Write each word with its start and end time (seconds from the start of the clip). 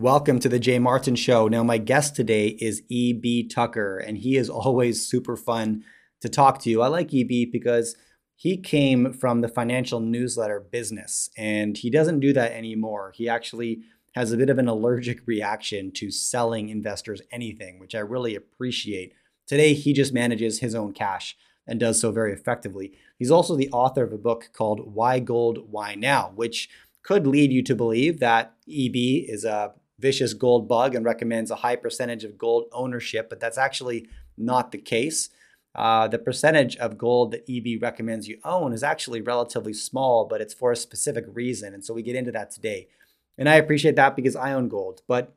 Welcome 0.00 0.38
to 0.40 0.48
the 0.48 0.60
Jay 0.60 0.78
Martin 0.78 1.16
Show. 1.16 1.48
Now, 1.48 1.64
my 1.64 1.76
guest 1.76 2.14
today 2.14 2.56
is 2.60 2.84
EB 2.88 3.50
Tucker, 3.50 3.98
and 3.98 4.16
he 4.16 4.36
is 4.36 4.48
always 4.48 5.04
super 5.04 5.36
fun 5.36 5.82
to 6.20 6.28
talk 6.28 6.62
to. 6.62 6.82
I 6.82 6.86
like 6.86 7.12
EB 7.12 7.50
because 7.50 7.96
he 8.36 8.58
came 8.58 9.12
from 9.12 9.40
the 9.40 9.48
financial 9.48 9.98
newsletter 9.98 10.60
business, 10.60 11.30
and 11.36 11.76
he 11.76 11.90
doesn't 11.90 12.20
do 12.20 12.32
that 12.32 12.52
anymore. 12.52 13.12
He 13.12 13.28
actually 13.28 13.80
has 14.14 14.30
a 14.30 14.36
bit 14.36 14.50
of 14.50 14.58
an 14.58 14.68
allergic 14.68 15.26
reaction 15.26 15.90
to 15.94 16.12
selling 16.12 16.68
investors 16.68 17.20
anything, 17.32 17.80
which 17.80 17.96
I 17.96 17.98
really 17.98 18.36
appreciate. 18.36 19.14
Today, 19.48 19.74
he 19.74 19.92
just 19.92 20.14
manages 20.14 20.60
his 20.60 20.76
own 20.76 20.92
cash 20.92 21.36
and 21.66 21.80
does 21.80 22.00
so 22.00 22.12
very 22.12 22.32
effectively. 22.32 22.92
He's 23.18 23.32
also 23.32 23.56
the 23.56 23.70
author 23.72 24.04
of 24.04 24.12
a 24.12 24.16
book 24.16 24.50
called 24.52 24.94
Why 24.94 25.18
Gold, 25.18 25.72
Why 25.72 25.96
Now, 25.96 26.30
which 26.36 26.68
could 27.02 27.26
lead 27.26 27.50
you 27.50 27.64
to 27.64 27.74
believe 27.74 28.20
that 28.20 28.54
EB 28.68 28.94
is 28.94 29.44
a 29.44 29.72
vicious 29.98 30.34
gold 30.34 30.68
bug 30.68 30.94
and 30.94 31.04
recommends 31.04 31.50
a 31.50 31.56
high 31.56 31.76
percentage 31.76 32.24
of 32.24 32.38
gold 32.38 32.66
ownership, 32.72 33.28
but 33.28 33.40
that's 33.40 33.58
actually 33.58 34.08
not 34.36 34.72
the 34.72 34.78
case. 34.78 35.30
Uh, 35.74 36.08
the 36.08 36.18
percentage 36.18 36.76
of 36.76 36.98
gold 36.98 37.32
that 37.32 37.44
EB 37.48 37.80
recommends 37.80 38.26
you 38.26 38.38
own 38.44 38.72
is 38.72 38.82
actually 38.82 39.20
relatively 39.20 39.72
small, 39.72 40.24
but 40.24 40.40
it's 40.40 40.54
for 40.54 40.72
a 40.72 40.76
specific 40.76 41.24
reason. 41.32 41.74
And 41.74 41.84
so 41.84 41.94
we 41.94 42.02
get 42.02 42.16
into 42.16 42.32
that 42.32 42.50
today. 42.50 42.88
And 43.36 43.48
I 43.48 43.56
appreciate 43.56 43.96
that 43.96 44.16
because 44.16 44.34
I 44.34 44.52
own 44.52 44.68
gold, 44.68 45.02
but 45.06 45.34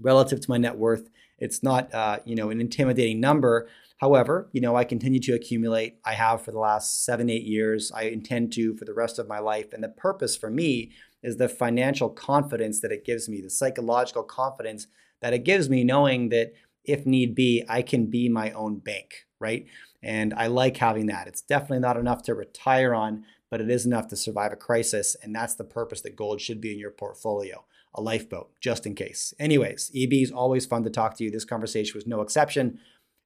relative 0.00 0.40
to 0.40 0.50
my 0.50 0.58
net 0.58 0.76
worth, 0.76 1.10
it's 1.38 1.62
not 1.62 1.92
uh, 1.94 2.18
you 2.24 2.34
know 2.34 2.50
an 2.50 2.60
intimidating 2.60 3.20
number. 3.20 3.68
However, 3.98 4.48
you 4.52 4.60
know 4.60 4.76
I 4.76 4.84
continue 4.84 5.20
to 5.20 5.34
accumulate. 5.34 5.98
I 6.04 6.14
have 6.14 6.42
for 6.42 6.52
the 6.52 6.58
last 6.58 7.04
seven, 7.04 7.28
eight 7.28 7.44
years. 7.44 7.92
I 7.92 8.04
intend 8.04 8.52
to 8.54 8.74
for 8.76 8.84
the 8.84 8.94
rest 8.94 9.18
of 9.18 9.28
my 9.28 9.40
life. 9.40 9.72
And 9.72 9.82
the 9.82 9.88
purpose 9.88 10.36
for 10.36 10.50
me 10.50 10.92
is 11.22 11.36
the 11.36 11.48
financial 11.48 12.08
confidence 12.08 12.80
that 12.80 12.92
it 12.92 13.04
gives 13.04 13.28
me, 13.28 13.40
the 13.40 13.50
psychological 13.50 14.22
confidence 14.22 14.86
that 15.20 15.34
it 15.34 15.44
gives 15.44 15.68
me, 15.68 15.82
knowing 15.82 16.28
that 16.28 16.52
if 16.84 17.04
need 17.06 17.34
be, 17.34 17.64
I 17.68 17.82
can 17.82 18.06
be 18.06 18.28
my 18.28 18.52
own 18.52 18.78
bank, 18.78 19.26
right? 19.40 19.66
And 20.02 20.32
I 20.32 20.46
like 20.46 20.76
having 20.76 21.06
that. 21.06 21.26
It's 21.26 21.42
definitely 21.42 21.80
not 21.80 21.96
enough 21.96 22.22
to 22.24 22.34
retire 22.34 22.94
on, 22.94 23.24
but 23.50 23.60
it 23.60 23.68
is 23.68 23.84
enough 23.84 24.06
to 24.08 24.16
survive 24.16 24.52
a 24.52 24.56
crisis. 24.56 25.16
And 25.22 25.34
that's 25.34 25.54
the 25.54 25.64
purpose 25.64 26.02
that 26.02 26.14
gold 26.14 26.40
should 26.40 26.60
be 26.60 26.72
in 26.72 26.78
your 26.78 26.92
portfolio 26.92 27.64
a 27.94 28.02
lifeboat, 28.02 28.50
just 28.60 28.86
in 28.86 28.94
case. 28.94 29.34
Anyways, 29.38 29.90
EB 29.96 30.12
is 30.12 30.30
always 30.30 30.66
fun 30.66 30.84
to 30.84 30.90
talk 30.90 31.16
to 31.16 31.24
you. 31.24 31.30
This 31.30 31.44
conversation 31.44 31.94
was 31.94 32.06
no 32.06 32.20
exception. 32.20 32.78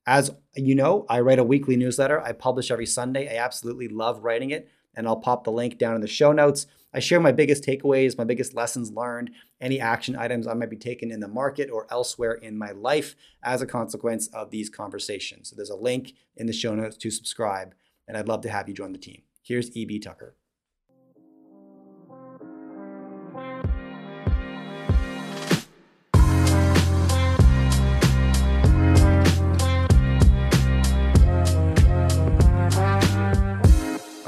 As 0.06 0.32
you 0.56 0.74
know, 0.74 1.06
I 1.08 1.20
write 1.20 1.38
a 1.38 1.44
weekly 1.44 1.76
newsletter. 1.76 2.20
I 2.20 2.32
publish 2.32 2.70
every 2.70 2.86
Sunday. 2.86 3.28
I 3.28 3.42
absolutely 3.42 3.88
love 3.88 4.24
writing 4.24 4.50
it, 4.50 4.68
and 4.96 5.06
I'll 5.06 5.16
pop 5.16 5.44
the 5.44 5.52
link 5.52 5.78
down 5.78 5.94
in 5.94 6.00
the 6.00 6.08
show 6.08 6.32
notes. 6.32 6.66
I 6.92 6.98
share 6.98 7.20
my 7.20 7.32
biggest 7.32 7.64
takeaways, 7.64 8.18
my 8.18 8.24
biggest 8.24 8.54
lessons 8.54 8.90
learned, 8.90 9.30
any 9.60 9.80
action 9.80 10.16
items 10.16 10.46
I 10.46 10.54
might 10.54 10.70
be 10.70 10.76
taking 10.76 11.10
in 11.10 11.20
the 11.20 11.28
market 11.28 11.70
or 11.70 11.86
elsewhere 11.90 12.34
in 12.34 12.58
my 12.58 12.72
life 12.72 13.14
as 13.42 13.62
a 13.62 13.66
consequence 13.66 14.26
of 14.28 14.50
these 14.50 14.68
conversations. 14.68 15.48
So 15.48 15.56
there's 15.56 15.70
a 15.70 15.76
link 15.76 16.12
in 16.36 16.46
the 16.46 16.52
show 16.52 16.74
notes 16.74 16.96
to 16.98 17.10
subscribe, 17.10 17.74
and 18.06 18.16
I'd 18.16 18.28
love 18.28 18.42
to 18.42 18.50
have 18.50 18.68
you 18.68 18.74
join 18.74 18.92
the 18.92 18.98
team. 18.98 19.22
Here's 19.42 19.70
EB 19.74 20.02
Tucker. 20.02 20.36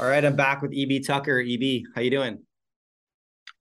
All 0.05 0.11
right, 0.11 0.23
I'm 0.23 0.35
back 0.35 0.61
with 0.61 0.71
EB 0.71 1.03
Tucker. 1.03 1.39
EB, 1.39 1.81
how 1.95 2.01
you 2.01 2.11
doing? 2.11 2.37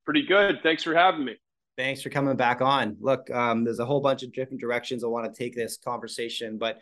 Pretty 0.04 0.26
good. 0.26 0.58
Thanks 0.62 0.82
for 0.82 0.94
having 0.94 1.24
me. 1.24 1.36
Thanks 1.78 2.02
for 2.02 2.10
coming 2.10 2.36
back 2.36 2.60
on. 2.60 2.98
Look, 3.00 3.30
um, 3.30 3.64
there's 3.64 3.78
a 3.78 3.86
whole 3.86 4.02
bunch 4.02 4.22
of 4.22 4.30
different 4.34 4.60
directions 4.60 5.02
I 5.02 5.06
want 5.06 5.24
to 5.24 5.32
take 5.32 5.56
this 5.56 5.78
conversation, 5.78 6.58
but 6.58 6.80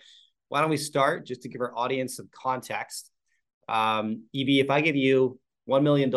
why 0.48 0.62
don't 0.62 0.68
we 0.68 0.76
start 0.76 1.26
just 1.26 1.42
to 1.42 1.48
give 1.48 1.60
our 1.60 1.72
audience 1.78 2.16
some 2.16 2.28
context? 2.32 3.12
Um, 3.68 4.24
EB, 4.34 4.48
if 4.48 4.68
I 4.68 4.80
give 4.80 4.96
you 4.96 5.38
$1 5.70 5.84
million 5.84 6.12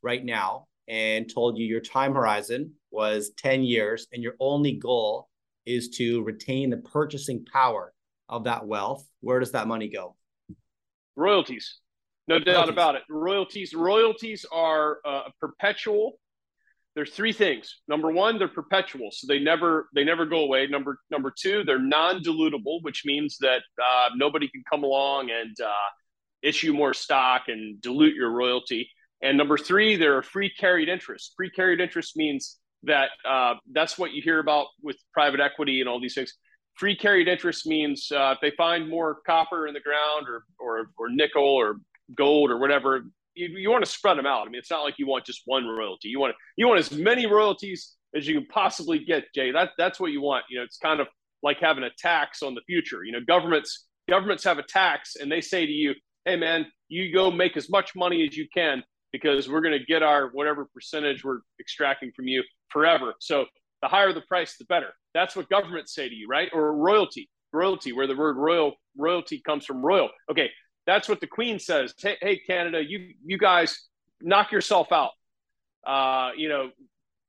right 0.00 0.24
now 0.24 0.68
and 0.86 1.28
told 1.28 1.58
you 1.58 1.66
your 1.66 1.80
time 1.80 2.14
horizon 2.14 2.74
was 2.92 3.32
10 3.38 3.64
years 3.64 4.06
and 4.12 4.22
your 4.22 4.34
only 4.38 4.74
goal 4.74 5.28
is 5.66 5.88
to 5.96 6.22
retain 6.22 6.70
the 6.70 6.76
purchasing 6.76 7.44
power 7.44 7.92
of 8.28 8.44
that 8.44 8.64
wealth, 8.64 9.04
where 9.20 9.40
does 9.40 9.50
that 9.50 9.66
money 9.66 9.88
go? 9.88 10.14
Royalties. 11.16 11.80
No 12.26 12.38
doubt 12.38 12.68
about 12.68 12.94
it. 12.94 13.02
Royalties. 13.10 13.74
Royalties 13.74 14.46
are 14.50 14.98
uh, 15.04 15.24
perpetual 15.40 16.18
there's 16.94 17.10
three 17.10 17.32
things. 17.32 17.80
Number 17.88 18.10
one, 18.10 18.38
they're 18.38 18.48
perpetual, 18.48 19.10
so 19.10 19.26
they 19.26 19.40
never 19.40 19.88
they 19.94 20.04
never 20.04 20.26
go 20.26 20.40
away. 20.40 20.66
Number 20.68 20.98
number 21.10 21.32
two, 21.36 21.64
they're 21.64 21.78
non-dilutable, 21.78 22.82
which 22.82 23.02
means 23.04 23.36
that 23.40 23.62
uh, 23.82 24.10
nobody 24.14 24.48
can 24.48 24.62
come 24.70 24.84
along 24.84 25.30
and 25.30 25.56
uh, 25.60 25.88
issue 26.42 26.72
more 26.72 26.94
stock 26.94 27.42
and 27.48 27.80
dilute 27.82 28.14
your 28.14 28.30
royalty. 28.30 28.88
And 29.22 29.36
number 29.36 29.58
three, 29.58 29.96
they're 29.96 30.22
free 30.22 30.50
carried 30.50 30.88
interest. 30.88 31.34
Free 31.36 31.50
carried 31.50 31.80
interest 31.80 32.16
means 32.16 32.58
that 32.84 33.08
uh, 33.28 33.54
that's 33.72 33.98
what 33.98 34.12
you 34.12 34.22
hear 34.22 34.38
about 34.38 34.66
with 34.82 34.96
private 35.12 35.40
equity 35.40 35.80
and 35.80 35.88
all 35.88 36.00
these 36.00 36.14
things. 36.14 36.34
Free 36.74 36.96
carried 36.96 37.26
interest 37.26 37.66
means 37.66 38.12
uh, 38.12 38.34
if 38.36 38.38
they 38.40 38.52
find 38.56 38.88
more 38.88 39.18
copper 39.26 39.66
in 39.66 39.74
the 39.74 39.80
ground 39.80 40.26
or 40.28 40.44
or, 40.60 40.90
or 40.96 41.08
nickel 41.08 41.42
or 41.42 41.78
gold 42.16 42.50
or 42.50 42.58
whatever, 42.58 43.04
you, 43.34 43.48
you 43.48 43.70
want 43.70 43.84
to 43.84 43.90
spread 43.90 44.18
them 44.18 44.26
out. 44.26 44.46
I 44.46 44.50
mean, 44.50 44.58
it's 44.58 44.70
not 44.70 44.82
like 44.82 44.98
you 44.98 45.06
want 45.06 45.24
just 45.24 45.42
one 45.46 45.66
royalty. 45.66 46.08
You 46.08 46.20
want 46.20 46.34
you 46.56 46.66
want 46.68 46.80
as 46.80 46.92
many 46.92 47.26
royalties 47.26 47.94
as 48.14 48.26
you 48.26 48.34
can 48.34 48.46
possibly 48.46 49.04
get, 49.04 49.24
Jay. 49.34 49.50
That 49.50 49.70
that's 49.76 49.98
what 49.98 50.12
you 50.12 50.20
want. 50.20 50.44
You 50.48 50.58
know, 50.58 50.64
it's 50.64 50.78
kind 50.78 51.00
of 51.00 51.08
like 51.42 51.58
having 51.60 51.84
a 51.84 51.90
tax 51.98 52.42
on 52.42 52.54
the 52.54 52.62
future. 52.66 53.04
You 53.04 53.12
know, 53.12 53.20
governments 53.26 53.86
governments 54.08 54.44
have 54.44 54.58
a 54.58 54.62
tax, 54.62 55.16
and 55.16 55.30
they 55.30 55.40
say 55.40 55.66
to 55.66 55.72
you, 55.72 55.94
"Hey, 56.24 56.36
man, 56.36 56.66
you 56.88 57.12
go 57.12 57.30
make 57.30 57.56
as 57.56 57.68
much 57.70 57.94
money 57.96 58.26
as 58.26 58.36
you 58.36 58.46
can 58.52 58.82
because 59.12 59.48
we're 59.48 59.60
going 59.60 59.78
to 59.78 59.84
get 59.84 60.02
our 60.02 60.28
whatever 60.28 60.66
percentage 60.72 61.24
we're 61.24 61.40
extracting 61.60 62.12
from 62.14 62.28
you 62.28 62.42
forever." 62.70 63.14
So 63.20 63.46
the 63.82 63.88
higher 63.88 64.12
the 64.12 64.22
price, 64.22 64.56
the 64.56 64.64
better. 64.64 64.94
That's 65.12 65.36
what 65.36 65.48
governments 65.48 65.94
say 65.94 66.08
to 66.08 66.14
you, 66.14 66.26
right? 66.28 66.48
Or 66.52 66.74
royalty, 66.74 67.28
royalty, 67.52 67.92
where 67.92 68.06
the 68.06 68.16
word 68.16 68.36
royal 68.36 68.74
royalty 68.96 69.42
comes 69.44 69.66
from 69.66 69.84
royal. 69.84 70.08
Okay, 70.30 70.50
that's 70.86 71.08
what 71.08 71.20
the 71.20 71.26
Queen 71.26 71.58
says. 71.58 71.94
Hey, 71.98 72.16
hey 72.20 72.36
Canada, 72.38 72.82
you 72.84 73.14
you 73.24 73.38
guys 73.38 73.88
knock 74.20 74.52
yourself 74.52 74.92
out. 74.92 75.10
Uh, 75.86 76.30
you 76.36 76.48
know, 76.48 76.70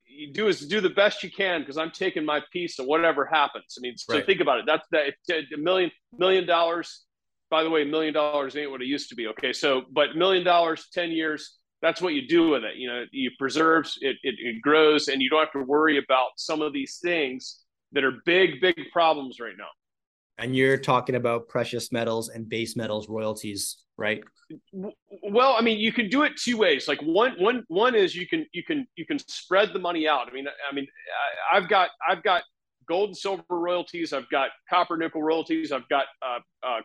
you 0.06 0.32
do 0.32 0.48
is 0.48 0.66
do 0.66 0.80
the 0.80 0.90
best 0.90 1.22
you 1.22 1.30
can 1.30 1.60
because 1.60 1.78
I'm 1.78 1.90
taking 1.90 2.24
my 2.24 2.40
piece 2.52 2.78
of 2.78 2.86
whatever 2.86 3.24
happens. 3.24 3.76
I 3.78 3.80
mean, 3.80 3.96
so 3.96 4.14
right. 4.14 4.26
think 4.26 4.40
about 4.40 4.58
it. 4.60 4.64
That's 4.66 4.86
that 4.90 5.14
a 5.54 5.58
million 5.58 5.90
million 6.16 6.46
dollars. 6.46 7.02
By 7.48 7.62
the 7.62 7.70
way, 7.70 7.82
a 7.82 7.86
million 7.86 8.12
dollars 8.12 8.56
ain't 8.56 8.70
what 8.70 8.82
it 8.82 8.86
used 8.86 9.08
to 9.10 9.14
be. 9.14 9.28
Okay, 9.28 9.52
so 9.52 9.82
but 9.92 10.16
million 10.16 10.44
dollars, 10.44 10.88
ten 10.92 11.10
years. 11.10 11.58
That's 11.82 12.00
what 12.00 12.14
you 12.14 12.26
do 12.26 12.48
with 12.48 12.64
it. 12.64 12.76
You 12.76 12.88
know, 12.88 13.04
you 13.12 13.30
preserves 13.38 13.98
it, 14.00 14.16
it, 14.22 14.34
it 14.38 14.62
grows, 14.62 15.08
and 15.08 15.20
you 15.20 15.28
don't 15.28 15.40
have 15.40 15.52
to 15.52 15.62
worry 15.62 15.98
about 15.98 16.30
some 16.36 16.62
of 16.62 16.72
these 16.72 16.98
things 17.02 17.60
that 17.92 18.02
are 18.02 18.14
big, 18.24 18.60
big 18.60 18.76
problems 18.92 19.38
right 19.38 19.52
now. 19.56 19.68
And 20.38 20.54
you're 20.54 20.76
talking 20.76 21.14
about 21.14 21.48
precious 21.48 21.90
metals 21.92 22.28
and 22.28 22.48
base 22.48 22.76
metals 22.76 23.08
royalties, 23.08 23.78
right? 23.96 24.22
Well, 25.22 25.56
I 25.58 25.62
mean, 25.62 25.78
you 25.78 25.92
can 25.92 26.08
do 26.08 26.24
it 26.24 26.36
two 26.36 26.58
ways. 26.58 26.86
Like 26.86 27.00
one, 27.00 27.32
one, 27.38 27.64
one 27.68 27.94
is 27.94 28.14
you 28.14 28.26
can 28.26 28.46
you 28.52 28.62
can 28.62 28.86
you 28.96 29.06
can 29.06 29.18
spread 29.18 29.72
the 29.72 29.78
money 29.78 30.06
out. 30.06 30.28
I 30.28 30.32
mean, 30.32 30.46
I 30.70 30.74
mean, 30.74 30.86
I've 31.52 31.68
got 31.68 31.90
I've 32.06 32.22
got 32.22 32.42
gold 32.86 33.10
and 33.10 33.16
silver 33.16 33.42
royalties. 33.48 34.12
I've 34.12 34.28
got 34.28 34.50
copper 34.68 34.96
nickel 34.96 35.22
royalties. 35.22 35.72
I've 35.72 35.88
got 35.88 36.04
uh, 36.22 36.38
uh, 36.66 36.80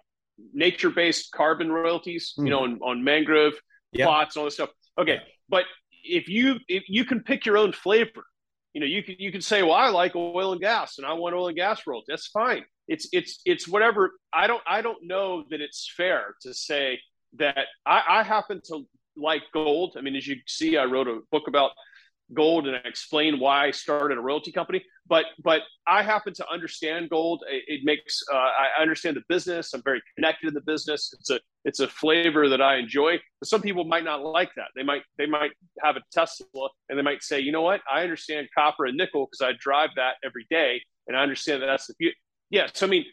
nature 0.54 0.90
based 0.90 1.32
carbon 1.34 1.72
royalties. 1.72 2.34
Mm. 2.40 2.46
You 2.46 2.50
know, 2.50 2.66
hmm. 2.66 2.84
on, 2.84 2.98
on 2.98 3.04
mangrove 3.04 3.54
yep. 3.92 4.08
plots, 4.08 4.38
all 4.38 4.46
this 4.46 4.56
stuff. 4.56 4.70
Okay, 4.98 5.20
but 5.50 5.66
if 6.04 6.30
you 6.30 6.56
if 6.70 6.84
you 6.88 7.04
can 7.04 7.22
pick 7.22 7.46
your 7.46 7.58
own 7.58 7.74
flavor, 7.74 8.24
you 8.74 8.80
know, 8.80 8.88
you 8.88 9.04
can 9.04 9.16
you 9.20 9.32
can 9.32 9.42
say, 9.42 9.62
well, 9.62 9.74
I 9.74 9.90
like 9.90 10.16
oil 10.16 10.54
and 10.54 10.62
gas, 10.62 10.98
and 10.98 11.06
I 11.06 11.14
want 11.14 11.36
oil 11.36 11.48
and 11.48 11.58
gas 11.58 11.86
royalties. 11.86 12.08
That's 12.08 12.28
fine 12.28 12.64
it's 12.92 13.08
it's 13.14 13.42
it's 13.46 13.68
whatever 13.68 14.12
i 14.34 14.46
don't 14.48 14.64
i 14.68 14.82
don't 14.82 15.02
know 15.04 15.44
that 15.50 15.62
it's 15.62 15.92
fair 15.96 16.36
to 16.42 16.54
say 16.54 17.00
that 17.38 17.66
i, 17.86 18.02
I 18.18 18.24
happen 18.24 18.62
to 18.66 18.86
like 19.16 19.44
gold 19.54 19.96
i 19.98 20.02
mean 20.02 20.16
as 20.16 20.28
you 20.28 20.36
see 20.46 20.78
i 20.78 20.86
wrote 20.86 21.08
a 21.08 21.20
book 21.32 21.48
about 21.48 21.72
gold 22.34 22.68
and 22.68 22.76
I 22.76 22.80
explain 22.86 23.40
why 23.40 23.68
I 23.68 23.72
started 23.72 24.18
a 24.18 24.22
royalty 24.22 24.52
company. 24.52 24.84
But 25.08 25.26
but 25.44 25.62
I 25.88 26.04
happen 26.04 26.34
to 26.36 26.50
understand 26.50 27.10
gold. 27.10 27.44
It, 27.50 27.64
it 27.68 27.82
makes 27.84 28.24
uh, 28.32 28.36
I 28.36 28.82
understand 28.82 29.18
the 29.18 29.24
business. 29.28 29.74
I'm 29.74 29.82
very 29.84 30.02
connected 30.16 30.48
to 30.48 30.52
the 30.52 30.62
business. 30.62 31.14
It's 31.20 31.30
a 31.30 31.40
it's 31.66 31.80
a 31.80 31.88
flavor 31.88 32.48
that 32.50 32.62
I 32.62 32.78
enjoy. 32.78 33.20
But 33.40 33.50
some 33.50 33.62
people 33.62 33.84
might 33.84 34.04
not 34.04 34.24
like 34.24 34.52
that. 34.56 34.68
They 34.76 34.84
might 34.84 35.04
they 35.18 35.26
might 35.26 35.52
have 35.84 35.98
a 35.98 36.02
Tesla 36.12 36.70
and 36.90 36.98
they 36.98 37.04
might 37.04 37.24
say, 37.24 37.40
you 37.40 37.52
know 37.52 37.62
what? 37.62 37.82
I 37.92 38.04
understand 38.04 38.48
copper 38.56 38.86
and 38.86 38.98
nickel 38.98 39.28
because 39.28 39.42
I 39.42 39.58
drive 39.60 39.90
that 39.98 40.16
every 40.24 40.46
day, 40.50 40.82
and 41.08 41.18
I 41.18 41.24
understand 41.24 41.62
that 41.62 41.68
that's 41.68 41.88
the 41.88 42.14
yeah. 42.52 42.68
So 42.74 42.86
I 42.86 42.90
mean, 42.90 43.06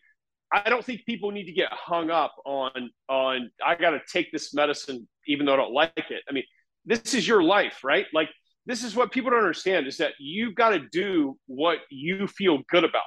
I 0.53 0.69
don't 0.69 0.85
think 0.85 1.07
people 1.07 1.31
need 1.31 1.45
to 1.47 1.53
get 1.53 1.73
hung 1.73 2.11
up 2.11 2.35
on 2.45 2.91
on 3.09 3.51
I 3.65 3.75
got 3.75 3.91
to 3.91 4.01
take 4.13 4.31
this 4.33 4.53
medicine 4.53 5.09
even 5.27 5.47
though 5.47 5.55
I 5.55 5.57
don't 5.57 5.73
like 5.73 5.93
it. 5.97 6.23
I 6.29 6.33
mean, 6.33 6.45
this 6.85 7.15
is 7.15 7.27
your 7.27 7.43
life, 7.43 7.85
right? 7.85 8.07
Like 8.13 8.29
this 8.67 8.85
is 8.85 8.95
what 8.95 9.13
people 9.13 9.31
don't 9.31 9.41
understand 9.41 9.87
is 9.87 9.97
that 9.99 10.13
you've 10.19 10.55
got 10.55 10.71
to 10.71 10.81
do 10.93 11.39
what 11.47 11.79
you 11.91 12.27
feel 12.27 12.59
good 12.71 12.85
about. 12.85 13.03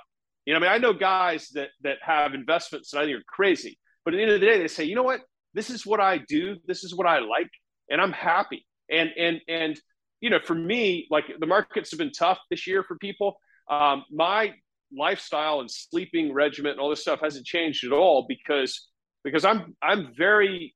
You 0.46 0.54
know, 0.54 0.60
I 0.60 0.62
mean, 0.62 0.72
I 0.72 0.78
know 0.80 0.94
guys 0.94 1.50
that 1.50 1.70
that 1.84 1.98
have 2.02 2.34
investments 2.34 2.92
that 2.92 3.02
I 3.02 3.06
think 3.06 3.18
are 3.18 3.24
crazy, 3.28 3.78
but 4.04 4.14
at 4.14 4.18
the 4.18 4.24
end 4.24 4.32
of 4.32 4.40
the 4.40 4.46
day, 4.46 4.58
they 4.58 4.68
say, 4.68 4.86
you 4.86 4.96
know 4.96 5.04
what, 5.04 5.22
this 5.54 5.70
is 5.70 5.86
what 5.86 6.00
I 6.00 6.18
do, 6.18 6.58
this 6.66 6.84
is 6.84 6.96
what 6.96 7.06
I 7.06 7.20
like, 7.20 7.50
and 7.90 8.02
I'm 8.02 8.12
happy. 8.12 8.66
And 8.90 9.10
and 9.18 9.40
and 9.48 9.80
you 10.20 10.30
know, 10.30 10.40
for 10.40 10.56
me, 10.56 11.08
like 11.10 11.26
the 11.40 11.46
markets 11.46 11.92
have 11.92 11.98
been 11.98 12.12
tough 12.12 12.40
this 12.50 12.68
year 12.68 12.84
for 12.84 12.98
people. 12.98 13.38
Um, 13.70 14.04
my 14.12 14.54
lifestyle 14.98 15.60
and 15.60 15.70
sleeping 15.70 16.34
regimen 16.34 16.74
and 16.74 16.80
all 16.80 16.90
this 16.90 17.02
stuff 17.02 17.20
hasn't 17.22 17.46
changed 17.46 17.84
at 17.86 17.92
all 17.92 18.26
because 18.28 18.90
because 19.24 19.46
I'm 19.46 19.76
I'm 19.82 20.14
very 20.18 20.76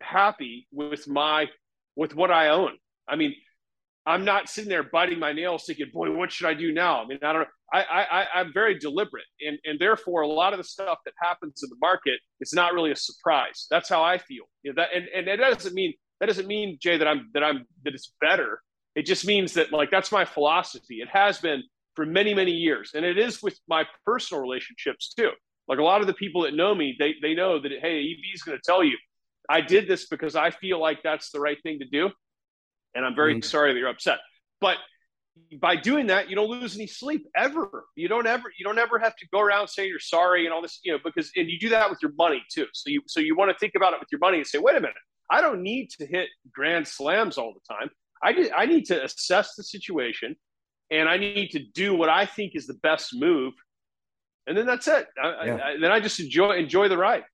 happy 0.00 0.66
with 0.72 1.08
my 1.08 1.46
with 1.96 2.14
what 2.14 2.30
I 2.30 2.48
own. 2.48 2.72
I 3.08 3.16
mean, 3.16 3.34
I'm 4.06 4.24
not 4.24 4.48
sitting 4.48 4.70
there 4.70 4.82
biting 4.82 5.18
my 5.18 5.32
nails 5.32 5.64
thinking, 5.66 5.90
boy, 5.92 6.10
what 6.10 6.32
should 6.32 6.46
I 6.46 6.54
do 6.54 6.72
now? 6.72 7.02
I 7.02 7.06
mean, 7.06 7.18
I 7.22 7.32
don't 7.32 7.48
I, 7.74 7.82
I, 8.10 8.40
I'm 8.40 8.52
very 8.52 8.78
deliberate. 8.78 9.24
And, 9.40 9.58
and 9.64 9.78
therefore, 9.80 10.22
a 10.22 10.28
lot 10.28 10.52
of 10.52 10.58
the 10.58 10.64
stuff 10.64 10.98
that 11.04 11.14
happens 11.20 11.60
in 11.62 11.70
the 11.70 11.76
market 11.80 12.20
is 12.40 12.52
not 12.52 12.72
really 12.72 12.92
a 12.92 12.96
surprise. 12.96 13.66
That's 13.68 13.88
how 13.88 14.02
I 14.02 14.18
feel. 14.18 14.44
You 14.62 14.72
know, 14.72 14.82
that, 14.82 14.90
and, 14.94 15.08
and 15.08 15.40
that 15.40 15.54
doesn't 15.54 15.74
mean, 15.74 15.92
that 16.20 16.26
doesn't 16.26 16.46
mean, 16.46 16.78
Jay, 16.80 16.98
that 16.98 17.08
I'm, 17.08 17.30
that 17.34 17.42
I'm, 17.42 17.64
that 17.84 17.94
it's 17.94 18.12
better. 18.20 18.60
It 18.94 19.06
just 19.06 19.26
means 19.26 19.54
that 19.54 19.72
like, 19.72 19.90
that's 19.90 20.12
my 20.12 20.24
philosophy. 20.24 21.00
It 21.00 21.08
has 21.12 21.38
been 21.40 21.64
for 21.94 22.06
many, 22.06 22.34
many 22.34 22.52
years. 22.52 22.92
And 22.94 23.04
it 23.04 23.18
is 23.18 23.42
with 23.42 23.58
my 23.68 23.84
personal 24.04 24.42
relationships 24.42 25.14
too. 25.14 25.30
Like 25.68 25.78
a 25.78 25.82
lot 25.82 26.00
of 26.00 26.06
the 26.06 26.14
people 26.14 26.42
that 26.42 26.54
know 26.54 26.74
me, 26.74 26.94
they, 26.98 27.14
they 27.22 27.34
know 27.34 27.60
that, 27.60 27.72
hey, 27.80 28.00
EB 28.00 28.34
is 28.34 28.42
going 28.42 28.58
to 28.58 28.62
tell 28.64 28.84
you, 28.84 28.96
I 29.48 29.60
did 29.60 29.88
this 29.88 30.06
because 30.06 30.36
I 30.36 30.50
feel 30.50 30.80
like 30.80 31.02
that's 31.02 31.30
the 31.30 31.40
right 31.40 31.58
thing 31.62 31.78
to 31.78 31.86
do 31.86 32.10
and 32.94 33.04
I'm 33.04 33.14
very 33.14 33.34
mm-hmm. 33.34 33.42
sorry 33.42 33.72
that 33.72 33.78
you're 33.78 33.88
upset. 33.88 34.18
But 34.60 34.76
by 35.60 35.76
doing 35.76 36.06
that, 36.08 36.30
you 36.30 36.36
don't 36.36 36.48
lose 36.48 36.76
any 36.76 36.86
sleep 36.86 37.26
ever. 37.36 37.86
You 37.96 38.08
don't 38.08 38.26
ever 38.26 38.52
you 38.56 38.64
don't 38.64 38.78
ever 38.78 38.98
have 38.98 39.16
to 39.16 39.26
go 39.32 39.40
around 39.40 39.68
saying 39.68 39.88
you're 39.88 39.98
sorry 39.98 40.44
and 40.44 40.54
all 40.54 40.62
this, 40.62 40.80
you 40.84 40.92
know, 40.92 40.98
because 41.04 41.30
and 41.36 41.48
you 41.48 41.58
do 41.58 41.68
that 41.70 41.90
with 41.90 41.98
your 42.00 42.12
money 42.16 42.42
too. 42.52 42.66
So 42.72 42.90
you 42.90 43.02
so 43.06 43.20
you 43.20 43.36
want 43.36 43.50
to 43.50 43.58
think 43.58 43.74
about 43.76 43.92
it 43.94 44.00
with 44.00 44.08
your 44.12 44.20
money 44.20 44.38
and 44.38 44.46
say, 44.46 44.58
wait 44.58 44.76
a 44.76 44.80
minute, 44.80 44.96
I 45.30 45.40
don't 45.40 45.62
need 45.62 45.90
to 45.98 46.06
hit 46.06 46.28
grand 46.52 46.86
slams 46.86 47.36
all 47.36 47.52
the 47.52 47.74
time. 47.74 47.90
I 48.22 48.32
did, 48.32 48.52
I 48.52 48.66
need 48.66 48.84
to 48.86 49.04
assess 49.04 49.54
the 49.56 49.64
situation 49.64 50.36
and 50.90 51.08
I 51.08 51.16
need 51.16 51.50
to 51.50 51.60
do 51.60 51.94
what 51.94 52.08
I 52.08 52.26
think 52.26 52.52
is 52.54 52.66
the 52.66 52.74
best 52.74 53.14
move. 53.14 53.54
And 54.46 54.56
then 54.56 54.66
that's 54.66 54.88
it. 54.88 55.06
I, 55.22 55.46
yeah. 55.46 55.58
I, 55.64 55.76
then 55.80 55.90
I 55.90 56.00
just 56.00 56.20
enjoy 56.20 56.56
enjoy 56.58 56.88
the 56.88 56.98
ride. 56.98 57.24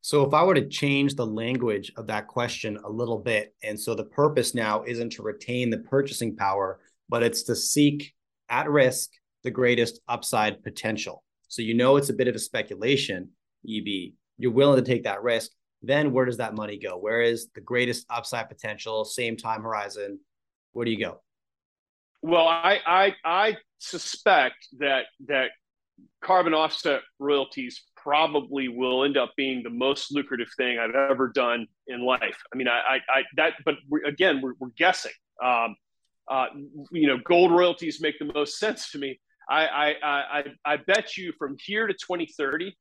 So 0.00 0.24
if 0.24 0.32
I 0.32 0.44
were 0.44 0.54
to 0.54 0.68
change 0.68 1.16
the 1.16 1.26
language 1.26 1.90
of 1.96 2.06
that 2.06 2.28
question 2.28 2.78
a 2.84 2.88
little 2.88 3.18
bit, 3.18 3.54
and 3.64 3.78
so 3.78 3.94
the 3.94 4.04
purpose 4.04 4.54
now 4.54 4.84
isn't 4.84 5.10
to 5.14 5.22
retain 5.22 5.68
the 5.68 5.78
purchasing 5.78 6.36
power, 6.36 6.78
but 7.08 7.24
it's 7.24 7.42
to 7.44 7.56
seek 7.56 8.14
at 8.48 8.70
risk 8.70 9.10
the 9.42 9.50
greatest 9.50 10.00
upside 10.06 10.62
potential. 10.62 11.24
So 11.48 11.62
you 11.62 11.74
know 11.74 11.96
it's 11.96 12.10
a 12.10 12.14
bit 12.14 12.28
of 12.28 12.36
a 12.36 12.38
speculation, 12.38 13.30
EB. 13.68 14.12
You're 14.38 14.52
willing 14.52 14.82
to 14.82 14.88
take 14.88 15.04
that 15.04 15.22
risk. 15.22 15.50
Then 15.82 16.12
where 16.12 16.24
does 16.24 16.36
that 16.36 16.54
money 16.54 16.78
go? 16.78 16.96
Where 16.98 17.22
is 17.22 17.48
the 17.54 17.60
greatest 17.60 18.06
upside 18.08 18.48
potential, 18.48 19.04
same 19.04 19.36
time 19.36 19.62
horizon? 19.62 20.20
Where 20.72 20.84
do 20.84 20.90
you 20.90 21.00
go? 21.00 21.20
Well, 22.26 22.48
I 22.48 22.80
I, 22.84 23.14
I 23.24 23.56
suspect 23.78 24.66
that 24.80 25.04
that 25.28 25.50
carbon 26.24 26.54
offset 26.54 27.02
royalties 27.20 27.84
probably 27.94 28.66
will 28.66 29.04
end 29.04 29.16
up 29.16 29.30
being 29.36 29.62
the 29.62 29.70
most 29.70 30.12
lucrative 30.12 30.48
thing 30.56 30.76
I've 30.76 30.96
ever 30.96 31.28
done 31.28 31.68
in 31.86 32.04
life. 32.04 32.36
I 32.52 32.56
mean, 32.56 32.66
I, 32.66 32.80
I, 32.80 33.18
I 33.18 33.22
that, 33.36 33.52
but 33.64 33.76
we're, 33.88 34.04
again, 34.04 34.40
we're, 34.42 34.54
we're 34.58 34.72
guessing. 34.76 35.12
Um, 35.40 35.76
uh, 36.28 36.46
you 36.90 37.06
know, 37.06 37.18
gold 37.24 37.52
royalties 37.52 38.00
make 38.00 38.18
the 38.18 38.32
most 38.34 38.58
sense 38.58 38.90
to 38.90 38.98
me. 38.98 39.20
I, 39.48 39.66
I, 39.66 39.94
I, 40.02 40.44
I 40.64 40.76
bet 40.78 41.16
you 41.16 41.32
from 41.38 41.56
here 41.64 41.86
to 41.86 41.92
2030, 41.92 42.76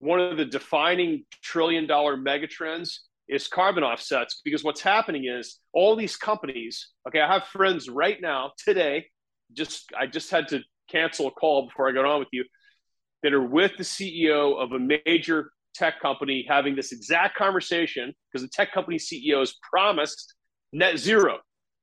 one 0.00 0.20
of 0.20 0.36
the 0.36 0.44
defining 0.44 1.24
trillion 1.42 1.86
dollar 1.86 2.18
megatrends 2.18 2.98
is 3.28 3.48
carbon 3.48 3.84
offsets 3.84 4.40
because 4.44 4.64
what's 4.64 4.80
happening 4.80 5.26
is 5.26 5.58
all 5.72 5.96
these 5.96 6.16
companies. 6.16 6.90
Okay, 7.08 7.20
I 7.20 7.32
have 7.32 7.44
friends 7.44 7.88
right 7.88 8.20
now 8.20 8.52
today. 8.58 9.06
Just 9.52 9.90
I 9.98 10.06
just 10.06 10.30
had 10.30 10.48
to 10.48 10.60
cancel 10.90 11.28
a 11.28 11.30
call 11.30 11.66
before 11.66 11.88
I 11.88 11.92
got 11.92 12.04
on 12.04 12.18
with 12.18 12.28
you 12.32 12.44
that 13.22 13.32
are 13.32 13.42
with 13.42 13.72
the 13.76 13.84
CEO 13.84 14.60
of 14.62 14.72
a 14.72 15.00
major 15.04 15.52
tech 15.74 16.00
company 16.00 16.44
having 16.48 16.76
this 16.76 16.92
exact 16.92 17.36
conversation 17.36 18.12
because 18.30 18.42
the 18.42 18.50
tech 18.52 18.72
company 18.72 18.98
CEO 18.98 19.38
has 19.38 19.54
promised 19.70 20.34
net 20.72 20.98
zero, 20.98 21.38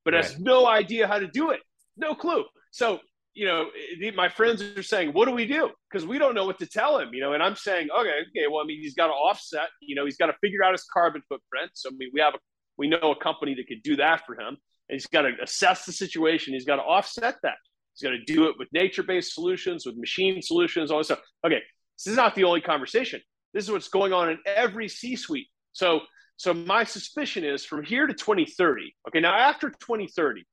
but 0.05 0.13
right. 0.13 0.23
has 0.23 0.39
no 0.39 0.67
idea 0.67 1.07
how 1.07 1.19
to 1.19 1.27
do 1.27 1.51
it. 1.51 1.59
No 1.97 2.13
clue. 2.13 2.45
So, 2.71 2.99
you 3.39 3.45
know, 3.45 3.69
my 4.15 4.27
friends 4.27 4.61
are 4.61 4.83
saying, 4.83 5.13
what 5.13 5.25
do 5.25 5.31
we 5.31 5.45
do? 5.45 5.69
Because 5.89 6.05
we 6.05 6.17
don't 6.17 6.35
know 6.35 6.45
what 6.45 6.59
to 6.59 6.65
tell 6.65 6.99
him, 6.99 7.13
you 7.13 7.21
know, 7.21 7.31
and 7.31 7.41
I'm 7.41 7.55
saying, 7.55 7.87
okay, 7.89 8.15
okay, 8.27 8.47
well, 8.51 8.61
I 8.61 8.65
mean, 8.65 8.81
he's 8.81 8.95
got 8.95 9.07
to 9.07 9.13
offset, 9.13 9.69
you 9.81 9.95
know, 9.95 10.03
he's 10.03 10.17
got 10.17 10.25
to 10.25 10.35
figure 10.41 10.61
out 10.61 10.73
his 10.73 10.83
carbon 10.91 11.21
footprint. 11.29 11.71
So, 11.73 11.87
I 11.87 11.93
mean, 11.97 12.09
we 12.13 12.19
have 12.19 12.33
a, 12.33 12.37
we 12.77 12.89
know 12.89 12.97
a 12.99 13.23
company 13.23 13.55
that 13.55 13.65
could 13.69 13.81
do 13.81 13.95
that 13.95 14.25
for 14.25 14.33
him. 14.33 14.57
And 14.89 14.95
he's 14.95 15.07
got 15.07 15.21
to 15.21 15.31
assess 15.41 15.85
the 15.85 15.93
situation. 15.93 16.53
He's 16.53 16.65
got 16.65 16.77
to 16.77 16.81
offset 16.81 17.37
that. 17.43 17.55
He's 17.93 18.05
got 18.05 18.13
to 18.13 18.25
do 18.25 18.49
it 18.49 18.55
with 18.59 18.67
nature-based 18.73 19.33
solutions, 19.33 19.85
with 19.85 19.95
machine 19.95 20.41
solutions, 20.41 20.91
all 20.91 20.97
this 20.97 21.07
stuff. 21.07 21.21
Okay, 21.45 21.61
this 21.97 22.07
is 22.07 22.17
not 22.17 22.35
the 22.35 22.43
only 22.43 22.59
conversation. 22.59 23.21
This 23.53 23.63
is 23.63 23.71
what's 23.71 23.87
going 23.87 24.11
on 24.11 24.31
in 24.31 24.37
every 24.45 24.89
C-suite. 24.89 25.47
So, 25.71 26.01
so 26.35 26.53
my 26.53 26.83
suspicion 26.83 27.45
is 27.45 27.63
from 27.63 27.85
here 27.85 28.05
to 28.05 28.13
2030. 28.13 28.93
Okay, 29.07 29.21
now 29.21 29.33
after 29.33 29.69
2030, 29.69 30.43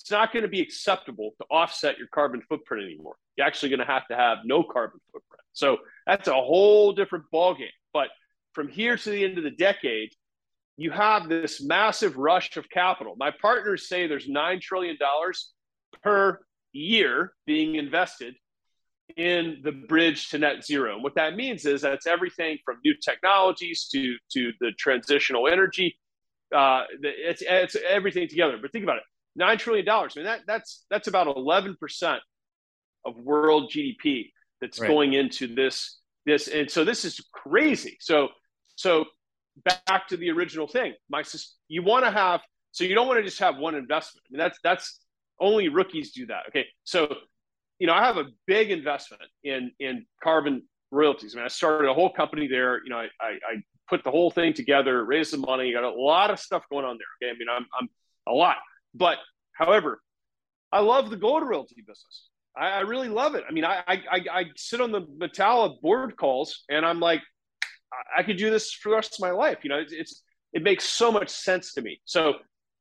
it's 0.00 0.10
not 0.10 0.32
going 0.32 0.42
to 0.42 0.48
be 0.48 0.60
acceptable 0.60 1.30
to 1.38 1.46
offset 1.50 1.98
your 1.98 2.08
carbon 2.08 2.42
footprint 2.48 2.84
anymore. 2.84 3.16
You're 3.36 3.46
actually 3.46 3.70
going 3.70 3.80
to 3.80 3.86
have 3.86 4.06
to 4.08 4.16
have 4.16 4.38
no 4.44 4.62
carbon 4.62 5.00
footprint. 5.12 5.42
So 5.52 5.78
that's 6.06 6.28
a 6.28 6.34
whole 6.34 6.92
different 6.92 7.24
ballgame. 7.32 7.68
But 7.92 8.08
from 8.52 8.68
here 8.68 8.96
to 8.96 9.10
the 9.10 9.24
end 9.24 9.38
of 9.38 9.44
the 9.44 9.50
decade, 9.50 10.10
you 10.76 10.90
have 10.90 11.28
this 11.28 11.62
massive 11.62 12.16
rush 12.16 12.56
of 12.56 12.68
capital. 12.68 13.14
My 13.16 13.30
partners 13.30 13.88
say 13.88 14.06
there's 14.06 14.28
$9 14.28 14.60
trillion 14.60 14.96
per 16.02 16.40
year 16.72 17.32
being 17.46 17.76
invested 17.76 18.34
in 19.16 19.60
the 19.62 19.72
bridge 19.72 20.30
to 20.30 20.38
net 20.38 20.64
zero. 20.64 20.94
And 20.94 21.02
what 21.02 21.14
that 21.14 21.36
means 21.36 21.66
is 21.66 21.82
that's 21.82 22.06
everything 22.06 22.58
from 22.64 22.78
new 22.84 22.94
technologies 23.02 23.88
to 23.92 24.16
to 24.32 24.52
the 24.60 24.72
transitional 24.72 25.46
energy. 25.46 25.96
Uh, 26.54 26.84
it's 27.02 27.42
it's 27.46 27.76
everything 27.88 28.28
together. 28.28 28.58
But 28.60 28.72
think 28.72 28.84
about 28.84 28.98
it: 28.98 29.02
nine 29.36 29.58
trillion 29.58 29.84
dollars. 29.86 30.14
I 30.16 30.20
mean, 30.20 30.26
that 30.26 30.40
that's 30.46 30.84
that's 30.90 31.08
about 31.08 31.26
eleven 31.26 31.76
percent 31.78 32.20
of 33.04 33.16
world 33.16 33.70
GDP 33.70 34.30
that's 34.60 34.80
right. 34.80 34.88
going 34.88 35.12
into 35.12 35.54
this 35.54 35.98
this. 36.26 36.48
And 36.48 36.70
so 36.70 36.84
this 36.84 37.04
is 37.04 37.20
crazy. 37.32 37.96
So 38.00 38.28
so 38.76 39.04
back 39.64 40.08
to 40.08 40.16
the 40.16 40.30
original 40.30 40.66
thing. 40.66 40.94
My 41.08 41.22
you 41.68 41.82
want 41.82 42.04
to 42.04 42.10
have 42.10 42.40
so 42.72 42.82
you 42.82 42.96
don't 42.96 43.06
want 43.06 43.18
to 43.18 43.24
just 43.24 43.38
have 43.38 43.56
one 43.56 43.76
investment. 43.76 44.24
I 44.28 44.28
mean, 44.32 44.38
that's 44.38 44.58
that's 44.64 45.00
only 45.40 45.68
rookies 45.68 46.12
do 46.12 46.26
that. 46.26 46.42
Okay, 46.48 46.66
so 46.82 47.14
you 47.78 47.86
know 47.86 47.94
I 47.94 48.04
have 48.04 48.16
a 48.16 48.26
big 48.46 48.70
investment 48.70 49.22
in 49.44 49.70
in 49.78 50.06
carbon 50.22 50.62
royalties. 50.90 51.34
I 51.34 51.38
mean, 51.38 51.44
I 51.44 51.48
started 51.48 51.88
a 51.88 51.94
whole 51.94 52.10
company 52.10 52.48
there. 52.48 52.82
You 52.82 52.90
know, 52.90 52.98
I, 52.98 53.08
I, 53.20 53.28
I 53.28 53.62
put 53.88 54.02
the 54.02 54.10
whole 54.10 54.30
thing 54.30 54.54
together, 54.54 55.04
raised 55.04 55.30
some 55.30 55.42
money, 55.42 55.72
got 55.72 55.84
a 55.84 55.90
lot 55.90 56.30
of 56.30 56.40
stuff 56.40 56.64
going 56.70 56.84
on 56.84 56.98
there. 56.98 57.28
Okay, 57.28 57.34
I 57.34 57.38
mean, 57.38 57.48
I'm 57.48 57.66
I'm 57.78 57.88
a 58.26 58.32
lot, 58.32 58.56
but 58.94 59.18
however, 59.54 60.00
I 60.72 60.80
love 60.80 61.10
the 61.10 61.16
gold 61.16 61.42
royalty 61.42 61.76
business. 61.86 62.28
I, 62.56 62.68
I 62.68 62.80
really 62.80 63.08
love 63.08 63.34
it. 63.34 63.44
I 63.48 63.52
mean, 63.52 63.64
I, 63.64 63.82
I 63.86 64.24
I 64.30 64.44
sit 64.56 64.80
on 64.80 64.92
the 64.92 65.02
Metalla 65.02 65.80
board 65.80 66.16
calls, 66.16 66.64
and 66.68 66.84
I'm 66.84 67.00
like, 67.00 67.22
I 68.16 68.22
could 68.22 68.36
do 68.36 68.50
this 68.50 68.72
for 68.72 68.90
the 68.90 68.96
rest 68.96 69.14
of 69.14 69.20
my 69.20 69.30
life. 69.30 69.58
You 69.62 69.70
know, 69.70 69.78
it's, 69.78 69.92
it's 69.92 70.22
it 70.52 70.62
makes 70.62 70.84
so 70.84 71.10
much 71.10 71.30
sense 71.30 71.74
to 71.74 71.82
me. 71.82 72.00
So 72.04 72.34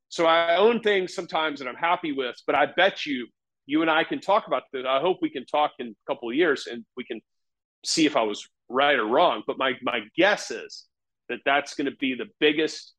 so 0.09 0.25
I 0.25 0.57
own 0.57 0.81
things 0.81 1.15
sometimes 1.15 1.59
that 1.59 1.67
I'm 1.67 1.75
happy 1.75 2.11
with, 2.11 2.35
but 2.45 2.55
I 2.55 2.67
bet 2.67 3.05
you, 3.05 3.27
you 3.65 3.81
and 3.81 3.89
I 3.89 4.03
can 4.03 4.21
talk 4.21 4.45
about 4.45 4.63
this. 4.71 4.85
I 4.87 4.99
hope 4.99 5.17
we 5.21 5.29
can 5.31 5.45
talk 5.45 5.71
in 5.79 5.87
a 5.87 6.11
couple 6.11 6.29
of 6.29 6.35
years 6.35 6.67
and 6.67 6.85
we 6.95 7.03
can 7.03 7.19
see 7.83 8.05
if 8.05 8.15
I 8.15 8.21
was 8.21 8.47
right 8.69 8.97
or 8.97 9.05
wrong. 9.05 9.41
But 9.47 9.57
my 9.57 9.73
my 9.81 10.01
guess 10.15 10.51
is 10.51 10.85
that 11.29 11.39
that's 11.45 11.73
going 11.73 11.89
to 11.89 11.97
be 11.97 12.15
the 12.15 12.27
biggest, 12.39 12.93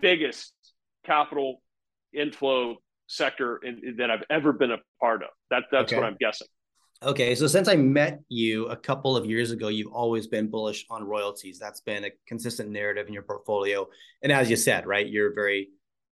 biggest 0.00 0.54
capital 1.04 1.60
inflow 2.14 2.76
sector 3.06 3.58
in, 3.58 3.96
that 3.98 4.10
I've 4.10 4.24
ever 4.30 4.52
been 4.52 4.72
a 4.72 4.78
part 5.00 5.22
of. 5.22 5.28
That 5.50 5.64
that's 5.70 5.92
okay. 5.92 5.96
what 5.96 6.04
I'm 6.04 6.16
guessing. 6.20 6.48
Okay, 7.02 7.34
so 7.34 7.46
since 7.46 7.68
I 7.68 7.76
met 7.76 8.20
you 8.28 8.66
a 8.68 8.76
couple 8.76 9.16
of 9.16 9.26
years 9.26 9.50
ago, 9.50 9.68
you've 9.68 9.92
always 9.92 10.26
been 10.26 10.48
bullish 10.48 10.86
on 10.88 11.04
royalties. 11.04 11.58
That's 11.58 11.80
been 11.80 12.04
a 12.04 12.10
consistent 12.26 12.70
narrative 12.70 13.06
in 13.08 13.12
your 13.12 13.24
portfolio. 13.24 13.86
And 14.22 14.32
as 14.32 14.48
you 14.48 14.56
said, 14.56 14.86
right, 14.86 15.06
you're 15.06 15.34
very 15.34 15.68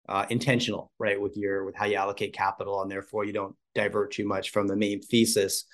uh, 0.09 0.26
intentional, 0.30 0.90
right, 0.99 1.20
with 1.20 1.37
your 1.37 1.64
with 1.64 1.76
how 1.76 1.87
you 1.87 1.97
allocate 1.97 2.32
capital, 2.32 2.82
and 2.82 2.90
therefore 2.90 3.25
you 3.25 3.32
don't 3.32 3.54
divert 3.75 4.12
too 4.12 4.26
much 4.26 4.50
from 4.50 4.66
the 4.66 4.76
main 4.76 5.00
thesis. 5.00 5.64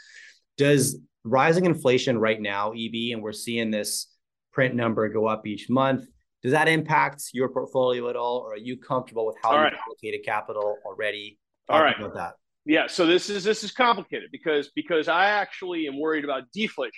Does 0.58 0.98
rising 1.24 1.64
inflation 1.64 2.18
right 2.18 2.40
now, 2.40 2.72
EB, 2.72 3.12
and 3.12 3.22
we're 3.22 3.32
seeing 3.32 3.70
this 3.70 4.08
print 4.52 4.74
number 4.74 5.08
go 5.08 5.26
up 5.26 5.46
each 5.46 5.68
month. 5.68 6.06
Does 6.42 6.52
that 6.52 6.68
impact 6.68 7.24
your 7.32 7.48
portfolio 7.48 8.08
at 8.08 8.16
all, 8.16 8.38
or 8.38 8.54
are 8.54 8.58
you 8.58 8.76
comfortable 8.76 9.26
with 9.26 9.36
how 9.42 9.50
all 9.50 9.56
you 9.56 9.62
right. 9.62 9.72
allocated 9.86 10.24
capital 10.24 10.76
already 10.84 11.38
All 11.68 11.82
right. 11.82 11.96
About 11.98 12.14
that. 12.14 12.34
Yeah. 12.64 12.86
So 12.88 13.06
this 13.06 13.30
is 13.30 13.44
this 13.44 13.64
is 13.64 13.72
complicated 13.72 14.30
because 14.30 14.70
because 14.74 15.08
I 15.08 15.26
actually 15.26 15.86
am 15.86 15.98
worried 15.98 16.24
about 16.24 16.44
deflation. 16.52 16.92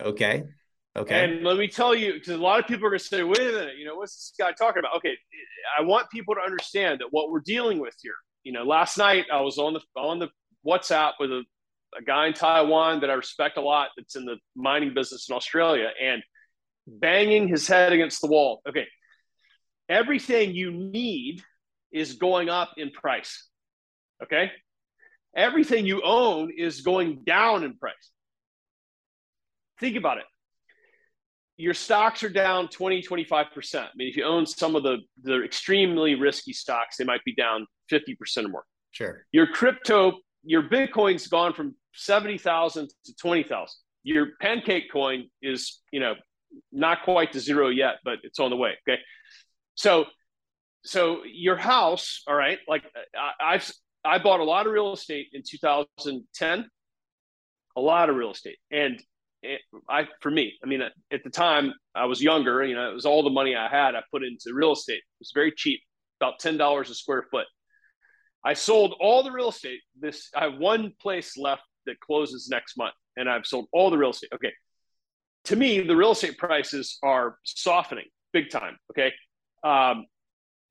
Okay. 0.00 0.44
Okay. 0.96 1.24
And 1.24 1.44
let 1.44 1.56
me 1.58 1.68
tell 1.68 1.94
you, 1.94 2.14
because 2.14 2.30
a 2.30 2.36
lot 2.36 2.58
of 2.58 2.66
people 2.66 2.86
are 2.86 2.90
going 2.90 2.98
to 2.98 3.04
say, 3.04 3.22
wait 3.22 3.38
a 3.38 3.52
minute, 3.52 3.76
you 3.78 3.86
know, 3.86 3.94
what's 3.94 4.14
this 4.14 4.32
guy 4.36 4.50
talking 4.52 4.80
about? 4.80 4.96
Okay, 4.96 5.14
I 5.78 5.82
want 5.82 6.10
people 6.10 6.34
to 6.34 6.40
understand 6.40 7.00
that 7.00 7.08
what 7.10 7.30
we're 7.30 7.40
dealing 7.40 7.78
with 7.78 7.94
here. 8.02 8.14
You 8.42 8.52
know, 8.52 8.64
last 8.64 8.98
night 8.98 9.26
I 9.32 9.40
was 9.42 9.58
on 9.58 9.74
the 9.74 9.80
on 9.96 10.18
the 10.18 10.28
WhatsApp 10.66 11.12
with 11.20 11.30
a, 11.30 11.44
a 11.96 12.02
guy 12.02 12.26
in 12.26 12.32
Taiwan 12.32 13.00
that 13.00 13.10
I 13.10 13.14
respect 13.14 13.58
a 13.58 13.60
lot 13.60 13.90
that's 13.96 14.16
in 14.16 14.24
the 14.24 14.38
mining 14.56 14.92
business 14.92 15.28
in 15.28 15.36
Australia 15.36 15.90
and 16.02 16.22
banging 16.88 17.48
his 17.48 17.66
head 17.66 17.92
against 17.92 18.20
the 18.20 18.28
wall. 18.28 18.60
Okay. 18.68 18.86
Everything 19.88 20.54
you 20.54 20.70
need 20.70 21.42
is 21.92 22.14
going 22.14 22.48
up 22.48 22.72
in 22.76 22.90
price. 22.90 23.48
Okay. 24.22 24.50
Everything 25.36 25.86
you 25.86 26.02
own 26.02 26.50
is 26.56 26.80
going 26.80 27.22
down 27.24 27.64
in 27.64 27.76
price. 27.76 28.10
Think 29.78 29.96
about 29.96 30.18
it 30.18 30.24
your 31.58 31.74
stocks 31.74 32.22
are 32.22 32.28
down 32.30 32.68
20 32.68 33.02
25% 33.02 33.74
i 33.74 33.88
mean 33.96 34.08
if 34.08 34.16
you 34.16 34.24
own 34.24 34.46
some 34.46 34.74
of 34.74 34.82
the 34.82 34.98
the 35.22 35.44
extremely 35.44 36.14
risky 36.14 36.52
stocks 36.52 36.96
they 36.96 37.04
might 37.04 37.22
be 37.24 37.34
down 37.34 37.66
50% 37.92 38.44
or 38.44 38.48
more 38.48 38.64
sure 38.92 39.26
your 39.32 39.46
crypto 39.46 40.14
your 40.44 40.62
bitcoin's 40.62 41.26
gone 41.26 41.52
from 41.52 41.74
70000 41.94 42.88
to 43.04 43.14
20000 43.20 43.66
your 44.04 44.28
pancake 44.40 44.90
coin 44.90 45.24
is 45.42 45.80
you 45.92 46.00
know 46.00 46.14
not 46.72 47.02
quite 47.02 47.32
to 47.32 47.40
zero 47.40 47.68
yet 47.68 47.96
but 48.04 48.18
it's 48.22 48.38
on 48.38 48.50
the 48.50 48.56
way 48.56 48.72
okay 48.88 49.00
so 49.74 50.04
so 50.84 51.22
your 51.24 51.56
house 51.56 52.22
all 52.26 52.34
right 52.34 52.58
like 52.68 52.84
uh, 52.84 53.18
I, 53.18 53.54
i've 53.54 53.72
i 54.04 54.18
bought 54.18 54.40
a 54.40 54.44
lot 54.44 54.66
of 54.66 54.72
real 54.72 54.92
estate 54.92 55.28
in 55.32 55.42
2010 55.48 56.66
a 57.76 57.80
lot 57.80 58.10
of 58.10 58.16
real 58.16 58.30
estate 58.30 58.58
and 58.70 59.00
it, 59.42 59.60
I 59.88 60.08
for 60.20 60.30
me, 60.30 60.54
I 60.62 60.66
mean, 60.66 60.80
at 60.82 61.22
the 61.22 61.30
time 61.30 61.72
I 61.94 62.06
was 62.06 62.22
younger. 62.22 62.64
You 62.64 62.74
know, 62.74 62.90
it 62.90 62.94
was 62.94 63.06
all 63.06 63.22
the 63.22 63.30
money 63.30 63.54
I 63.54 63.68
had. 63.68 63.94
I 63.94 64.02
put 64.10 64.24
into 64.24 64.52
real 64.52 64.72
estate. 64.72 64.98
It 64.98 65.20
was 65.20 65.32
very 65.34 65.52
cheap, 65.56 65.80
about 66.20 66.40
ten 66.40 66.56
dollars 66.56 66.90
a 66.90 66.94
square 66.94 67.24
foot. 67.30 67.46
I 68.44 68.54
sold 68.54 68.94
all 69.00 69.22
the 69.22 69.30
real 69.32 69.50
estate. 69.50 69.80
This 69.98 70.28
I 70.34 70.44
have 70.44 70.58
one 70.58 70.92
place 71.00 71.36
left 71.36 71.62
that 71.86 72.00
closes 72.00 72.48
next 72.50 72.76
month, 72.76 72.94
and 73.16 73.28
I've 73.28 73.46
sold 73.46 73.66
all 73.72 73.90
the 73.90 73.98
real 73.98 74.10
estate. 74.10 74.30
Okay, 74.34 74.52
to 75.48 75.56
me, 75.56 75.80
the 75.80 75.96
real 75.96 76.12
estate 76.12 76.36
prices 76.36 76.98
are 77.02 77.38
softening 77.42 78.04
big 78.34 78.50
time. 78.50 78.76
Okay, 78.92 79.12
um, 79.64 80.04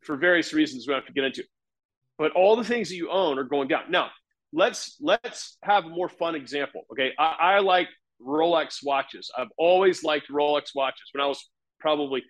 for 0.04 0.16
various 0.16 0.54
reasons 0.54 0.88
we 0.88 0.94
don't 0.94 1.02
have 1.02 1.08
to 1.08 1.14
get 1.14 1.24
into. 1.24 1.44
But 2.18 2.32
all 2.32 2.56
the 2.56 2.64
things 2.64 2.90
that 2.90 2.96
you 2.96 3.10
own 3.10 3.40
are 3.40 3.44
going 3.44 3.68
down. 3.68 3.90
Now, 3.90 4.12
let's 4.54 4.98
let's 5.02 5.58
have 5.64 5.86
a 5.86 5.90
more 5.90 6.10
fun 6.10 6.36
example. 6.36 6.84
Okay, 6.92 7.12
I, 7.18 7.36
I 7.40 7.60
like 7.60 7.88
Rolex 8.22 8.80
watches. 8.84 9.32
I've 9.36 9.52
always 9.58 10.04
liked 10.04 10.30
Rolex 10.30 10.76
watches. 10.76 11.10
When 11.12 11.24
I 11.24 11.28
was 11.28 11.44
probably 11.80 12.24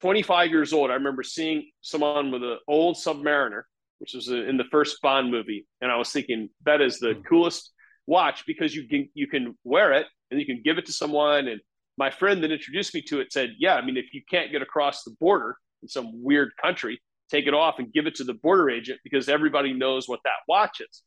25 0.00 0.50
years 0.50 0.72
old, 0.72 0.90
I 0.90 0.94
remember 0.94 1.22
seeing 1.22 1.70
someone 1.80 2.32
with 2.32 2.42
an 2.42 2.58
old 2.66 2.96
Submariner, 2.96 3.62
which 3.98 4.14
was 4.14 4.28
in 4.28 4.56
the 4.56 4.64
first 4.72 5.00
Bond 5.00 5.30
movie, 5.30 5.66
and 5.80 5.92
I 5.92 5.96
was 5.96 6.10
thinking 6.10 6.48
that 6.64 6.80
is 6.80 6.98
the 6.98 7.14
mm. 7.14 7.24
coolest 7.24 7.70
watch 8.08 8.44
because 8.48 8.74
you 8.74 8.88
can 8.88 9.08
you 9.14 9.28
can 9.28 9.56
wear 9.62 9.92
it 9.92 10.06
and 10.32 10.40
you 10.40 10.46
can 10.46 10.60
give 10.64 10.78
it 10.78 10.86
to 10.86 10.92
someone. 10.92 11.46
And 11.46 11.60
my 11.96 12.10
friend 12.10 12.42
that 12.42 12.50
introduced 12.50 12.94
me 12.94 13.02
to 13.02 13.20
it 13.20 13.32
said, 13.32 13.54
"Yeah, 13.58 13.76
I 13.76 13.84
mean, 13.84 13.96
if 13.96 14.12
you 14.12 14.22
can't 14.28 14.50
get 14.50 14.62
across 14.62 15.04
the 15.04 15.14
border 15.20 15.56
in 15.82 15.88
some 15.88 16.22
weird 16.22 16.50
country, 16.60 17.00
take 17.30 17.46
it 17.46 17.54
off 17.54 17.78
and 17.78 17.92
give 17.92 18.06
it 18.06 18.16
to 18.16 18.24
the 18.24 18.34
border 18.34 18.70
agent 18.70 19.00
because 19.04 19.28
everybody 19.28 19.72
knows 19.72 20.08
what 20.08 20.20
that 20.24 20.40
watch 20.48 20.80
is." 20.80 21.02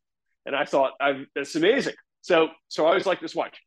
And 0.46 0.56
I 0.56 0.64
thought, 0.64 0.94
I've, 1.02 1.26
that's 1.36 1.56
amazing. 1.56 1.96
So 2.22 2.50
so 2.70 2.86
I 2.86 2.90
always 2.90 3.06
like 3.06 3.20
this 3.20 3.36
watch 3.36 3.60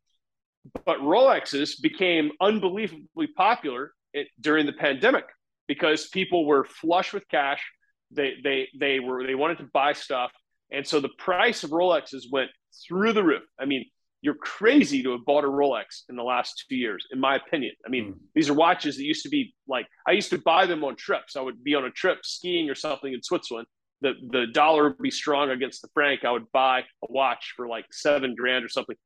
but 0.84 0.98
Rolexes 0.98 1.80
became 1.80 2.30
unbelievably 2.40 3.28
popular 3.36 3.92
during 4.40 4.66
the 4.66 4.72
pandemic 4.72 5.24
because 5.66 6.08
people 6.08 6.46
were 6.46 6.64
flush 6.64 7.12
with 7.12 7.28
cash. 7.28 7.62
They 8.10 8.34
they 8.42 8.68
they 8.78 9.00
were 9.00 9.26
they 9.26 9.34
wanted 9.34 9.58
to 9.58 9.68
buy 9.72 9.92
stuff, 9.92 10.32
and 10.70 10.86
so 10.86 11.00
the 11.00 11.10
price 11.18 11.62
of 11.62 11.70
Rolexes 11.70 12.24
went 12.30 12.50
through 12.86 13.12
the 13.12 13.22
roof. 13.22 13.42
I 13.60 13.66
mean, 13.66 13.84
you're 14.20 14.34
crazy 14.34 15.02
to 15.02 15.12
have 15.12 15.24
bought 15.24 15.44
a 15.44 15.48
Rolex 15.48 16.02
in 16.08 16.16
the 16.16 16.22
last 16.22 16.64
two 16.68 16.74
years, 16.74 17.06
in 17.12 17.20
my 17.20 17.36
opinion. 17.36 17.72
I 17.86 17.88
mean, 17.88 18.12
mm. 18.12 18.16
these 18.34 18.50
are 18.50 18.54
watches 18.54 18.96
that 18.96 19.04
used 19.04 19.22
to 19.22 19.28
be 19.28 19.54
like 19.68 19.86
I 20.06 20.12
used 20.12 20.30
to 20.30 20.38
buy 20.38 20.66
them 20.66 20.84
on 20.84 20.96
trips. 20.96 21.36
I 21.36 21.40
would 21.40 21.62
be 21.62 21.74
on 21.74 21.84
a 21.84 21.90
trip 21.90 22.18
skiing 22.24 22.68
or 22.68 22.74
something 22.74 23.12
in 23.12 23.22
Switzerland. 23.22 23.68
The 24.00 24.14
the 24.30 24.46
dollar 24.52 24.84
would 24.84 24.98
be 24.98 25.10
strong 25.10 25.50
against 25.50 25.82
the 25.82 25.88
franc. 25.94 26.24
I 26.24 26.32
would 26.32 26.50
buy 26.52 26.80
a 26.80 27.12
watch 27.12 27.54
for 27.56 27.68
like 27.68 27.86
seven 27.92 28.34
grand 28.34 28.64
or 28.64 28.68
something 28.68 28.96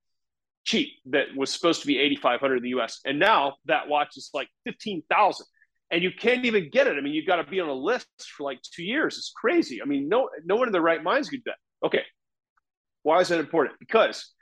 cheap 0.64 0.90
that 1.07 1.26
was 1.37 1.52
supposed 1.52 1.81
to 1.81 1.87
be 1.87 1.99
8500 1.99 2.57
in 2.59 2.62
the 2.62 2.69
US 2.71 3.00
and 3.04 3.19
now 3.19 3.57
that 3.66 3.88
watch 3.88 4.16
is 4.16 4.31
like 4.33 4.49
15,000 4.64 5.45
and 5.90 6.02
you 6.02 6.12
can't 6.12 6.45
even 6.45 6.71
get 6.71 6.87
it 6.87 6.97
I 6.97 7.00
mean 7.00 7.14
you've 7.14 7.26
got 7.26 7.37
to 7.37 7.45
be 7.45 7.59
on 7.59 7.69
a 7.69 7.75
list 7.75 8.07
for 8.37 8.45
like 8.45 8.61
2 8.76 8.85
years 8.85 9.19
it's 9.19 9.33
crazy 9.35 9.83
I 9.83 9.87
mean 9.87 10.09
no 10.09 10.28
no 10.45 10.57
one 10.57 10.69
in 10.69 10.73
their 10.73 10.81
right 10.81 11.02
minds 11.02 11.28
could 11.28 11.42
do 11.45 11.50
that 11.50 11.87
okay 11.87 12.04
why 13.02 13.19
is 13.19 13.28
that 13.28 13.40
important 13.40 13.76
because 13.81 14.33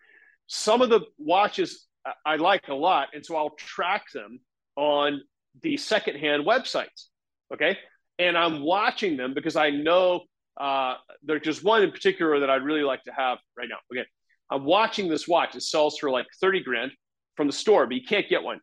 some 0.52 0.82
of 0.82 0.90
the 0.90 1.00
watches 1.18 1.86
I 2.24 2.36
like 2.36 2.68
a 2.68 2.74
lot 2.74 3.08
and 3.14 3.24
so 3.24 3.36
I'll 3.36 3.50
track 3.50 4.10
them 4.12 4.40
on 4.76 5.20
the 5.62 5.76
secondhand 5.76 6.44
websites 6.44 7.06
okay 7.52 7.78
and 8.18 8.36
I'm 8.36 8.62
watching 8.62 9.16
them 9.16 9.34
because 9.34 9.56
I 9.56 9.70
know 9.70 10.22
uh, 10.58 10.94
there's 11.22 11.42
just 11.42 11.62
one 11.62 11.82
in 11.82 11.90
particular 11.90 12.40
that 12.40 12.50
I'd 12.50 12.62
really 12.62 12.82
like 12.82 13.04
to 13.04 13.12
have 13.12 13.38
right 13.56 13.68
now 13.68 13.76
okay 13.92 14.06
I'm 14.50 14.64
watching 14.64 15.08
this 15.08 15.28
watch. 15.28 15.54
It 15.54 15.62
sells 15.62 15.98
for 15.98 16.10
like 16.10 16.26
30 16.40 16.62
grand 16.62 16.92
from 17.36 17.46
the 17.46 17.52
store, 17.52 17.86
but 17.86 17.94
you 17.94 18.02
can't 18.06 18.28
get 18.28 18.42
one. 18.42 18.60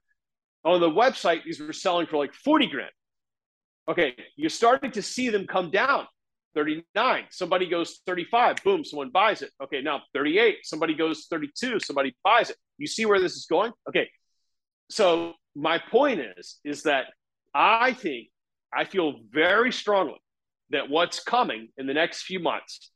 On 0.66 0.82
the 0.82 0.90
website, 0.90 1.44
these 1.46 1.60
were 1.60 1.72
selling 1.72 2.08
for 2.08 2.18
like 2.18 2.34
40 2.34 2.68
grand. 2.68 2.92
Okay, 3.90 4.16
you're 4.36 4.50
starting 4.50 4.92
to 4.92 5.02
see 5.02 5.30
them 5.30 5.48
come 5.48 5.72
down. 5.72 6.06
39, 6.58 7.26
somebody 7.30 7.70
goes 7.70 8.00
35, 8.08 8.56
boom, 8.64 8.84
someone 8.84 9.12
buys 9.12 9.44
it. 9.44 9.52
Okay, 9.62 9.80
now 9.80 10.02
38, 10.16 10.56
somebody 10.64 10.96
goes 10.96 11.28
32, 11.30 11.80
somebody 11.80 12.18
buys 12.24 12.50
it. 12.50 12.56
You 12.80 12.88
see 12.88 13.06
where 13.06 13.20
this 13.20 13.34
is 13.34 13.46
going? 13.48 13.74
Okay. 13.88 14.10
So 14.90 15.34
my 15.56 15.78
point 15.78 16.20
is, 16.20 16.58
is 16.66 16.82
that 16.84 17.06
I 17.54 17.94
think 17.94 18.30
I 18.74 18.86
feel 18.86 19.20
very 19.32 19.72
strongly 19.72 20.20
that 20.72 20.90
what's 20.90 21.24
coming 21.24 21.68
in 21.78 21.86
the 21.86 21.94
next 21.94 22.24
few 22.24 22.40
months 22.40 22.92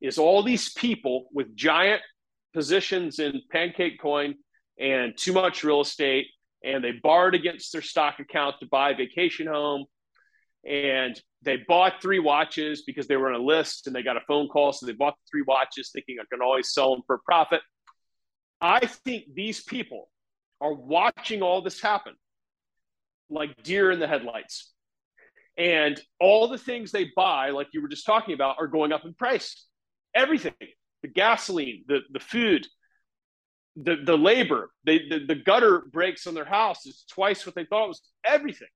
is 0.00 0.18
all 0.18 0.42
these 0.42 0.72
people 0.72 1.28
with 1.32 1.54
giant 1.54 2.02
positions 2.54 3.20
in 3.20 3.40
Pancake 3.52 4.00
Coin 4.00 4.34
and 4.80 5.16
too 5.16 5.32
much 5.32 5.62
real 5.62 5.82
estate, 5.82 6.26
and 6.64 6.82
they 6.82 6.90
borrowed 7.00 7.36
against 7.36 7.72
their 7.72 7.82
stock 7.82 8.18
account 8.18 8.56
to 8.58 8.66
buy 8.66 8.90
a 8.90 8.96
vacation 8.96 9.46
home. 9.46 9.84
And 10.68 11.20
they 11.46 11.64
bought 11.68 12.02
three 12.02 12.18
watches 12.18 12.82
because 12.82 13.06
they 13.06 13.16
were 13.16 13.32
on 13.32 13.40
a 13.40 13.44
list 13.44 13.86
and 13.86 13.94
they 13.94 14.02
got 14.02 14.16
a 14.16 14.22
phone 14.28 14.48
call. 14.48 14.72
So 14.72 14.84
they 14.84 14.92
bought 14.92 15.14
the 15.14 15.30
three 15.30 15.44
watches 15.46 15.90
thinking 15.92 16.18
I 16.20 16.24
can 16.30 16.42
always 16.42 16.74
sell 16.74 16.92
them 16.92 17.02
for 17.06 17.18
profit. 17.24 17.62
I 18.60 18.84
think 18.84 19.32
these 19.32 19.62
people 19.62 20.10
are 20.60 20.74
watching 20.74 21.42
all 21.42 21.62
this 21.62 21.80
happen 21.80 22.14
like 23.30 23.62
deer 23.62 23.90
in 23.90 24.00
the 24.00 24.08
headlights. 24.08 24.72
And 25.56 25.98
all 26.20 26.48
the 26.48 26.58
things 26.58 26.90
they 26.90 27.10
buy, 27.16 27.50
like 27.50 27.68
you 27.72 27.80
were 27.80 27.88
just 27.88 28.04
talking 28.04 28.34
about, 28.34 28.56
are 28.58 28.66
going 28.66 28.92
up 28.92 29.04
in 29.04 29.14
price. 29.14 29.64
Everything 30.14 30.52
the 31.02 31.08
gasoline, 31.08 31.84
the, 31.86 32.00
the 32.10 32.18
food, 32.18 32.66
the, 33.76 33.96
the 34.04 34.16
labor, 34.16 34.70
they, 34.84 34.98
the, 35.08 35.24
the 35.26 35.34
gutter 35.34 35.84
breaks 35.92 36.26
on 36.26 36.34
their 36.34 36.44
house 36.44 36.86
is 36.86 37.04
twice 37.08 37.46
what 37.46 37.54
they 37.54 37.64
thought 37.64 37.84
it 37.84 37.88
was, 37.88 38.02
everything. 38.24 38.68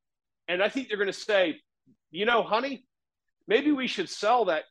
And 0.46 0.62
I 0.62 0.68
think 0.68 0.88
they're 0.88 0.98
going 0.98 1.06
to 1.08 1.12
say, 1.12 1.56
you 2.10 2.26
know, 2.26 2.42
honey, 2.42 2.84
maybe 3.46 3.72
we 3.72 3.86
should 3.86 4.08
sell 4.08 4.46
that 4.46 4.64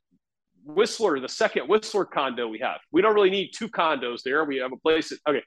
Whistler, 0.65 1.19
the 1.19 1.29
second 1.29 1.67
Whistler 1.67 2.05
condo 2.05 2.47
we 2.47 2.59
have. 2.59 2.79
We 2.91 3.01
don't 3.01 3.15
really 3.15 3.29
need 3.29 3.51
two 3.55 3.69
condos 3.69 4.21
there. 4.23 4.43
We 4.45 4.57
have 4.57 4.71
a 4.71 4.77
place 4.77 5.09
that, 5.09 5.19
okay. 5.27 5.43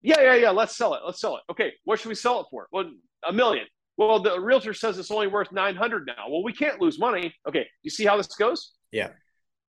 Yeah, 0.00 0.20
yeah, 0.20 0.34
yeah. 0.34 0.50
Let's 0.50 0.76
sell 0.76 0.94
it. 0.94 1.00
Let's 1.04 1.20
sell 1.20 1.36
it. 1.36 1.42
Okay. 1.50 1.72
What 1.84 1.98
should 1.98 2.08
we 2.08 2.14
sell 2.14 2.40
it 2.40 2.46
for? 2.50 2.68
Well, 2.70 2.90
a 3.26 3.32
million. 3.32 3.66
Well, 3.96 4.20
the 4.20 4.40
realtor 4.40 4.72
says 4.72 4.96
it's 4.96 5.10
only 5.10 5.26
worth 5.26 5.50
900 5.50 6.06
now. 6.06 6.26
Well, 6.30 6.44
we 6.44 6.52
can't 6.52 6.80
lose 6.80 7.00
money. 7.00 7.34
Okay. 7.48 7.66
You 7.82 7.90
see 7.90 8.04
how 8.04 8.16
this 8.16 8.28
goes? 8.28 8.74
Yeah 8.92 9.08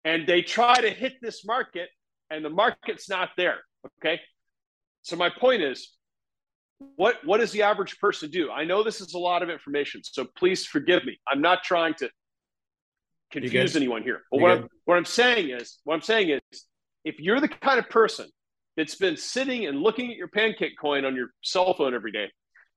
and 0.05 0.27
they 0.27 0.41
try 0.41 0.79
to 0.79 0.89
hit 0.89 1.13
this 1.21 1.45
market 1.45 1.89
and 2.29 2.43
the 2.43 2.49
market's 2.49 3.09
not 3.09 3.29
there 3.37 3.57
okay 3.97 4.19
so 5.01 5.15
my 5.15 5.29
point 5.29 5.61
is 5.61 5.95
what 6.95 7.17
what 7.25 7.39
does 7.39 7.51
the 7.51 7.61
average 7.61 7.99
person 7.99 8.29
do 8.29 8.49
i 8.51 8.63
know 8.63 8.83
this 8.83 9.01
is 9.01 9.13
a 9.13 9.17
lot 9.17 9.43
of 9.43 9.49
information 9.49 10.01
so 10.03 10.25
please 10.37 10.65
forgive 10.65 11.03
me 11.05 11.19
i'm 11.27 11.41
not 11.41 11.63
trying 11.63 11.93
to 11.93 12.09
confuse 13.31 13.75
anyone 13.75 14.01
here 14.01 14.21
but 14.31 14.39
what 14.39 14.51
I'm, 14.51 14.67
what 14.85 14.97
I'm 14.97 15.05
saying 15.05 15.49
is 15.49 15.79
what 15.83 15.95
i'm 15.95 16.01
saying 16.01 16.29
is 16.51 16.65
if 17.03 17.19
you're 17.19 17.39
the 17.39 17.47
kind 17.47 17.79
of 17.79 17.89
person 17.89 18.27
that's 18.77 18.95
been 18.95 19.17
sitting 19.17 19.65
and 19.65 19.81
looking 19.81 20.09
at 20.09 20.17
your 20.17 20.29
pancake 20.29 20.73
coin 20.79 21.05
on 21.05 21.15
your 21.15 21.29
cell 21.43 21.73
phone 21.73 21.93
every 21.93 22.11
day 22.11 22.29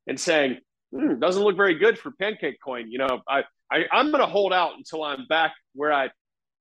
and 0.06 0.18
saying 0.18 0.58
hmm, 0.94 1.18
doesn't 1.18 1.42
look 1.42 1.56
very 1.56 1.74
good 1.74 1.98
for 1.98 2.10
pancake 2.12 2.58
coin 2.62 2.90
you 2.90 2.98
know 2.98 3.22
i, 3.28 3.44
I 3.70 3.84
i'm 3.92 4.10
going 4.10 4.20
to 4.20 4.26
hold 4.26 4.52
out 4.52 4.76
until 4.76 5.04
i'm 5.04 5.26
back 5.28 5.54
where 5.74 5.92
i 5.92 6.10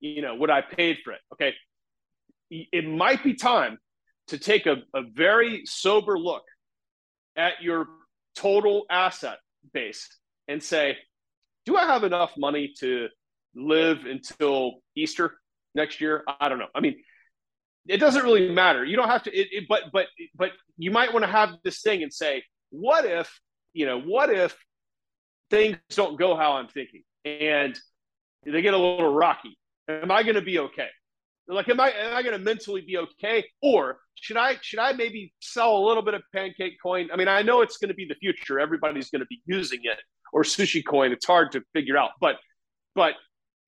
you 0.02 0.22
know, 0.22 0.36
what 0.36 0.50
I 0.50 0.62
paid 0.62 0.98
for 1.04 1.14
it. 1.14 1.20
Okay. 1.34 1.54
It 2.50 2.86
might 2.86 3.24
be 3.24 3.36
time 3.36 3.78
to 4.28 4.38
take 4.38 4.66
a, 4.66 4.78
a 4.94 5.04
very 5.04 5.62
sober 5.66 6.20
look 6.20 6.44
at 7.36 7.62
your 7.62 7.88
total 8.36 8.86
asset 8.90 9.38
base 9.74 10.08
and 10.48 10.62
say, 10.62 10.98
do 11.66 11.78
I 11.78 11.86
have 11.86 12.04
enough 12.04 12.32
money 12.38 12.74
to 12.80 13.08
live 13.56 14.06
until 14.06 14.76
Easter 14.96 15.38
next 15.76 16.02
year? 16.02 16.24
I 16.40 16.50
don't 16.50 16.60
know. 16.60 16.68
I 16.74 16.80
mean, 16.80 16.96
it 17.88 17.98
doesn't 17.98 18.24
really 18.24 18.52
matter. 18.52 18.84
You 18.86 18.96
don't 18.96 19.10
have 19.10 19.24
to, 19.24 19.32
it, 19.32 19.48
it, 19.52 19.64
but, 19.68 19.84
but, 19.92 20.08
but 20.36 20.52
you 20.78 20.92
might 20.92 21.14
want 21.14 21.26
to 21.26 21.32
have 21.32 21.56
this 21.64 21.82
thing 21.82 22.04
and 22.04 22.14
say, 22.14 22.44
what 22.70 23.06
if, 23.06 23.40
you 23.74 23.86
know, 23.86 24.00
what 24.00 24.30
if 24.30 24.56
things 25.50 25.78
don't 25.92 26.18
go 26.18 26.36
how 26.36 26.54
I'm 26.54 26.68
thinking 26.68 27.04
and 27.26 27.78
they 28.46 28.62
get 28.62 28.74
a 28.74 28.78
little 28.78 29.14
rocky? 29.14 29.58
Am 29.88 30.12
I 30.12 30.24
going 30.24 30.36
to 30.36 30.42
be 30.42 30.60
okay? 30.60 30.88
Like, 31.52 31.68
am 31.68 31.82
I 31.82 31.92
am 31.92 32.16
I 32.16 32.24
going 32.24 32.38
to 32.38 32.44
mentally 32.44 32.82
be 32.82 32.98
okay, 32.98 33.44
or 33.62 34.00
should 34.16 34.38
I 34.38 34.56
should 34.62 34.80
I 34.80 34.94
maybe 34.94 35.34
sell 35.42 35.78
a 35.78 35.84
little 35.86 36.02
bit 36.02 36.14
of 36.14 36.22
Pancake 36.34 36.78
Coin? 36.82 37.10
I 37.12 37.18
mean, 37.18 37.28
I 37.28 37.42
know 37.42 37.62
it's 37.62 37.78
going 37.78 37.90
to 37.90 37.94
be 37.94 38.06
the 38.06 38.16
future. 38.16 38.60
Everybody's 38.60 39.10
going 39.10 39.20
to 39.20 39.26
be 39.26 39.42
using 39.46 39.80
it, 39.84 40.00
or 40.32 40.44
Sushi 40.44 40.82
Coin. 40.86 41.12
It's 41.12 41.26
hard 41.26 41.52
to 41.52 41.62
figure 41.74 41.98
out, 41.98 42.12
but 42.22 42.38
but 42.96 43.16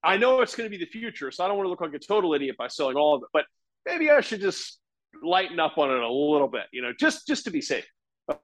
I 0.01 0.15
know 0.15 0.39
it's 0.41 0.55
going 0.55 0.69
to 0.69 0.75
be 0.75 0.83
the 0.83 0.89
future. 0.89 1.29
So 1.29 1.43
I 1.43 1.47
don't 1.47 1.57
want 1.57 1.65
to 1.65 1.71
look 1.71 1.81
like 1.81 1.93
a 1.93 1.99
total 1.99 2.33
idiot 2.33 2.55
by 2.57 2.67
selling 2.69 2.95
all 2.95 3.15
of 3.15 3.23
it. 3.23 3.29
But 3.33 3.45
maybe 3.85 4.09
I 4.09 4.21
should 4.21 4.39
just 4.39 4.79
lighten 5.21 5.59
up 5.59 5.77
on 5.77 5.91
it 5.91 6.01
a 6.01 6.11
little 6.11 6.47
bit, 6.47 6.63
you 6.71 6.81
know, 6.81 6.93
just 6.97 7.27
just 7.27 7.43
to 7.45 7.51
be 7.51 7.61
safe. 7.61 7.85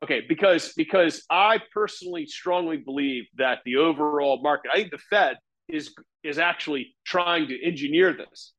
Okay, 0.03 0.22
because 0.27 0.74
because 0.75 1.24
I 1.29 1.62
personally 1.74 2.25
strongly 2.25 2.77
believe 2.77 3.24
that 3.38 3.60
the 3.63 3.77
overall 3.77 4.41
market, 4.41 4.72
I 4.74 4.77
think 4.77 4.91
the 4.91 4.98
Fed 4.98 5.38
is 5.69 5.96
is 6.25 6.39
actually 6.39 6.93
trying 7.05 7.48
to 7.48 7.65
engineer 7.65 8.12
this 8.12 8.53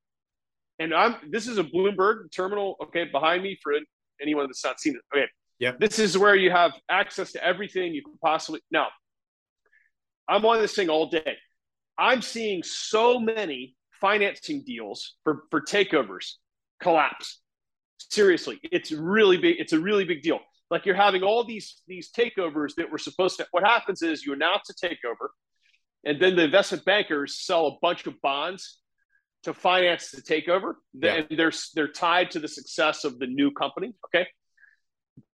and 0.81 0.95
I'm 0.95 1.15
this 1.29 1.47
is 1.47 1.59
a 1.59 1.63
Bloomberg 1.63 2.31
terminal, 2.35 2.75
okay, 2.83 3.05
behind 3.05 3.43
me 3.43 3.57
for 3.61 3.73
anyone 4.21 4.47
that's 4.47 4.65
not 4.65 4.79
seen 4.79 4.95
it. 4.95 5.01
Okay. 5.15 5.27
Yeah. 5.59 5.73
This 5.79 5.99
is 5.99 6.17
where 6.17 6.35
you 6.35 6.49
have 6.49 6.73
access 6.89 7.31
to 7.33 7.43
everything 7.43 7.93
you 7.93 8.01
can 8.01 8.17
possibly 8.21 8.61
now. 8.71 8.87
I'm 10.27 10.43
on 10.43 10.59
this 10.59 10.73
thing 10.73 10.89
all 10.89 11.07
day. 11.09 11.35
I'm 11.99 12.23
seeing 12.23 12.63
so 12.63 13.19
many 13.19 13.75
financing 13.99 14.63
deals 14.65 15.17
for, 15.23 15.43
for 15.51 15.61
takeovers 15.61 16.33
collapse. 16.81 17.41
Seriously, 17.99 18.59
it's 18.63 18.91
really 18.91 19.37
big. 19.37 19.57
It's 19.59 19.73
a 19.73 19.79
really 19.79 20.05
big 20.05 20.23
deal. 20.23 20.39
Like 20.71 20.87
you're 20.87 20.95
having 20.95 21.21
all 21.21 21.43
these 21.43 21.83
these 21.87 22.09
takeovers 22.11 22.73
that 22.77 22.91
were 22.91 22.97
supposed 22.97 23.37
to. 23.37 23.47
What 23.51 23.63
happens 23.63 24.01
is 24.01 24.25
you 24.25 24.33
announce 24.33 24.71
a 24.71 24.73
takeover, 24.73 25.27
and 26.05 26.19
then 26.19 26.35
the 26.35 26.45
investment 26.45 26.85
bankers 26.85 27.39
sell 27.39 27.67
a 27.67 27.77
bunch 27.83 28.07
of 28.07 28.19
bonds 28.21 28.80
to 29.43 29.53
finance 29.53 30.11
the 30.11 30.21
takeover. 30.21 30.75
Yeah. 30.93 31.15
And 31.15 31.37
they're 31.37 31.53
they're 31.75 31.87
tied 31.87 32.31
to 32.31 32.39
the 32.39 32.47
success 32.47 33.03
of 33.03 33.19
the 33.19 33.27
new 33.27 33.51
company. 33.51 33.93
Okay. 34.05 34.27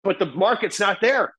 But 0.03 0.19
the 0.19 0.25
market's 0.25 0.79
not 0.79 1.01
there. 1.01 1.33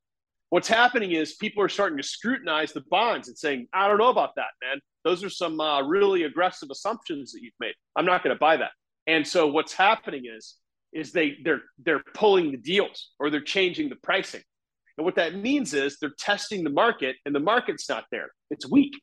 What's 0.50 0.68
happening 0.68 1.12
is 1.12 1.34
people 1.34 1.62
are 1.62 1.68
starting 1.68 1.98
to 1.98 2.02
scrutinize 2.02 2.72
the 2.72 2.82
bonds 2.88 3.28
and 3.28 3.36
saying, 3.36 3.66
I 3.72 3.86
don't 3.86 3.98
know 3.98 4.08
about 4.08 4.34
that, 4.36 4.48
man. 4.62 4.80
Those 5.04 5.22
are 5.22 5.28
some 5.30 5.60
uh, 5.60 5.82
really 5.82 6.22
aggressive 6.22 6.70
assumptions 6.70 7.32
that 7.32 7.42
you've 7.42 7.52
made. 7.60 7.74
I'm 7.96 8.06
not 8.06 8.22
going 8.22 8.34
to 8.34 8.38
buy 8.38 8.56
that. 8.56 8.70
And 9.06 9.26
so 9.26 9.46
what's 9.46 9.72
happening 9.72 10.24
is 10.24 10.56
is 10.92 11.12
they 11.12 11.36
they're 11.44 11.62
they're 11.84 12.02
pulling 12.14 12.50
the 12.50 12.56
deals 12.56 13.10
or 13.18 13.30
they're 13.30 13.40
changing 13.40 13.88
the 13.88 13.96
pricing. 13.96 14.42
And 14.96 15.04
what 15.04 15.16
that 15.16 15.34
means 15.34 15.74
is 15.74 15.98
they're 15.98 16.14
testing 16.18 16.64
the 16.64 16.70
market 16.70 17.16
and 17.24 17.34
the 17.34 17.40
market's 17.40 17.88
not 17.88 18.04
there. 18.10 18.30
It's 18.50 18.68
weak. 18.68 18.94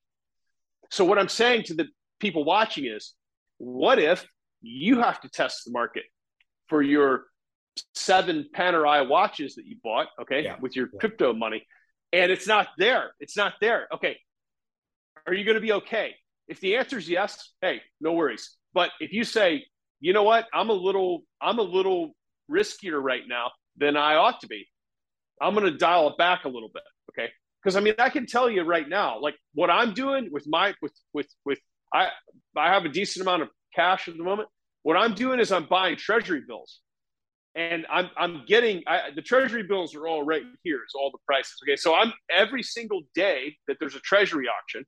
So 0.92 1.06
what 1.06 1.18
I'm 1.18 1.30
saying 1.30 1.64
to 1.64 1.74
the 1.74 1.86
people 2.20 2.44
watching 2.44 2.86
is 2.86 3.14
what 3.58 4.00
if 4.00 4.26
you 4.62 5.00
have 5.00 5.20
to 5.22 5.30
test 5.30 5.66
the 5.66 5.72
market 5.72 6.04
for 6.68 6.82
your 6.82 7.26
seven 7.94 8.48
Panerai 8.56 9.08
watches 9.08 9.56
that 9.56 9.66
you 9.66 9.78
bought, 9.84 10.08
okay, 10.22 10.44
yeah. 10.44 10.56
with 10.60 10.76
your 10.76 10.90
yeah. 10.94 11.00
crypto 11.00 11.34
money, 11.34 11.66
and 12.14 12.32
it's 12.32 12.48
not 12.48 12.68
there? 12.78 13.12
It's 13.20 13.38
not 13.38 13.54
there. 13.62 13.88
Okay. 13.94 14.18
Are 15.28 15.34
you 15.34 15.44
going 15.44 15.56
to 15.56 15.62
be 15.62 15.74
okay? 15.74 16.16
If 16.48 16.60
the 16.60 16.78
answer 16.78 16.98
is 16.98 17.10
yes, 17.10 17.52
hey, 17.62 17.82
no 18.00 18.14
worries. 18.14 18.56
But 18.74 18.92
if 19.00 19.12
you 19.12 19.24
say, 19.24 19.66
you 20.00 20.14
know 20.14 20.24
what, 20.24 20.48
I'm 20.54 20.70
a 20.70 20.74
little, 20.74 21.24
I'm 21.42 21.58
a 21.58 21.64
little 21.64 22.16
riskier 22.52 23.02
right 23.02 23.24
now 23.28 23.52
than 23.78 23.98
I 23.98 24.16
ought 24.16 24.42
to 24.42 24.48
be, 24.48 24.68
I'm 25.42 25.56
going 25.56 25.66
to 25.66 25.78
dial 25.78 26.10
it 26.10 26.18
back 26.18 26.46
a 26.46 26.50
little 26.50 26.70
bit. 26.74 26.84
Okay. 27.12 27.30
Because 27.62 27.76
I 27.76 27.80
mean, 27.80 27.96
I 27.98 28.10
can 28.10 28.28
tell 28.28 28.50
you 28.50 28.62
right 28.64 28.88
now, 28.88 29.20
like 29.20 29.36
what 29.56 29.72
I'm 29.72 29.94
doing 29.94 30.30
with 30.32 30.46
my 30.48 30.76
with 30.84 30.94
with 31.14 31.28
with 31.46 31.60
I 31.96 32.10
I 32.58 32.68
have 32.74 32.86
a 32.86 32.90
decent 32.90 33.22
amount 33.26 33.42
of 33.44 33.50
cash 33.74 34.08
at 34.08 34.18
the 34.18 34.24
moment. 34.24 34.50
What 34.84 34.98
I'm 34.98 35.16
doing 35.16 35.40
is 35.40 35.52
I'm 35.52 35.68
buying 35.78 35.96
treasury 35.98 36.44
bills. 36.48 36.82
And 37.56 37.86
I'm 37.90 38.10
I'm 38.18 38.44
getting 38.46 38.84
I, 38.86 39.12
the 39.16 39.22
treasury 39.22 39.64
bills 39.64 39.96
are 39.96 40.08
all 40.08 40.24
right 40.24 40.44
here. 40.64 40.80
Is 40.86 40.94
all 40.94 41.10
the 41.10 41.24
prices. 41.26 41.56
Okay, 41.64 41.78
so 41.78 41.96
I'm 41.96 42.12
every 42.30 42.62
single 42.62 43.02
day 43.14 43.56
that 43.68 43.78
there's 43.80 43.96
a 43.96 44.02
treasury 44.02 44.48
auction, 44.48 44.84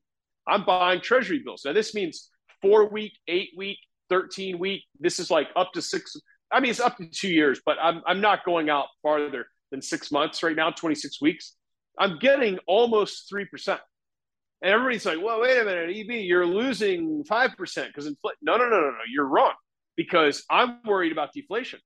I'm 0.48 0.66
buying 0.66 1.00
treasury 1.00 1.42
bills. 1.46 1.62
Now 1.66 1.74
this 1.74 1.96
means 1.96 2.30
four 2.62 2.90
week, 2.90 3.14
eight 3.30 3.52
week, 3.56 3.78
thirteen 4.10 4.60
week. 4.60 4.82
This 5.00 5.20
is 5.20 5.32
like 5.32 5.48
up 5.56 5.72
to 5.74 5.82
six. 5.82 6.14
I 6.52 6.60
mean, 6.60 6.72
it's 6.72 6.82
up 6.82 6.98
to 6.98 7.06
two 7.08 7.30
years, 7.30 7.62
but 7.66 7.78
I'm 7.82 8.02
I'm 8.06 8.20
not 8.20 8.44
going 8.44 8.70
out 8.70 8.88
farther 9.02 9.48
than 9.72 9.82
six 9.82 10.12
months 10.12 10.44
right 10.44 10.56
now. 10.56 10.70
Twenty 10.72 10.96
six 10.96 11.22
weeks. 11.22 11.56
I'm 11.98 12.20
getting 12.20 12.60
almost 12.68 13.30
three 13.30 13.46
percent. 13.46 13.80
And 14.62 14.72
everybody's 14.72 15.06
like, 15.06 15.20
well, 15.22 15.42
wait 15.42 15.60
a 15.60 15.64
minute, 15.66 15.96
EB, 15.96 16.12
you're 16.26 16.46
losing 16.46 17.24
5% 17.24 17.58
because 17.58 18.08
inflation. 18.08 18.38
No, 18.42 18.58
no, 18.58 18.66
no, 18.66 18.80
no, 18.80 18.90
no, 18.90 18.98
you're 19.12 19.28
wrong 19.28 19.54
because 19.96 20.44
I'm 20.50 20.80
worried 20.84 21.12
about 21.12 21.34
deflation. 21.34 21.80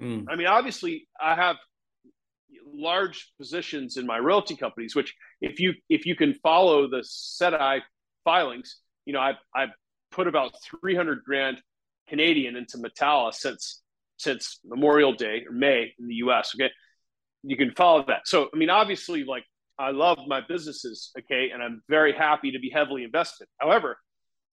Mm. 0.00 0.26
I 0.30 0.36
mean, 0.36 0.46
obviously, 0.46 1.08
I 1.20 1.34
have 1.34 1.56
large 2.72 3.32
positions 3.38 3.96
in 3.96 4.06
my 4.06 4.18
royalty 4.18 4.56
companies, 4.56 4.96
which 4.96 5.14
if 5.40 5.60
you 5.60 5.74
if 5.88 6.06
you 6.06 6.16
can 6.16 6.34
follow 6.42 6.88
the 6.88 7.02
SEDI 7.02 7.80
filings, 8.24 8.78
you 9.04 9.12
know, 9.12 9.20
I've, 9.20 9.36
I've 9.54 9.70
put 10.10 10.26
about 10.26 10.52
300 10.80 11.22
grand 11.24 11.60
Canadian 12.08 12.56
into 12.56 12.78
Metalla 12.78 13.32
since 13.34 13.82
since 14.16 14.60
Memorial 14.64 15.12
Day 15.14 15.44
or 15.48 15.52
May 15.52 15.94
in 15.98 16.06
the 16.06 16.16
US. 16.16 16.54
Okay. 16.54 16.70
You 17.42 17.56
can 17.56 17.72
follow 17.72 18.04
that. 18.08 18.28
So, 18.28 18.50
I 18.52 18.56
mean, 18.58 18.68
obviously, 18.68 19.24
like 19.24 19.44
I 19.80 19.92
love 19.92 20.18
my 20.26 20.42
businesses, 20.46 21.10
okay, 21.18 21.50
and 21.52 21.62
I'm 21.62 21.82
very 21.88 22.12
happy 22.12 22.52
to 22.52 22.58
be 22.58 22.70
heavily 22.70 23.02
invested. 23.02 23.48
However, 23.58 23.96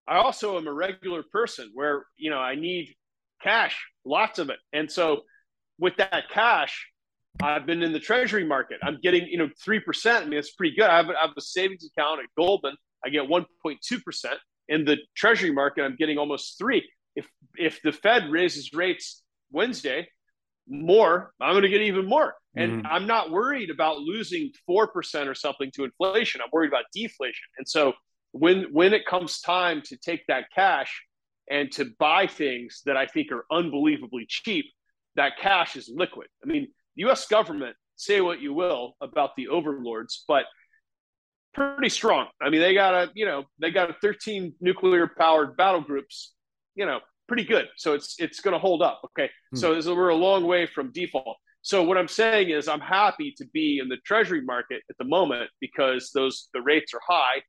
I 0.07 0.17
also 0.19 0.57
am 0.57 0.67
a 0.67 0.73
regular 0.73 1.21
person 1.31 1.69
where 1.73 2.05
you 2.15 2.29
know 2.29 2.37
I 2.37 2.55
need 2.55 2.95
cash, 3.43 3.77
lots 4.05 4.39
of 4.39 4.49
it, 4.49 4.59
and 4.71 4.89
so 4.89 5.23
with 5.79 5.97
that 5.97 6.29
cash, 6.31 6.87
I've 7.43 7.65
been 7.65 7.83
in 7.83 7.91
the 7.91 7.99
treasury 7.99 8.45
market. 8.45 8.77
I'm 8.81 8.99
getting 9.03 9.27
you 9.27 9.37
know 9.37 9.49
three 9.61 9.81
percent. 9.81 10.25
I 10.25 10.29
mean, 10.29 10.39
it's 10.39 10.53
pretty 10.53 10.75
good. 10.77 10.89
I 10.89 10.95
have, 10.95 11.09
I 11.09 11.27
have 11.27 11.31
a 11.37 11.41
savings 11.41 11.85
account 11.85 12.21
at 12.21 12.27
Goldman. 12.37 12.77
I 13.05 13.09
get 13.09 13.23
1.2 13.23 14.03
percent 14.03 14.39
in 14.69 14.85
the 14.85 14.97
treasury 15.15 15.51
market. 15.51 15.83
I'm 15.83 15.97
getting 15.97 16.17
almost 16.17 16.57
three. 16.57 16.89
If 17.17 17.27
if 17.57 17.81
the 17.81 17.91
Fed 17.91 18.29
raises 18.31 18.71
rates 18.73 19.23
Wednesday, 19.51 20.07
more, 20.67 21.33
I'm 21.41 21.53
going 21.53 21.63
to 21.63 21.69
get 21.69 21.81
even 21.81 22.05
more. 22.05 22.35
And 22.55 22.71
mm-hmm. 22.71 22.87
I'm 22.87 23.07
not 23.07 23.31
worried 23.31 23.69
about 23.69 23.99
losing 23.99 24.51
4% 24.69 25.27
or 25.27 25.35
something 25.35 25.71
to 25.75 25.83
inflation. 25.83 26.41
I'm 26.41 26.49
worried 26.51 26.69
about 26.69 26.85
deflation. 26.93 27.47
And 27.57 27.67
so 27.67 27.93
when 28.31 28.65
when 28.71 28.93
it 28.93 29.05
comes 29.05 29.39
time 29.41 29.81
to 29.85 29.97
take 29.97 30.25
that 30.27 30.45
cash 30.53 31.03
and 31.49 31.71
to 31.73 31.85
buy 31.99 32.27
things 32.27 32.81
that 32.85 32.97
I 32.97 33.05
think 33.05 33.31
are 33.31 33.45
unbelievably 33.51 34.25
cheap, 34.27 34.65
that 35.15 35.33
cash 35.39 35.75
is 35.75 35.89
liquid. 35.93 36.27
I 36.43 36.47
mean, 36.47 36.67
the 36.95 37.09
US 37.09 37.27
government, 37.27 37.75
say 37.95 38.21
what 38.21 38.41
you 38.41 38.53
will 38.53 38.95
about 39.01 39.35
the 39.35 39.47
overlords, 39.47 40.23
but 40.27 40.45
pretty 41.53 41.89
strong. 41.89 42.27
I 42.41 42.49
mean, 42.49 42.61
they 42.61 42.73
got 42.73 42.93
a, 42.93 43.11
you 43.15 43.25
know, 43.25 43.45
they 43.59 43.71
got 43.71 43.89
a 43.89 43.95
13 44.01 44.53
nuclear 44.61 45.07
powered 45.07 45.57
battle 45.57 45.81
groups, 45.81 46.33
you 46.75 46.85
know, 46.85 46.99
pretty 47.27 47.43
good. 47.43 47.67
So 47.77 47.93
it's 47.93 48.15
it's 48.19 48.39
going 48.39 48.53
to 48.53 48.59
hold 48.59 48.81
up. 48.81 49.01
Okay. 49.05 49.29
Hmm. 49.51 49.57
So, 49.57 49.81
so 49.81 49.95
we're 49.95 50.09
a 50.09 50.15
long 50.15 50.45
way 50.45 50.65
from 50.65 50.91
default. 50.91 51.37
So 51.61 51.83
what 51.83 51.97
I'm 51.97 52.07
saying 52.07 52.49
is 52.49 52.67
I'm 52.67 52.79
happy 52.79 53.33
to 53.37 53.45
be 53.53 53.79
in 53.79 53.89
the 53.89 53.97
treasury 53.97 54.41
market 54.41 54.83
at 54.89 54.97
the 54.97 55.05
moment 55.05 55.49
because 55.59 56.11
those 56.13 56.49
the 56.53 56.61
rates 56.61 56.93
are 56.93 57.01
high 57.05 57.41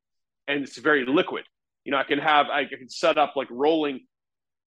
and 0.48 0.64
it's 0.64 0.78
very 0.78 1.06
liquid. 1.06 1.44
You 1.84 1.92
know, 1.92 1.98
I 1.98 2.04
can 2.04 2.18
have 2.18 2.46
I 2.46 2.64
can 2.64 2.88
set 2.88 3.18
up 3.18 3.34
like 3.36 3.48
rolling 3.50 4.00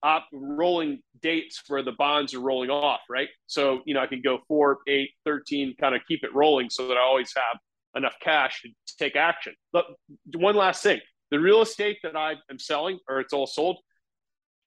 up 0.03 0.27
rolling 0.31 0.99
dates 1.21 1.61
where 1.67 1.83
the 1.83 1.91
bonds 1.91 2.33
are 2.33 2.39
rolling 2.39 2.69
off, 2.69 3.01
right? 3.09 3.27
So, 3.47 3.81
you 3.85 3.93
know, 3.93 3.99
I 3.99 4.07
can 4.07 4.21
go 4.21 4.39
4, 4.47 4.79
8, 4.87 5.09
13 5.25 5.75
kind 5.79 5.95
of 5.95 6.01
keep 6.07 6.23
it 6.23 6.33
rolling 6.33 6.69
so 6.69 6.87
that 6.87 6.97
I 6.97 7.01
always 7.01 7.31
have 7.35 7.59
enough 7.95 8.15
cash 8.21 8.61
to 8.63 8.97
take 8.97 9.15
action. 9.15 9.53
But 9.73 9.85
one 10.33 10.55
last 10.55 10.81
thing, 10.81 10.99
the 11.29 11.39
real 11.39 11.61
estate 11.61 11.97
that 12.03 12.15
I 12.15 12.35
am 12.49 12.57
selling 12.57 12.99
or 13.07 13.19
it's 13.19 13.33
all 13.33 13.47
sold, 13.47 13.77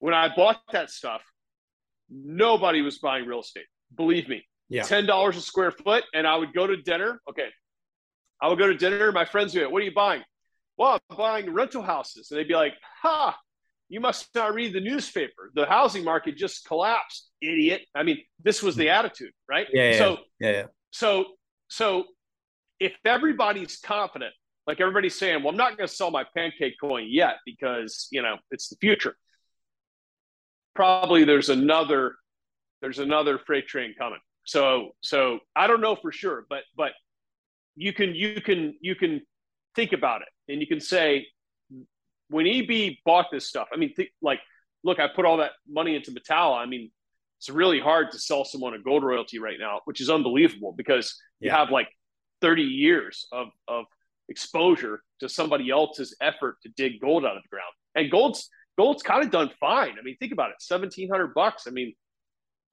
when 0.05 0.13
I 0.13 0.29
bought 0.35 0.61
that 0.71 0.91
stuff, 0.91 1.23
nobody 2.11 2.83
was 2.83 2.99
buying 2.99 3.25
real 3.25 3.39
estate. 3.39 3.65
Believe 3.97 4.29
me. 4.29 4.45
Yeah. 4.69 4.83
Ten 4.83 5.07
dollars 5.07 5.35
a 5.35 5.41
square 5.41 5.71
foot, 5.71 6.03
and 6.13 6.27
I 6.27 6.35
would 6.35 6.53
go 6.53 6.67
to 6.67 6.77
dinner. 6.77 7.19
Okay, 7.27 7.47
I 8.39 8.49
would 8.49 8.59
go 8.59 8.67
to 8.67 8.77
dinner. 8.77 9.11
My 9.11 9.25
friends 9.25 9.55
would, 9.55 9.71
"What 9.71 9.81
are 9.81 9.85
you 9.85 9.95
buying?" 9.95 10.23
Well, 10.77 10.99
I'm 11.09 11.17
buying 11.17 11.51
rental 11.51 11.81
houses, 11.81 12.29
and 12.29 12.39
they'd 12.39 12.47
be 12.47 12.53
like, 12.53 12.75
"Ha, 13.01 13.35
you 13.89 13.99
must 13.99 14.29
not 14.35 14.53
read 14.53 14.73
the 14.73 14.79
newspaper. 14.79 15.51
The 15.55 15.65
housing 15.65 16.03
market 16.03 16.37
just 16.37 16.67
collapsed, 16.67 17.31
idiot. 17.41 17.81
I 17.95 18.03
mean, 18.03 18.19
this 18.43 18.61
was 18.61 18.75
the 18.75 18.89
attitude, 18.89 19.31
right? 19.49 19.65
Yeah. 19.73 19.91
yeah 19.91 19.97
so, 19.97 20.17
yeah, 20.39 20.51
yeah. 20.51 20.65
So, 20.91 21.25
so 21.67 22.05
if 22.79 22.93
everybody's 23.05 23.77
confident, 23.77 24.35
like 24.67 24.79
everybody's 24.79 25.17
saying, 25.17 25.41
well, 25.41 25.49
I'm 25.49 25.57
not 25.57 25.77
going 25.77 25.87
to 25.87 25.93
sell 25.93 26.11
my 26.11 26.25
pancake 26.35 26.75
coin 26.79 27.07
yet 27.09 27.37
because 27.43 28.07
you 28.11 28.21
know 28.21 28.37
it's 28.51 28.69
the 28.69 28.75
future. 28.77 29.15
Probably 30.75 31.23
there's 31.23 31.49
another 31.49 32.15
there's 32.81 32.99
another 32.99 33.39
freight 33.39 33.67
train 33.67 33.95
coming. 33.97 34.19
So, 34.45 34.91
so 35.01 35.39
I 35.55 35.65
don't 35.67 35.81
know 35.81 35.95
for 35.95 36.11
sure, 36.11 36.45
but 36.49 36.63
but 36.77 36.91
you 37.75 37.93
can 37.93 38.13
you 38.13 38.41
can 38.41 38.75
you 38.81 38.95
can 38.95 39.21
think 39.75 39.93
about 39.93 40.21
it 40.21 40.27
and 40.51 40.61
you 40.61 40.67
can 40.67 40.79
say 40.79 41.27
when 42.29 42.47
EB 42.47 42.95
bought 43.05 43.27
this 43.31 43.47
stuff, 43.47 43.67
I 43.73 43.77
mean, 43.77 43.93
th- 43.95 44.11
like, 44.21 44.39
look, 44.83 44.99
I 44.99 45.07
put 45.07 45.25
all 45.25 45.37
that 45.37 45.51
money 45.67 45.95
into 45.95 46.11
Metalla. 46.11 46.57
I 46.57 46.65
mean, 46.65 46.91
it's 47.37 47.49
really 47.49 47.79
hard 47.79 48.11
to 48.11 48.19
sell 48.19 48.45
someone 48.45 48.73
a 48.73 48.79
gold 48.79 49.03
royalty 49.03 49.39
right 49.39 49.57
now, 49.59 49.81
which 49.85 50.01
is 50.01 50.09
unbelievable 50.09 50.73
because 50.75 51.15
yeah. 51.39 51.51
you 51.51 51.57
have 51.57 51.69
like 51.69 51.87
30 52.41 52.63
years 52.63 53.27
of, 53.31 53.47
of 53.67 53.85
exposure 54.29 55.03
to 55.19 55.29
somebody 55.29 55.69
else's 55.69 56.15
effort 56.21 56.57
to 56.63 56.69
dig 56.69 56.99
gold 56.99 57.25
out 57.25 57.37
of 57.37 57.43
the 57.43 57.49
ground. 57.49 57.71
And 57.93 58.11
gold's 58.11 58.49
gold's 58.77 59.03
kind 59.03 59.23
of 59.23 59.31
done 59.31 59.49
fine. 59.59 59.95
I 59.99 60.03
mean, 60.03 60.17
think 60.17 60.31
about 60.31 60.49
it, 60.49 60.57
1700 60.67 61.33
bucks. 61.33 61.63
I 61.67 61.71
mean, 61.71 61.93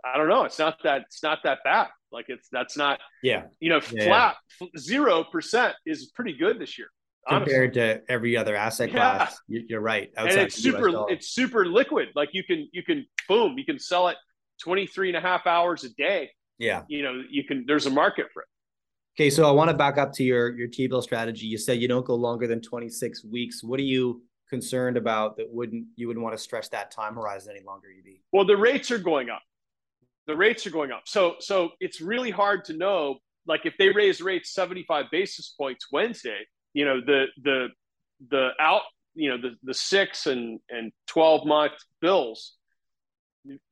I 0.04 0.16
don't 0.16 0.28
know. 0.28 0.44
It's 0.44 0.58
not 0.58 0.78
that, 0.84 1.02
it's 1.02 1.22
not 1.22 1.38
that 1.44 1.58
bad. 1.64 1.88
Like 2.10 2.26
it's, 2.28 2.48
that's 2.50 2.76
not, 2.76 2.98
yeah, 3.22 3.44
you 3.60 3.70
know, 3.70 3.80
flat 3.80 4.36
zero 4.76 5.24
percent 5.24 5.74
is 5.86 6.10
pretty 6.14 6.34
good 6.34 6.58
this 6.58 6.78
year 6.78 6.88
compared 7.28 7.74
to 7.74 8.02
every 8.08 8.36
other 8.36 8.56
asset 8.56 8.90
class. 8.90 9.38
Yeah. 9.48 9.60
You're 9.68 9.80
right. 9.80 10.10
and 10.16 10.28
it's 10.28 10.56
super, 10.56 10.90
it's 11.08 11.28
super 11.28 11.64
liquid. 11.66 12.08
Like 12.14 12.30
you 12.32 12.44
can, 12.44 12.68
you 12.72 12.82
can, 12.82 13.06
boom, 13.28 13.56
you 13.56 13.64
can 13.64 13.78
sell 13.78 14.08
it 14.08 14.16
23 14.62 15.08
and 15.10 15.16
a 15.16 15.20
half 15.20 15.46
hours 15.46 15.84
a 15.84 15.90
day. 15.90 16.30
Yeah. 16.58 16.82
You 16.88 17.02
know, 17.02 17.22
you 17.30 17.44
can, 17.44 17.64
there's 17.66 17.86
a 17.86 17.90
market 17.90 18.26
for 18.34 18.42
it. 18.42 18.48
Okay. 19.16 19.30
So 19.30 19.48
I 19.48 19.52
want 19.52 19.70
to 19.70 19.76
back 19.76 19.98
up 19.98 20.12
to 20.14 20.24
your, 20.24 20.56
your 20.56 20.68
T-bill 20.68 21.02
strategy. 21.02 21.46
You 21.46 21.58
said 21.58 21.80
you 21.80 21.88
don't 21.88 22.04
go 22.04 22.14
longer 22.14 22.46
than 22.46 22.60
26 22.60 23.24
weeks. 23.24 23.62
What 23.62 23.78
do 23.78 23.84
you 23.84 24.22
concerned 24.52 24.96
about 24.96 25.36
that 25.38 25.46
wouldn't, 25.50 25.86
you 25.96 26.06
wouldn't 26.06 26.22
want 26.22 26.36
to 26.36 26.42
stretch 26.42 26.70
that 26.70 26.90
time 26.90 27.14
horizon 27.14 27.54
any 27.56 27.64
longer, 27.64 27.88
EB? 27.88 28.18
Well, 28.32 28.44
the 28.44 28.56
rates 28.56 28.90
are 28.90 28.98
going 28.98 29.30
up. 29.30 29.42
The 30.26 30.36
rates 30.36 30.66
are 30.66 30.70
going 30.70 30.92
up. 30.92 31.02
So, 31.06 31.36
so 31.40 31.70
it's 31.80 32.00
really 32.00 32.30
hard 32.30 32.64
to 32.66 32.74
know, 32.74 33.16
like 33.46 33.66
if 33.66 33.74
they 33.78 33.88
raise 33.90 34.20
rates 34.20 34.54
75 34.54 35.06
basis 35.10 35.54
points 35.58 35.86
Wednesday, 35.90 36.46
you 36.74 36.84
know 36.84 37.00
the 37.00 37.26
the 37.42 37.68
the 38.30 38.50
out 38.60 38.82
you 39.14 39.30
know 39.30 39.36
the 39.36 39.56
the 39.62 39.74
six 39.74 40.26
and 40.26 40.60
and 40.70 40.92
12 41.08 41.46
month 41.46 41.72
bills 42.00 42.54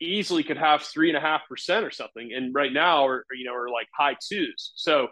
easily 0.00 0.42
could 0.42 0.58
have 0.58 0.82
three 0.82 1.08
and 1.08 1.16
a 1.16 1.20
half 1.20 1.42
percent 1.48 1.84
or 1.84 1.90
something 1.90 2.30
and 2.34 2.54
right 2.54 2.72
now 2.72 3.06
are 3.06 3.24
you 3.32 3.44
know 3.44 3.54
are 3.54 3.70
like 3.70 3.86
high 3.96 4.16
twos 4.20 4.72
so 4.74 5.08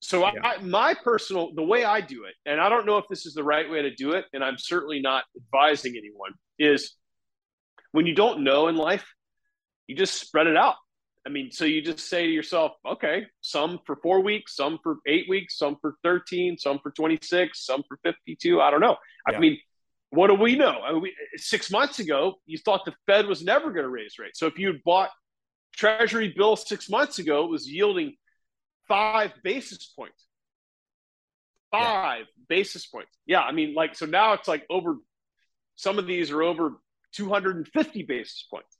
so 0.00 0.20
yeah. 0.20 0.32
I, 0.42 0.58
my 0.62 0.94
personal 0.94 1.54
the 1.54 1.62
way 1.62 1.84
i 1.84 2.00
do 2.00 2.24
it 2.24 2.34
and 2.46 2.60
i 2.60 2.68
don't 2.68 2.86
know 2.86 2.98
if 2.98 3.06
this 3.08 3.26
is 3.26 3.34
the 3.34 3.44
right 3.44 3.68
way 3.68 3.82
to 3.82 3.94
do 3.94 4.12
it 4.12 4.24
and 4.32 4.44
i'm 4.44 4.58
certainly 4.58 5.00
not 5.00 5.24
advising 5.36 5.94
anyone 5.96 6.32
is 6.58 6.94
when 7.92 8.06
you 8.06 8.14
don't 8.14 8.44
know 8.44 8.68
in 8.68 8.76
life 8.76 9.06
you 9.86 9.96
just 9.96 10.14
spread 10.14 10.46
it 10.46 10.56
out 10.56 10.76
I 11.28 11.30
mean, 11.30 11.50
so 11.50 11.66
you 11.66 11.82
just 11.82 12.08
say 12.08 12.24
to 12.24 12.32
yourself, 12.32 12.72
okay, 12.86 13.26
some 13.42 13.80
for 13.84 13.96
four 13.96 14.22
weeks, 14.22 14.56
some 14.56 14.78
for 14.82 14.96
eight 15.06 15.28
weeks, 15.28 15.58
some 15.58 15.76
for 15.82 15.96
13, 16.02 16.56
some 16.56 16.78
for 16.82 16.90
26, 16.90 17.66
some 17.66 17.82
for 17.86 17.98
52. 18.02 18.62
I 18.62 18.70
don't 18.70 18.80
know. 18.80 18.96
Yeah. 19.28 19.36
I 19.36 19.38
mean, 19.38 19.58
what 20.08 20.28
do 20.28 20.34
we 20.34 20.56
know? 20.56 20.80
I 20.80 20.92
mean, 20.92 21.02
we, 21.02 21.14
six 21.36 21.70
months 21.70 21.98
ago, 21.98 22.36
you 22.46 22.56
thought 22.56 22.86
the 22.86 22.94
Fed 23.06 23.26
was 23.26 23.42
never 23.42 23.72
going 23.72 23.82
to 23.82 23.90
raise 23.90 24.18
rates. 24.18 24.38
So 24.38 24.46
if 24.46 24.58
you 24.58 24.68
had 24.68 24.82
bought 24.84 25.10
Treasury 25.76 26.32
bills 26.34 26.66
six 26.66 26.88
months 26.88 27.18
ago, 27.18 27.44
it 27.44 27.50
was 27.50 27.68
yielding 27.68 28.16
five 28.88 29.32
basis 29.44 29.92
points. 29.96 30.24
Five 31.70 32.20
yeah. 32.20 32.44
basis 32.48 32.86
points. 32.86 33.16
Yeah. 33.26 33.42
I 33.42 33.52
mean, 33.52 33.74
like, 33.74 33.94
so 33.94 34.06
now 34.06 34.32
it's 34.32 34.48
like 34.48 34.64
over, 34.70 34.96
some 35.76 35.98
of 35.98 36.06
these 36.06 36.30
are 36.30 36.42
over 36.42 36.80
250 37.12 38.02
basis 38.02 38.46
points 38.50 38.78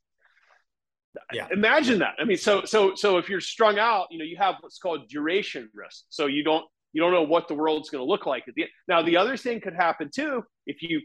yeah 1.33 1.49
imagine 1.51 1.99
that 1.99 2.15
i 2.19 2.25
mean 2.25 2.37
so 2.37 2.65
so 2.65 2.95
so 2.95 3.19
if 3.19 3.29
you're 3.29 3.41
strung 3.41 3.79
out 3.79 4.07
you 4.11 4.19
know 4.19 4.25
you 4.25 4.37
have 4.37 4.57
what's 4.61 4.79
called 4.79 5.09
duration 5.09 5.69
risk 5.75 6.05
so 6.09 6.27
you 6.27 6.45
don't 6.45 6.65
you 6.93 7.03
don't 7.03 7.13
know 7.13 7.23
what 7.23 7.49
the 7.49 7.55
world's 7.55 7.91
going 7.91 8.05
to 8.05 8.09
look 8.09 8.27
like 8.27 8.45
at 8.49 8.55
the 8.55 8.63
end. 8.63 8.71
now 8.89 9.03
the 9.03 9.17
other 9.17 9.37
thing 9.37 9.61
could 9.61 9.75
happen 9.75 10.11
too 10.15 10.43
if 10.67 10.83
you 10.83 11.01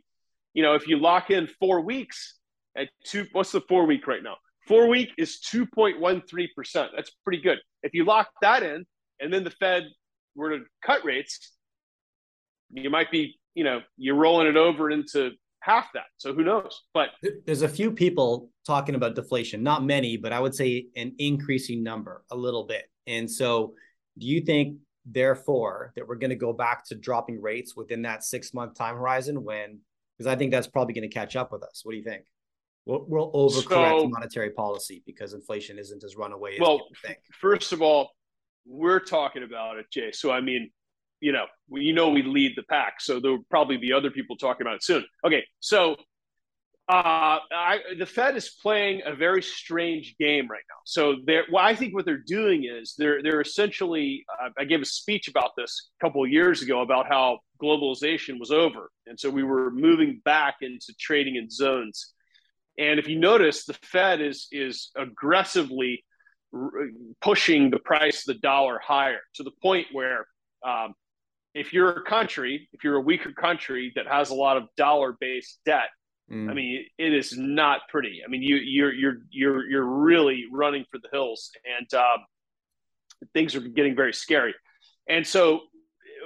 you 0.53 0.63
know 0.63 0.75
if 0.75 0.87
you 0.87 0.97
lock 0.97 1.31
in 1.31 1.47
four 1.59 1.81
weeks 1.81 2.37
at 2.77 2.89
two 3.05 3.25
what's 3.31 3.51
the 3.51 3.61
four 3.61 3.85
week 3.85 4.07
right 4.07 4.23
now 4.23 4.35
four 4.67 4.87
week 4.87 5.09
is 5.17 5.39
2.13% 5.51 6.87
that's 6.95 7.11
pretty 7.23 7.41
good 7.41 7.59
if 7.81 7.93
you 7.93 8.05
lock 8.05 8.29
that 8.41 8.63
in 8.63 8.85
and 9.19 9.31
then 9.31 9.43
the 9.43 9.51
fed 9.51 9.83
were 10.35 10.57
to 10.57 10.63
cut 10.85 11.03
rates 11.05 11.53
you 12.73 12.89
might 12.89 13.11
be 13.11 13.39
you 13.55 13.63
know 13.63 13.81
you're 13.97 14.15
rolling 14.15 14.47
it 14.47 14.57
over 14.57 14.89
into 14.89 15.31
half 15.63 15.87
that. 15.93 16.05
So 16.17 16.33
who 16.33 16.43
knows? 16.43 16.81
But 16.93 17.09
there's 17.45 17.61
a 17.61 17.69
few 17.69 17.91
people 17.91 18.49
talking 18.67 18.95
about 18.95 19.15
deflation, 19.15 19.63
not 19.63 19.83
many, 19.83 20.17
but 20.17 20.33
I 20.33 20.39
would 20.39 20.53
say 20.53 20.87
an 20.97 21.13
increasing 21.19 21.83
number 21.83 22.23
a 22.31 22.35
little 22.35 22.65
bit. 22.65 22.83
And 23.07 23.31
so 23.31 23.73
do 24.17 24.27
you 24.27 24.41
think 24.41 24.77
therefore 25.05 25.93
that 25.95 26.07
we're 26.07 26.15
going 26.15 26.29
to 26.29 26.35
go 26.35 26.53
back 26.53 26.85
to 26.87 26.95
dropping 26.95 27.41
rates 27.41 27.75
within 27.75 28.01
that 28.03 28.23
six 28.23 28.53
month 28.53 28.75
time 28.75 28.95
horizon 28.95 29.43
when 29.43 29.79
because 30.17 30.31
I 30.31 30.35
think 30.35 30.51
that's 30.51 30.67
probably 30.67 30.93
going 30.93 31.09
to 31.09 31.13
catch 31.13 31.35
up 31.35 31.51
with 31.51 31.63
us. 31.63 31.81
What 31.83 31.93
do 31.93 31.97
you 31.97 32.03
think? 32.03 32.23
We'll, 32.85 33.05
we'll 33.07 33.31
overcorrect 33.31 34.01
so, 34.01 34.09
monetary 34.09 34.51
policy 34.51 35.01
because 35.05 35.33
inflation 35.33 35.79
isn't 35.79 36.03
as 36.03 36.17
runaway 36.17 36.55
as 36.55 36.59
well, 36.59 36.79
people 36.79 36.95
think. 37.05 37.19
First 37.39 37.71
of 37.71 37.81
all, 37.81 38.11
we're 38.65 38.99
talking 38.99 39.43
about 39.43 39.77
it, 39.77 39.85
Jay. 39.91 40.11
So 40.11 40.31
I 40.31 40.41
mean, 40.41 40.71
you 41.19 41.31
know, 41.31 41.45
we, 41.69 41.83
you 41.83 41.93
know, 41.93 42.09
we 42.09 42.23
lead 42.23 42.53
the 42.55 42.63
pack. 42.63 42.99
So 42.99 43.19
there'll 43.19 43.45
probably 43.49 43.77
be 43.77 43.93
other 43.93 44.11
people 44.11 44.35
talking 44.35 44.65
about 44.65 44.75
it 44.75 44.83
soon. 44.83 45.05
Okay, 45.25 45.45
so 45.59 45.95
uh, 46.89 47.39
I, 47.49 47.79
the 47.97 48.05
Fed 48.05 48.35
is 48.35 48.49
playing 48.61 49.03
a 49.05 49.15
very 49.15 49.41
strange 49.41 50.15
game 50.19 50.47
right 50.49 50.63
now. 50.69 50.81
So 50.83 51.15
they're, 51.25 51.45
well, 51.49 51.63
I 51.63 51.75
think 51.75 51.93
what 51.93 52.03
they're 52.03 52.17
doing 52.17 52.65
is 52.65 52.95
they're 52.97 53.23
they're 53.23 53.39
essentially. 53.39 54.25
Uh, 54.41 54.49
I 54.59 54.65
gave 54.65 54.81
a 54.81 54.85
speech 54.85 55.29
about 55.29 55.51
this 55.55 55.89
a 56.01 56.05
couple 56.05 56.23
of 56.23 56.29
years 56.29 56.61
ago 56.61 56.81
about 56.81 57.07
how 57.07 57.39
globalization 57.61 58.37
was 58.37 58.51
over, 58.51 58.91
and 59.07 59.17
so 59.17 59.29
we 59.29 59.43
were 59.43 59.71
moving 59.71 60.21
back 60.25 60.55
into 60.61 60.93
trading 60.99 61.37
in 61.37 61.49
zones. 61.49 62.13
And 62.77 62.99
if 62.99 63.07
you 63.07 63.17
notice, 63.17 63.63
the 63.63 63.75
Fed 63.75 64.19
is 64.19 64.49
is 64.51 64.91
aggressively 64.97 66.03
r- 66.53 66.71
pushing 67.21 67.69
the 67.69 67.79
price 67.79 68.27
of 68.27 68.35
the 68.35 68.39
dollar 68.41 68.79
higher 68.79 69.19
to 69.35 69.43
the 69.43 69.51
point 69.61 69.87
where 69.91 70.25
um, 70.65 70.93
if 71.53 71.73
you're 71.73 71.91
a 71.91 72.03
country, 72.03 72.67
if 72.73 72.83
you're 72.83 72.95
a 72.95 73.01
weaker 73.01 73.31
country 73.31 73.91
that 73.95 74.07
has 74.07 74.29
a 74.29 74.35
lot 74.35 74.57
of 74.57 74.67
dollar-based 74.75 75.59
debt, 75.65 75.89
mm. 76.31 76.49
I 76.49 76.53
mean, 76.53 76.85
it 76.97 77.13
is 77.13 77.37
not 77.37 77.81
pretty. 77.89 78.21
I 78.25 78.29
mean, 78.29 78.41
you 78.41 78.55
you're 78.55 78.93
you're 78.93 79.17
you're 79.29 79.69
you're 79.69 79.85
really 79.85 80.45
running 80.51 80.85
for 80.89 80.99
the 80.99 81.09
hills, 81.11 81.51
and 81.77 81.93
um, 81.93 82.25
things 83.33 83.55
are 83.55 83.61
getting 83.61 83.95
very 83.95 84.13
scary. 84.13 84.55
And 85.07 85.25
so, 85.25 85.61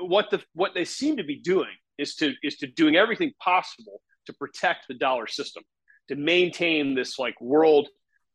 what 0.01 0.29
the 0.29 0.41
what 0.53 0.73
they 0.73 0.85
seem 0.85 1.17
to 1.17 1.23
be 1.23 1.39
doing 1.39 1.75
is 1.97 2.15
to 2.15 2.33
is 2.43 2.57
to 2.57 2.67
doing 2.67 2.95
everything 2.95 3.33
possible 3.41 4.01
to 4.27 4.33
protect 4.33 4.87
the 4.87 4.93
dollar 4.93 5.27
system, 5.27 5.63
to 6.07 6.15
maintain 6.15 6.95
this 6.95 7.19
like 7.19 7.39
world, 7.41 7.89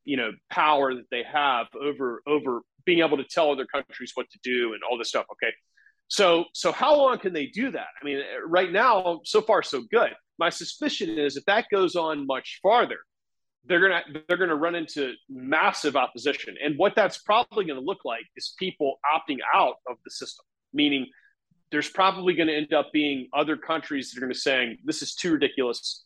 you 0.04 0.16
know, 0.16 0.32
power 0.50 0.94
that 0.94 1.06
they 1.10 1.22
have 1.22 1.66
over 1.80 2.22
over 2.26 2.60
being 2.84 3.00
able 3.00 3.16
to 3.16 3.24
tell 3.24 3.50
other 3.50 3.66
countries 3.66 4.12
what 4.14 4.28
to 4.30 4.38
do 4.42 4.72
and 4.72 4.82
all 4.88 4.98
this 4.98 5.08
stuff. 5.08 5.26
Okay, 5.32 5.52
so, 6.12 6.44
so 6.52 6.72
how 6.72 6.94
long 6.94 7.18
can 7.18 7.32
they 7.32 7.46
do 7.46 7.70
that? 7.70 7.86
I 8.00 8.04
mean, 8.04 8.20
right 8.46 8.70
now, 8.70 9.22
so 9.24 9.40
far 9.40 9.62
so 9.62 9.82
good. 9.90 10.10
My 10.38 10.50
suspicion 10.50 11.18
is 11.18 11.38
if 11.38 11.44
that 11.46 11.64
goes 11.72 11.96
on 11.96 12.26
much 12.26 12.60
farther, 12.62 12.98
they're 13.64 13.80
gonna 13.80 14.02
they're 14.28 14.36
gonna 14.36 14.54
run 14.54 14.74
into 14.74 15.14
massive 15.30 15.96
opposition. 15.96 16.56
And 16.62 16.76
what 16.76 16.94
that's 16.94 17.16
probably 17.22 17.64
going 17.64 17.78
to 17.78 17.84
look 17.84 18.04
like 18.04 18.24
is 18.36 18.54
people 18.58 19.00
opting 19.06 19.38
out 19.54 19.76
of 19.88 19.96
the 20.04 20.10
system. 20.10 20.44
Meaning, 20.74 21.06
there's 21.70 21.88
probably 21.88 22.34
going 22.34 22.48
to 22.48 22.56
end 22.56 22.74
up 22.74 22.92
being 22.92 23.28
other 23.32 23.56
countries 23.56 24.10
that 24.10 24.18
are 24.18 24.20
going 24.20 24.34
to 24.34 24.38
saying 24.38 24.76
this 24.84 25.00
is 25.00 25.14
too 25.14 25.32
ridiculous. 25.32 26.04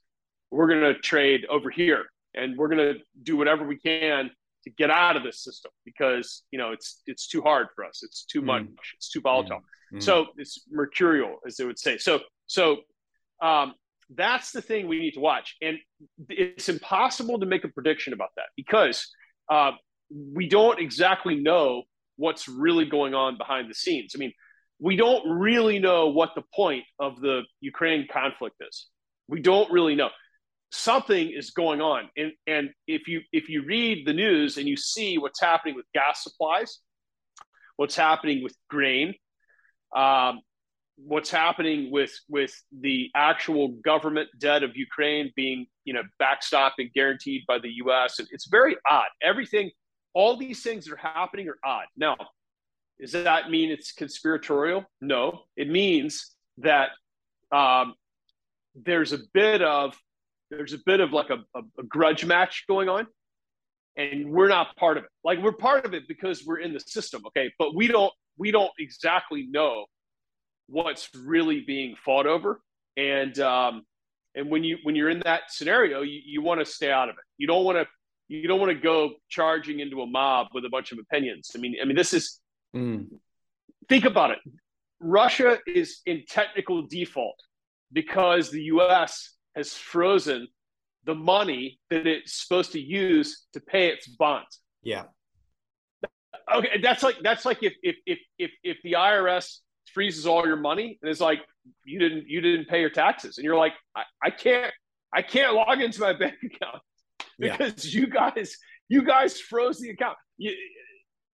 We're 0.53 0.69
going 0.69 0.83
to 0.83 1.01
trade 1.01 1.47
over 1.51 1.69
here, 1.69 2.05
and 2.37 2.57
we're 2.57 2.69
going 2.69 2.95
to 2.95 3.01
do 3.23 3.37
whatever 3.37 3.65
we 3.65 3.79
can 3.79 4.31
to 4.65 4.71
get 4.71 4.91
out 4.91 5.17
of 5.17 5.23
this 5.23 5.43
system 5.43 5.71
because 5.85 6.43
you 6.51 6.59
know 6.59 6.73
it's 6.73 7.03
it's 7.07 7.29
too 7.29 7.41
hard 7.41 7.69
for 7.75 7.85
us. 7.85 8.03
It's 8.03 8.25
too 8.25 8.43
mm. 8.43 8.47
much. 8.47 8.67
It's 8.97 9.11
too 9.11 9.21
volatile. 9.21 9.61
Mm. 9.93 10.03
So 10.03 10.27
it's 10.37 10.65
mercurial, 10.71 11.39
as 11.47 11.57
they 11.57 11.65
would 11.65 11.79
say. 11.79 11.99
So 11.99 12.21
so 12.47 12.79
um, 13.43 13.75
that's 14.11 14.53
the 14.53 14.63
thing 14.63 14.89
we 14.89 14.99
need 14.99 15.13
to 15.13 15.21
watch, 15.21 15.57
and 15.63 15.79
it's 16.29 16.69
impossible 16.69 17.41
to 17.41 17.47
make 17.47 17.65
a 17.65 17.69
prediction 17.69 18.13
about 18.13 18.31
that 18.37 18.47
because 18.57 19.09
uh, 19.51 19.73
we 20.11 20.49
don't 20.49 20.81
exactly 20.81 21.37
know 21.37 21.83
what's 22.17 22.49
really 22.49 22.87
going 22.87 23.15
on 23.15 23.37
behind 23.39 23.71
the 23.71 23.75
scenes. 23.75 24.13
I 24.15 24.19
mean, 24.19 24.33
we 24.81 24.97
don't 24.97 25.29
really 25.29 25.79
know 25.79 26.09
what 26.09 26.31
the 26.35 26.43
point 26.55 26.85
of 26.99 27.21
the 27.21 27.43
Ukraine 27.61 28.07
conflict 28.11 28.57
is. 28.61 28.87
We 29.29 29.41
don't 29.41 29.71
really 29.71 29.95
know. 29.95 30.11
Something 30.77 31.31
is 31.31 31.51
going 31.51 31.81
on. 31.81 32.09
And 32.17 32.33
and 32.47 32.71
if 32.87 33.09
you 33.09 33.23
if 33.33 33.49
you 33.49 33.65
read 33.65 34.07
the 34.07 34.13
news 34.13 34.59
and 34.59 34.69
you 34.69 34.77
see 34.77 35.19
what's 35.19 35.41
happening 35.41 35.75
with 35.75 35.87
gas 35.95 36.23
supplies, 36.23 36.81
what's 37.77 37.97
happening 37.97 38.43
with 38.43 38.55
grain, 38.69 39.15
um, 39.95 40.41
what's 40.97 41.31
happening 41.31 41.91
with 41.91 42.13
with 42.29 42.53
the 42.81 43.11
actual 43.15 43.69
government 43.85 44.29
debt 44.39 44.63
of 44.63 44.77
Ukraine 44.77 45.33
being 45.35 45.67
you 45.85 45.95
know 45.95 46.03
backstopped 46.21 46.79
and 46.79 46.93
guaranteed 46.93 47.43
by 47.49 47.59
the 47.59 47.71
U.S. 47.85 48.19
And 48.19 48.29
it's 48.31 48.49
very 48.49 48.77
odd. 48.89 49.09
Everything, 49.23 49.71
all 50.15 50.37
these 50.37 50.63
things 50.63 50.85
that 50.85 50.95
are 50.95 50.97
happening 50.97 51.49
are 51.49 51.59
odd. 51.65 51.87
Now, 51.97 52.17
does 53.01 53.13
that 53.13 53.51
mean 53.51 53.71
it's 53.71 53.93
conspiratorial? 53.93 54.85
No, 55.01 55.43
it 55.57 55.69
means 55.69 56.35
that 56.59 56.91
um, 57.53 57.95
there's 58.75 59.13
a 59.13 59.19
bit 59.33 59.63
of 59.63 59.97
there's 60.51 60.73
a 60.73 60.79
bit 60.85 61.01
of 61.01 61.13
like 61.13 61.31
a, 61.31 61.39
a, 61.59 61.63
a 61.79 61.83
grudge 61.83 62.25
match 62.25 62.65
going 62.69 62.89
on 62.89 63.07
and 63.97 64.31
we're 64.31 64.49
not 64.49 64.77
part 64.77 64.99
of 64.99 65.05
it. 65.05 65.11
Like 65.25 65.41
we're 65.43 65.53
part 65.53 65.85
of 65.85 65.95
it 65.95 66.05
because 66.07 66.45
we're 66.45 66.59
in 66.59 66.73
the 66.73 66.81
system 66.81 67.23
okay? 67.29 67.51
But 67.59 67.75
we 67.75 67.87
don't 67.87 68.13
we 68.39 68.51
don't 68.51 68.71
exactly 68.79 69.47
know 69.51 69.87
what's 70.69 71.09
really 71.15 71.61
being 71.61 71.97
fought 72.05 72.27
over. 72.27 72.61
And 72.97 73.39
um 73.41 73.83
and 74.35 74.51
when 74.51 74.65
you 74.65 74.79
when 74.83 74.95
you're 74.95 75.11
in 75.11 75.21
that 75.25 75.43
scenario 75.49 76.03
you, 76.03 76.21
you 76.25 76.43
want 76.43 76.61
to 76.61 76.67
stay 76.67 76.91
out 76.91 77.09
of 77.09 77.15
it. 77.15 77.25
You 77.39 77.47
don't 77.47 77.65
want 77.65 77.79
to 77.79 77.87
you 78.29 78.49
don't 78.49 78.61
want 78.61 78.73
to 78.73 78.79
go 78.79 79.13
charging 79.29 79.81
into 79.81 80.03
a 80.03 80.07
mob 80.07 80.49
with 80.53 80.65
a 80.65 80.69
bunch 80.69 80.93
of 80.93 80.99
opinions. 80.99 81.51
I 81.55 81.59
mean 81.59 81.77
i 81.81 81.85
mean 81.85 81.97
this 81.97 82.13
is 82.13 82.41
mm. 82.75 83.07
think 83.89 84.05
about 84.05 84.33
it. 84.33 84.39
Russia 84.99 85.59
is 85.67 86.01
in 86.07 86.25
technical 86.29 86.87
default 86.87 87.39
because 87.93 88.51
the 88.51 88.63
us 88.63 89.36
has 89.57 89.73
frozen 89.73 90.47
the 91.05 91.15
money 91.15 91.81
that 91.91 92.07
it's 92.07 92.35
supposed 92.35 92.73
to 92.73 92.81
use 92.81 93.47
to 93.55 93.61
pay 93.61 93.89
its 93.89 94.07
bonds. 94.07 94.61
Yeah. 94.83 95.05
Okay, 96.55 96.79
that's 96.81 97.03
like 97.03 97.17
that's 97.23 97.45
like 97.45 97.63
if 97.63 97.75
if 97.83 97.97
if 98.07 98.19
if 98.39 98.51
if 98.63 98.77
the 98.85 98.93
IRS 98.93 99.59
freezes 99.93 100.27
all 100.27 100.47
your 100.47 100.57
money 100.57 100.99
and 101.03 101.11
it's 101.11 101.21
like 101.21 101.41
you 101.85 101.99
didn't 101.99 102.29
you 102.29 102.41
didn't 102.41 102.69
pay 102.69 102.81
your 102.81 102.91
taxes 102.91 103.39
and 103.39 103.45
you're 103.45 103.57
like 103.57 103.73
I, 103.97 104.03
I 104.23 104.31
can't 104.31 104.73
I 105.13 105.23
can't 105.23 105.55
log 105.55 105.81
into 105.81 106.01
my 106.01 106.13
bank 106.19 106.35
account 106.45 106.83
because 107.39 107.93
yeah. 107.93 108.01
you 108.01 108.07
guys 108.09 108.57
you 108.89 109.03
guys 109.03 109.41
froze 109.41 109.81
the 109.81 109.91
account. 109.91 110.17
You, 110.37 110.55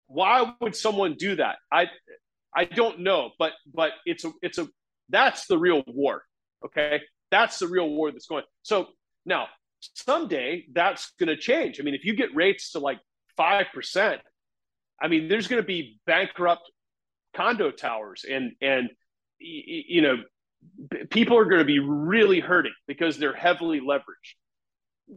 why 0.07 0.53
would 0.61 0.77
someone 0.77 1.17
do 1.19 1.37
that? 1.37 1.57
I 1.71 1.89
I 2.55 2.65
don't 2.65 3.01
know, 3.01 3.31
but 3.39 3.53
but 3.75 3.93
it's 4.07 4.25
a 4.25 4.33
it's 4.43 4.59
a 4.59 4.69
that's 5.09 5.47
the 5.47 5.59
real 5.59 5.83
war. 5.87 6.23
Okay, 6.65 7.03
that's 7.33 7.59
the 7.59 7.67
real 7.67 7.89
war 7.89 8.13
that's 8.13 8.27
going. 8.27 8.45
So 8.63 8.87
now 9.27 9.47
someday 9.81 10.67
that's 10.73 11.13
going 11.19 11.29
to 11.29 11.37
change. 11.37 11.81
I 11.81 11.83
mean, 11.83 11.95
if 11.95 12.05
you 12.05 12.15
get 12.15 12.33
rates 12.37 12.73
to 12.73 12.79
like 12.79 13.01
5%, 13.41 14.19
I 15.01 15.09
mean, 15.09 15.27
there's 15.27 15.49
going 15.49 15.61
to 15.61 15.67
be 15.67 15.99
bankrupt 16.07 16.71
condo 17.35 17.73
towers 17.73 18.25
and, 18.31 18.53
and, 18.61 18.91
you 19.41 20.03
know, 20.03 20.19
people 21.11 21.37
are 21.39 21.47
going 21.47 21.59
to 21.59 21.65
be 21.65 21.81
really 21.81 22.39
hurting 22.39 22.75
because 22.87 23.19
they're 23.19 23.35
heavily 23.35 23.81
leveraged. 23.81 24.37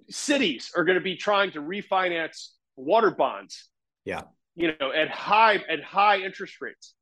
Cities 0.09 0.71
are 0.75 0.85
going 0.85 0.97
to 0.97 1.03
be 1.03 1.17
trying 1.17 1.51
to 1.51 1.61
refinance 1.61 2.47
water 2.75 3.11
bonds. 3.11 3.69
Yeah. 4.05 4.21
You 4.55 4.71
know, 4.79 4.91
at 4.91 5.09
high, 5.09 5.55
at 5.55 5.83
high 5.83 6.19
interest 6.19 6.61
rates 6.61 6.95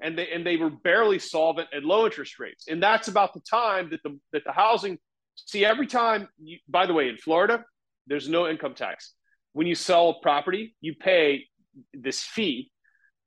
and 0.00 0.18
they 0.18 0.28
and 0.30 0.46
they 0.46 0.56
were 0.56 0.70
barely 0.70 1.18
solvent 1.18 1.68
at 1.74 1.84
low 1.84 2.04
interest 2.04 2.38
rates. 2.38 2.66
And 2.68 2.82
that's 2.82 3.08
about 3.08 3.34
the 3.34 3.40
time 3.40 3.90
that 3.90 4.02
the 4.02 4.18
that 4.32 4.44
the 4.44 4.52
housing 4.52 4.98
see 5.36 5.64
every 5.64 5.86
time 5.86 6.28
you, 6.42 6.58
by 6.68 6.86
the 6.86 6.92
way 6.92 7.08
in 7.08 7.16
Florida 7.16 7.64
there's 8.06 8.28
no 8.28 8.48
income 8.48 8.74
tax. 8.74 9.14
When 9.52 9.66
you 9.66 9.74
sell 9.74 10.20
property, 10.20 10.74
you 10.80 10.94
pay 10.94 11.44
this 11.92 12.22
fee 12.22 12.70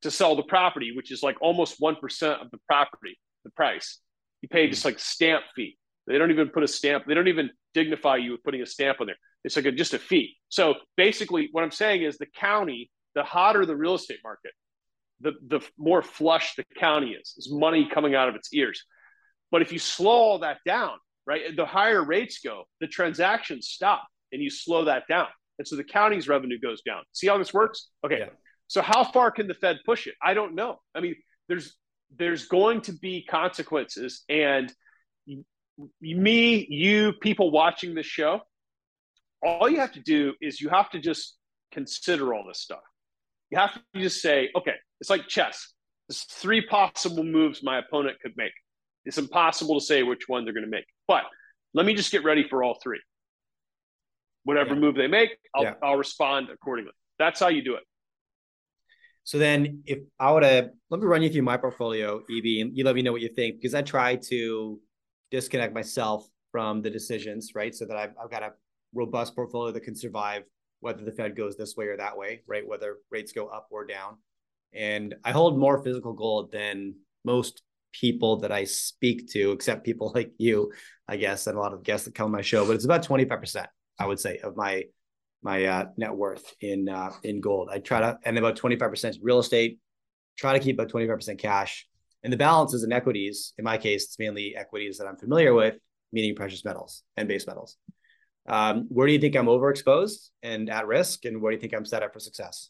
to 0.02 0.12
sell 0.12 0.36
the 0.36 0.44
property, 0.44 0.94
which 0.96 1.12
is 1.12 1.24
like 1.24 1.38
almost 1.42 1.82
1% 1.82 1.96
of 2.42 2.52
the 2.52 2.60
property, 2.68 3.18
the 3.44 3.50
price. 3.52 4.00
You 4.42 4.50
pay 4.50 4.70
just 4.70 4.84
hmm. 4.84 4.90
like 4.90 5.00
stamp 5.00 5.44
fee. 5.56 5.78
They 6.06 6.18
don't 6.18 6.32
even 6.32 6.50
put 6.50 6.64
a 6.64 6.68
stamp. 6.68 7.06
They 7.08 7.14
don't 7.14 7.28
even 7.28 7.50
dignify 7.74 8.18
you 8.18 8.34
with 8.34 8.44
putting 8.44 8.62
a 8.62 8.66
stamp 8.66 9.02
on 9.02 9.08
there. 9.08 9.18
It's 9.44 9.56
like 9.56 9.66
a, 9.66 9.72
just 9.72 9.94
a 9.94 10.00
fee. 10.00 10.36
So 10.50 10.76
basically, 10.96 11.50
what 11.52 11.64
I'm 11.64 11.72
saying 11.72 12.04
is 12.04 12.18
the 12.18 12.28
county, 12.28 12.90
the 13.16 13.24
hotter 13.24 13.66
the 13.66 13.76
real 13.76 13.96
estate 13.96 14.20
market, 14.24 14.52
the, 15.22 15.34
the 15.48 15.62
more 15.78 16.02
flush 16.02 16.56
the 16.56 16.66
county 16.78 17.12
is. 17.12 17.34
There's 17.36 17.52
money 17.52 17.90
coming 17.92 18.16
out 18.16 18.30
of 18.30 18.36
its 18.36 18.54
ears. 18.54 18.84
But 19.52 19.62
if 19.62 19.72
you 19.72 19.80
slow 19.80 20.12
all 20.12 20.40
that 20.40 20.58
down, 20.66 20.98
right, 21.26 21.56
the 21.56 21.66
higher 21.66 22.04
rates 22.04 22.40
go, 22.44 22.64
the 22.82 22.88
transactions 22.88 23.68
stop 23.68 24.06
and 24.32 24.42
you 24.42 24.50
slow 24.50 24.86
that 24.86 25.04
down. 25.08 25.28
And 25.58 25.68
so 25.68 25.76
the 25.76 25.84
county's 25.84 26.28
revenue 26.28 26.60
goes 26.60 26.82
down. 26.82 27.04
See 27.14 27.28
how 27.28 27.38
this 27.38 27.54
works? 27.54 27.90
Okay. 28.06 28.20
Yeah. 28.20 28.30
So 28.68 28.82
how 28.82 29.04
far 29.04 29.32
can 29.32 29.48
the 29.48 29.54
Fed 29.54 29.78
push 29.86 30.08
it? 30.08 30.16
I 30.22 30.34
don't 30.34 30.54
know. 30.56 30.80
I 30.94 31.00
mean, 31.00 31.16
there's 31.48 31.74
there's 32.16 32.46
going 32.46 32.82
to 32.82 32.94
be 32.94 33.26
consequences 33.26 34.24
and 34.30 34.72
me, 36.02 36.68
you, 36.70 37.14
people 37.14 37.52
watching 37.52 37.94
this 37.94 38.06
show, 38.06 38.42
all 39.44 39.70
you 39.70 39.80
have 39.80 39.94
to 39.94 40.00
do 40.00 40.34
is 40.42 40.60
you 40.60 40.70
have 40.70 40.90
to 40.92 41.00
just 41.00 41.38
consider 41.72 42.34
all 42.34 42.46
this 42.48 42.60
stuff. 42.60 42.82
You 43.50 43.58
have 43.58 43.74
to 43.74 43.82
just 44.02 44.22
say, 44.22 44.50
okay, 44.56 44.76
it's 45.00 45.10
like 45.10 45.28
chess. 45.28 45.74
There's 46.08 46.24
three 46.24 46.66
possible 46.66 47.24
moves 47.24 47.64
my 47.64 47.80
opponent 47.80 48.18
could 48.22 48.34
make. 48.38 48.52
It's 49.06 49.18
impossible 49.18 49.80
to 49.80 49.86
say 49.86 50.04
which 50.04 50.24
one 50.28 50.44
they're 50.44 50.54
going 50.54 50.66
to 50.66 50.70
make. 50.70 50.86
But 51.08 51.24
let 51.74 51.86
me 51.86 51.94
just 51.94 52.12
get 52.12 52.24
ready 52.24 52.48
for 52.48 52.64
all 52.64 52.78
three. 52.82 53.00
Whatever 54.44 54.74
yeah. 54.74 54.80
move 54.80 54.96
they 54.96 55.08
make, 55.08 55.32
I'll, 55.56 55.64
yeah. 55.64 55.74
I'll 55.84 55.98
respond 55.98 56.50
accordingly. 56.50 56.92
That's 57.20 57.40
how 57.40 57.48
you 57.50 57.64
do 57.64 57.76
it. 57.76 57.84
So 59.24 59.38
then, 59.38 59.84
if 59.86 60.00
I 60.18 60.32
were 60.32 60.40
to 60.40 60.70
let 60.90 61.02
me 61.02 61.06
run 61.06 61.22
you 61.22 61.30
through 61.30 61.42
my 61.42 61.58
portfolio, 61.58 62.20
EB, 62.20 62.62
and 62.62 62.78
you 62.78 62.86
let 62.86 62.96
me 62.96 63.02
know 63.02 63.12
what 63.12 63.20
you 63.20 63.28
think 63.28 63.58
because 63.58 63.74
I 63.74 63.82
try 63.82 64.16
to 64.30 64.80
disconnect 65.32 65.74
myself 65.74 66.26
from 66.52 66.82
the 66.82 66.90
decisions, 66.90 67.52
right? 67.54 67.76
So 67.76 67.86
that 67.86 67.98
I've, 67.98 68.14
I've 68.24 68.32
got 68.32 68.44
a 68.44 68.54
robust 68.94 69.36
portfolio 69.36 69.74
that 69.74 69.82
can 69.82 69.96
survive 69.96 70.44
whether 70.80 71.04
the 71.04 71.12
Fed 71.12 71.36
goes 71.36 71.58
this 71.58 71.76
way 71.76 71.88
or 71.88 71.98
that 71.98 72.18
way, 72.18 72.42
right? 72.48 72.68
Whether 72.68 72.98
rates 73.10 73.32
go 73.32 73.48
up 73.48 73.68
or 73.72 73.86
down. 73.86 74.18
And 74.74 75.16
I 75.24 75.32
hold 75.32 75.58
more 75.58 75.84
physical 75.84 76.14
gold 76.14 76.52
than 76.52 76.96
most 77.24 77.62
people 77.94 78.38
that 78.38 78.52
I 78.52 78.66
speak 78.66 79.30
to, 79.32 79.52
except 79.52 79.86
people 79.86 80.12
like 80.16 80.32
you, 80.38 80.72
I 81.08 81.18
guess, 81.18 81.48
and 81.48 81.58
a 81.58 81.60
lot 81.60 81.74
of 81.74 81.84
guests 81.84 82.06
that 82.06 82.16
come 82.16 82.26
on 82.26 82.32
my 82.32 82.42
show. 82.42 82.66
But 82.66 82.76
it's 82.76 82.86
about 82.86 83.06
25%, 83.06 83.66
I 84.00 84.06
would 84.06 84.20
say, 84.20 84.38
of 84.38 84.56
my 84.56 84.84
my 85.44 85.66
uh, 85.66 85.86
net 85.98 86.14
worth 86.14 86.52
in 86.62 86.90
uh, 86.90 87.12
in 87.24 87.42
gold. 87.42 87.70
I 87.72 87.80
try 87.80 88.00
to, 88.00 88.18
and 88.26 88.38
about 88.38 88.58
25% 88.58 89.20
real 89.22 89.40
estate, 89.40 89.80
try 90.38 90.54
to 90.54 90.60
keep 90.60 90.80
about 90.80 90.92
25% 90.92 91.38
cash. 91.38 91.88
And 92.24 92.34
the 92.34 92.38
balance 92.38 92.74
is 92.74 92.84
in 92.84 92.92
equities. 92.92 93.54
In 93.58 93.64
my 93.64 93.78
case, 93.78 94.06
it's 94.06 94.20
mainly 94.20 94.56
equities 94.56 94.98
that 94.98 95.08
I'm 95.08 95.18
familiar 95.18 95.54
with, 95.54 95.78
meaning 96.12 96.36
precious 96.36 96.66
metals 96.66 97.04
and 97.16 97.28
base 97.28 97.46
metals. 97.46 97.78
Um, 98.48 98.86
where 98.90 99.08
do 99.08 99.14
you 99.14 99.20
think 99.20 99.36
I'm 99.36 99.48
overexposed 99.48 100.30
and 100.42 100.70
at 100.70 100.88
risk? 100.88 101.26
And 101.26 101.42
where 101.42 101.52
do 101.52 101.56
you 101.56 101.62
think 101.62 101.74
I'm 101.74 101.86
set 101.86 102.04
up 102.04 102.14
for 102.14 102.20
success? 102.20 102.70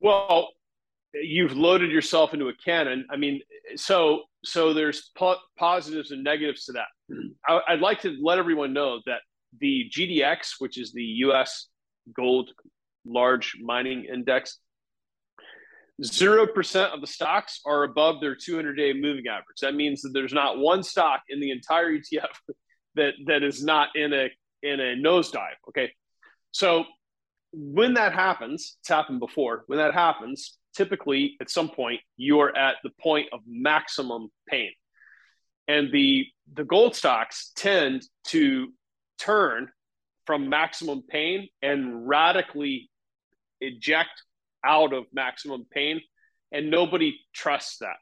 Well, 0.00 0.50
you've 1.14 1.56
loaded 1.56 1.90
yourself 1.90 2.34
into 2.34 2.48
a 2.48 2.54
cannon. 2.64 3.06
I 3.10 3.16
mean, 3.16 3.40
so 3.76 4.22
so 4.44 4.74
there's 4.74 5.10
po- 5.16 5.38
positives 5.58 6.10
and 6.10 6.22
negatives 6.22 6.66
to 6.66 6.72
that. 6.72 6.86
I, 7.48 7.72
would 7.72 7.80
like 7.80 8.00
to 8.02 8.16
let 8.22 8.38
everyone 8.38 8.72
know 8.72 9.00
that 9.06 9.20
the 9.60 9.90
GDX, 9.90 10.54
which 10.58 10.78
is 10.78 10.92
the 10.92 11.02
U.S. 11.02 11.68
Gold 12.14 12.50
Large 13.06 13.56
Mining 13.62 14.04
Index, 14.12 14.58
zero 16.02 16.46
percent 16.46 16.92
of 16.92 17.00
the 17.00 17.06
stocks 17.06 17.60
are 17.64 17.84
above 17.84 18.20
their 18.20 18.36
200-day 18.36 18.94
moving 18.94 19.24
average. 19.28 19.58
That 19.62 19.74
means 19.74 20.02
that 20.02 20.10
there's 20.12 20.32
not 20.32 20.58
one 20.58 20.82
stock 20.82 21.22
in 21.28 21.40
the 21.40 21.50
entire 21.50 21.90
ETF 21.90 22.26
that 22.96 23.14
that 23.26 23.42
is 23.42 23.62
not 23.62 23.88
in 23.94 24.12
a 24.12 24.30
in 24.62 24.80
a 24.80 24.96
nosedive. 24.96 25.56
Okay, 25.68 25.92
so 26.52 26.84
when 27.52 27.94
that 27.94 28.12
happens, 28.12 28.76
it's 28.80 28.88
happened 28.88 29.20
before. 29.20 29.64
When 29.66 29.78
that 29.78 29.94
happens, 29.94 30.58
typically 30.74 31.36
at 31.40 31.50
some 31.50 31.68
point 31.68 32.00
you're 32.16 32.56
at 32.56 32.76
the 32.82 32.90
point 33.00 33.28
of 33.32 33.40
maximum 33.46 34.28
pain, 34.48 34.70
and 35.68 35.92
the 35.92 36.26
the 36.54 36.64
gold 36.64 36.94
stocks 36.94 37.52
tend 37.56 38.02
to 38.28 38.68
turn 39.18 39.68
from 40.26 40.48
maximum 40.48 41.02
pain 41.02 41.48
and 41.62 42.08
radically 42.08 42.90
eject 43.60 44.22
out 44.64 44.92
of 44.92 45.04
maximum 45.12 45.66
pain, 45.70 46.00
and 46.52 46.70
nobody 46.70 47.14
trusts 47.34 47.78
that, 47.78 47.96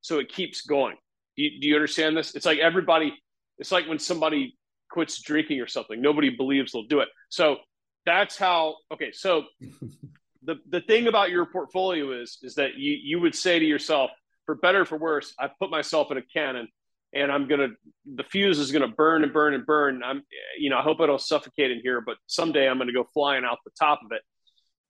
so 0.00 0.18
it 0.18 0.28
keeps 0.28 0.62
going. 0.62 0.96
Do 1.36 1.42
you, 1.42 1.60
do 1.60 1.68
you 1.68 1.74
understand 1.74 2.16
this? 2.16 2.34
It's 2.34 2.46
like 2.46 2.58
everybody. 2.58 3.12
It's 3.58 3.72
like 3.72 3.88
when 3.88 3.98
somebody 3.98 4.56
quits 4.90 5.20
drinking 5.20 5.60
or 5.60 5.66
something. 5.66 6.00
Nobody 6.00 6.30
believes 6.30 6.72
they'll 6.72 6.84
do 6.84 7.00
it. 7.00 7.08
So 7.28 7.58
that's 8.04 8.38
how 8.38 8.76
okay 8.92 9.10
so 9.10 9.42
the 10.44 10.54
the 10.68 10.80
thing 10.82 11.08
about 11.08 11.30
your 11.30 11.44
portfolio 11.46 12.12
is 12.12 12.38
is 12.42 12.54
that 12.54 12.76
you 12.76 12.96
you 13.02 13.18
would 13.18 13.34
say 13.34 13.58
to 13.58 13.64
yourself 13.64 14.12
for 14.44 14.54
better 14.54 14.82
or 14.82 14.84
for 14.84 14.96
worse 14.96 15.34
i 15.40 15.50
put 15.58 15.70
myself 15.70 16.12
in 16.12 16.18
a 16.18 16.22
cannon 16.22 16.68
and 17.16 17.32
I'm 17.32 17.48
gonna 17.48 17.68
the 18.04 18.24
fuse 18.24 18.58
is 18.58 18.70
gonna 18.72 18.88
burn 18.88 19.22
and 19.24 19.32
burn 19.32 19.54
and 19.54 19.64
burn. 19.64 20.02
I'm 20.04 20.22
you 20.58 20.70
know 20.70 20.78
I 20.78 20.82
hope 20.82 21.00
it'll 21.00 21.18
suffocate 21.18 21.70
in 21.70 21.80
here, 21.80 22.00
but 22.00 22.16
someday 22.26 22.68
I'm 22.68 22.78
gonna 22.78 22.92
go 22.92 23.08
flying 23.14 23.44
out 23.44 23.58
the 23.64 23.70
top 23.78 24.00
of 24.04 24.12
it, 24.12 24.22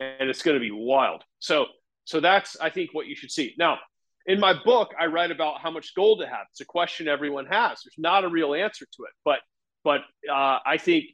and 0.00 0.28
it's 0.28 0.42
gonna 0.42 0.60
be 0.60 0.72
wild. 0.72 1.22
So 1.38 1.66
so 2.04 2.20
that's 2.20 2.56
I 2.60 2.70
think 2.70 2.90
what 2.92 3.06
you 3.06 3.14
should 3.14 3.30
see 3.30 3.54
now. 3.58 3.78
In 4.26 4.40
my 4.40 4.54
book, 4.64 4.92
I 4.98 5.06
write 5.06 5.30
about 5.30 5.60
how 5.60 5.70
much 5.70 5.94
gold 5.94 6.20
to 6.20 6.26
have. 6.26 6.46
It's 6.50 6.60
a 6.60 6.64
question 6.64 7.06
everyone 7.06 7.46
has. 7.46 7.80
There's 7.84 7.94
not 7.98 8.24
a 8.24 8.28
real 8.28 8.54
answer 8.54 8.84
to 8.84 9.04
it, 9.04 9.12
but 9.24 9.40
but 9.84 10.00
uh, 10.28 10.58
I 10.66 10.78
think 10.78 11.04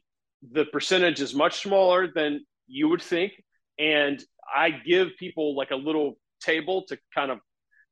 the 0.51 0.65
percentage 0.65 1.21
is 1.21 1.35
much 1.35 1.61
smaller 1.61 2.11
than 2.13 2.43
you 2.67 2.89
would 2.89 3.03
think, 3.03 3.33
and 3.77 4.23
I 4.53 4.71
give 4.71 5.09
people 5.19 5.55
like 5.55 5.69
a 5.71 5.75
little 5.75 6.17
table 6.41 6.85
to 6.87 6.97
kind 7.13 7.29
of 7.29 7.39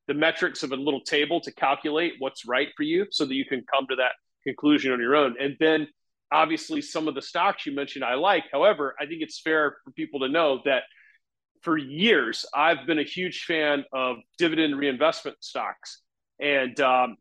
the 0.07 0.13
metrics 0.15 0.63
of 0.63 0.71
a 0.71 0.75
little 0.75 1.01
table 1.01 1.39
to 1.41 1.51
calculate 1.53 2.13
what's 2.19 2.45
right 2.45 2.69
for 2.75 2.83
you 2.83 3.05
so 3.11 3.25
that 3.25 3.35
you 3.35 3.45
can 3.45 3.63
come 3.71 3.85
to 3.89 3.95
that 3.95 4.13
conclusion 4.43 4.91
on 4.91 4.99
your 4.99 5.15
own. 5.15 5.35
And 5.39 5.55
then 5.59 5.87
obviously 6.31 6.81
some 6.81 7.07
of 7.07 7.15
the 7.15 7.21
stocks 7.21 7.65
you 7.65 7.73
mentioned 7.73 8.03
I 8.03 8.15
like. 8.15 8.45
However, 8.51 8.95
I 8.99 9.05
think 9.05 9.21
it's 9.21 9.39
fair 9.39 9.77
for 9.83 9.91
people 9.91 10.21
to 10.21 10.29
know 10.29 10.61
that 10.65 10.83
for 11.61 11.77
years 11.77 12.45
I've 12.53 12.85
been 12.85 12.99
a 12.99 13.03
huge 13.03 13.43
fan 13.43 13.85
of 13.93 14.17
dividend 14.37 14.77
reinvestment 14.77 15.37
stocks, 15.41 16.01
and 16.39 16.79
um, 16.79 17.17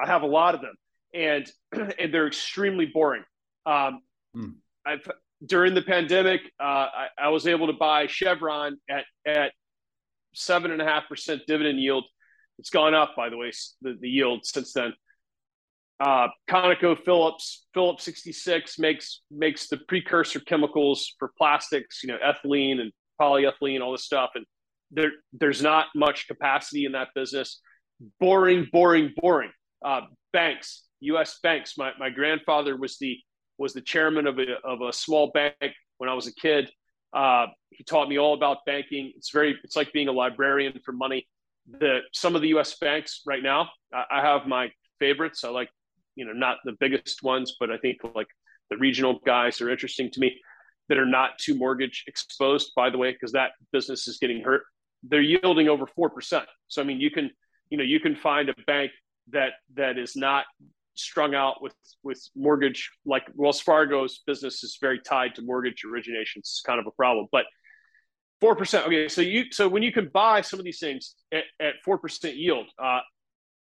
I 0.00 0.06
have 0.06 0.22
a 0.22 0.26
lot 0.26 0.54
of 0.54 0.60
them, 0.60 0.74
and 1.14 1.50
and 1.98 2.12
they're 2.12 2.26
extremely 2.26 2.86
boring. 2.86 3.24
Um, 3.66 4.02
mm. 4.36 4.54
I've 4.84 5.06
during 5.44 5.74
the 5.74 5.82
pandemic, 5.82 6.40
uh, 6.60 6.64
I, 6.64 7.06
I 7.18 7.28
was 7.28 7.46
able 7.46 7.66
to 7.66 7.72
buy 7.72 8.06
Chevron 8.06 8.78
at 8.88 9.04
at 9.26 9.52
seven 10.34 10.70
and 10.70 10.80
a 10.80 10.84
half 10.84 11.08
percent 11.08 11.42
dividend 11.46 11.80
yield. 11.80 12.04
It's 12.58 12.70
gone 12.70 12.94
up, 12.94 13.16
by 13.16 13.28
the 13.28 13.36
way, 13.36 13.50
the, 13.80 13.96
the 14.00 14.08
yield 14.08 14.44
since 14.44 14.72
then. 14.72 14.92
Uh, 16.00 16.28
ConocoPhillips, 16.50 17.58
Phillips 17.74 18.04
66 18.04 18.78
makes 18.78 19.22
makes 19.30 19.68
the 19.68 19.78
precursor 19.88 20.40
chemicals 20.40 21.14
for 21.18 21.32
plastics, 21.38 22.02
you 22.02 22.08
know, 22.08 22.18
ethylene 22.24 22.80
and 22.80 22.92
polyethylene, 23.22 23.80
all 23.80 23.92
this 23.92 24.04
stuff. 24.04 24.30
And 24.34 24.44
there 24.90 25.12
there's 25.32 25.62
not 25.62 25.86
much 25.94 26.26
capacity 26.26 26.84
in 26.84 26.92
that 26.92 27.08
business. 27.14 27.60
Boring, 28.18 28.68
boring, 28.72 29.12
boring. 29.16 29.50
Uh, 29.84 30.02
banks, 30.32 30.84
U.S. 31.00 31.38
banks. 31.42 31.78
My 31.78 31.92
my 31.98 32.10
grandfather 32.10 32.76
was 32.76 32.98
the 32.98 33.16
was 33.58 33.72
the 33.72 33.80
chairman 33.80 34.26
of 34.26 34.38
a 34.38 34.58
of 34.64 34.80
a 34.82 34.92
small 34.92 35.30
bank 35.32 35.54
when 35.98 36.10
I 36.10 36.14
was 36.14 36.26
a 36.26 36.34
kid. 36.34 36.70
Uh, 37.12 37.46
he 37.70 37.84
taught 37.84 38.08
me 38.08 38.18
all 38.18 38.34
about 38.34 38.58
banking. 38.66 39.12
It's 39.16 39.30
very, 39.30 39.56
it's 39.64 39.76
like 39.76 39.92
being 39.92 40.08
a 40.08 40.12
librarian 40.12 40.80
for 40.84 40.92
money. 40.92 41.26
The 41.78 42.00
some 42.12 42.34
of 42.34 42.42
the 42.42 42.48
U.S. 42.48 42.76
banks 42.78 43.22
right 43.26 43.42
now, 43.42 43.68
I, 43.92 44.04
I 44.18 44.20
have 44.20 44.46
my 44.46 44.70
favorites. 44.98 45.44
I 45.44 45.50
like, 45.50 45.68
you 46.16 46.24
know, 46.24 46.32
not 46.32 46.58
the 46.64 46.72
biggest 46.80 47.22
ones, 47.22 47.56
but 47.60 47.70
I 47.70 47.78
think 47.78 47.98
like 48.14 48.26
the 48.70 48.76
regional 48.78 49.20
guys 49.24 49.60
are 49.60 49.70
interesting 49.70 50.10
to 50.10 50.20
me 50.20 50.40
that 50.88 50.98
are 50.98 51.06
not 51.06 51.38
too 51.38 51.54
mortgage 51.54 52.04
exposed. 52.06 52.72
By 52.74 52.90
the 52.90 52.98
way, 52.98 53.12
because 53.12 53.32
that 53.32 53.52
business 53.72 54.08
is 54.08 54.18
getting 54.18 54.42
hurt. 54.42 54.62
They're 55.02 55.20
yielding 55.20 55.68
over 55.68 55.86
four 55.86 56.10
percent. 56.10 56.44
So 56.68 56.82
I 56.82 56.84
mean, 56.84 57.00
you 57.00 57.10
can, 57.10 57.30
you 57.70 57.78
know, 57.78 57.84
you 57.84 58.00
can 58.00 58.16
find 58.16 58.48
a 58.48 58.54
bank 58.66 58.92
that 59.30 59.52
that 59.74 59.98
is 59.98 60.16
not 60.16 60.44
strung 60.94 61.34
out 61.34 61.62
with 61.62 61.74
with 62.02 62.22
mortgage 62.36 62.90
like 63.06 63.24
Wells 63.34 63.60
Fargo's 63.60 64.20
business 64.26 64.62
is 64.62 64.78
very 64.80 65.00
tied 65.00 65.34
to 65.36 65.42
mortgage 65.42 65.82
originations. 65.86 66.38
It's 66.38 66.62
kind 66.64 66.78
of 66.78 66.86
a 66.86 66.90
problem, 66.90 67.26
but 67.32 67.44
four 68.40 68.56
percent. 68.56 68.86
Okay, 68.86 69.08
so 69.08 69.20
you 69.20 69.50
so 69.50 69.68
when 69.68 69.82
you 69.82 69.92
can 69.92 70.10
buy 70.12 70.42
some 70.42 70.58
of 70.58 70.64
these 70.64 70.80
things 70.80 71.14
at 71.32 71.74
four 71.84 71.98
percent 71.98 72.36
yield, 72.36 72.66
uh, 72.82 73.00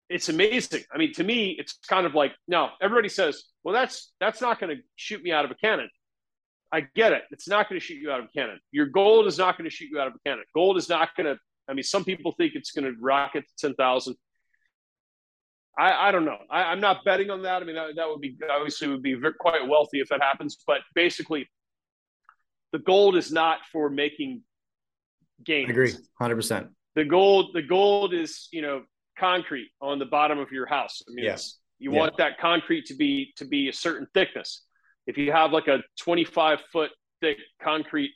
it's 0.08 0.28
amazing. 0.28 0.84
I 0.92 0.98
mean, 0.98 1.12
to 1.14 1.24
me, 1.24 1.56
it's 1.58 1.78
kind 1.86 2.06
of 2.06 2.14
like 2.14 2.32
no. 2.46 2.70
Everybody 2.80 3.08
says, 3.08 3.44
well, 3.62 3.74
that's 3.74 4.12
that's 4.20 4.40
not 4.40 4.58
going 4.58 4.76
to 4.76 4.82
shoot 4.96 5.22
me 5.22 5.32
out 5.32 5.44
of 5.44 5.50
a 5.50 5.54
cannon. 5.54 5.88
I 6.72 6.82
get 6.94 7.12
it. 7.12 7.22
It's 7.30 7.48
not 7.48 7.68
going 7.68 7.80
to 7.80 7.84
shoot 7.84 7.96
you 7.96 8.10
out 8.10 8.20
of 8.20 8.26
a 8.26 8.28
cannon. 8.28 8.60
Your 8.72 8.86
gold 8.86 9.26
is 9.26 9.38
not 9.38 9.56
going 9.56 9.68
to 9.68 9.74
shoot 9.74 9.88
you 9.90 9.98
out 9.98 10.06
of 10.06 10.14
a 10.14 10.28
cannon. 10.28 10.44
Gold 10.54 10.76
is 10.76 10.88
not 10.88 11.10
going 11.16 11.26
to. 11.26 11.38
I 11.68 11.74
mean, 11.74 11.82
some 11.82 12.04
people 12.04 12.32
think 12.32 12.54
it's 12.54 12.72
going 12.72 12.84
to 12.84 12.98
rocket 13.00 13.44
to 13.46 13.54
ten 13.58 13.74
thousand. 13.74 14.16
I, 15.78 16.08
I 16.08 16.12
don't 16.12 16.24
know. 16.24 16.38
I, 16.50 16.72
am 16.72 16.80
not 16.80 17.04
betting 17.04 17.30
on 17.30 17.42
that. 17.42 17.62
I 17.62 17.64
mean, 17.64 17.76
that, 17.76 17.94
that 17.96 18.08
would 18.08 18.20
be 18.20 18.36
obviously 18.50 18.88
would 18.88 19.02
be 19.02 19.14
very, 19.14 19.34
quite 19.38 19.66
wealthy 19.66 20.00
if 20.00 20.08
that 20.08 20.20
happens. 20.20 20.58
But 20.66 20.78
basically, 20.94 21.48
the 22.72 22.80
gold 22.80 23.16
is 23.16 23.30
not 23.30 23.60
for 23.72 23.88
making 23.88 24.42
gains. 25.44 25.68
I 25.68 25.72
agree, 25.72 25.92
hundred 26.18 26.36
percent. 26.36 26.68
The 26.96 27.04
gold, 27.04 27.50
the 27.54 27.62
gold 27.62 28.12
is 28.12 28.48
you 28.50 28.60
know 28.60 28.82
concrete 29.18 29.70
on 29.80 29.98
the 29.98 30.06
bottom 30.06 30.38
of 30.38 30.50
your 30.50 30.66
house. 30.66 31.02
I 31.08 31.14
mean, 31.14 31.24
yes. 31.24 31.58
you 31.78 31.92
yeah. 31.92 32.00
want 32.00 32.16
that 32.18 32.38
concrete 32.38 32.86
to 32.86 32.94
be 32.94 33.32
to 33.36 33.44
be 33.44 33.68
a 33.68 33.72
certain 33.72 34.06
thickness. 34.14 34.64
If 35.08 35.18
you 35.18 35.32
have 35.32 35.50
like 35.50 35.66
a 35.66 35.82
25 35.98 36.60
foot 36.72 36.90
thick 37.20 37.38
concrete 37.60 38.12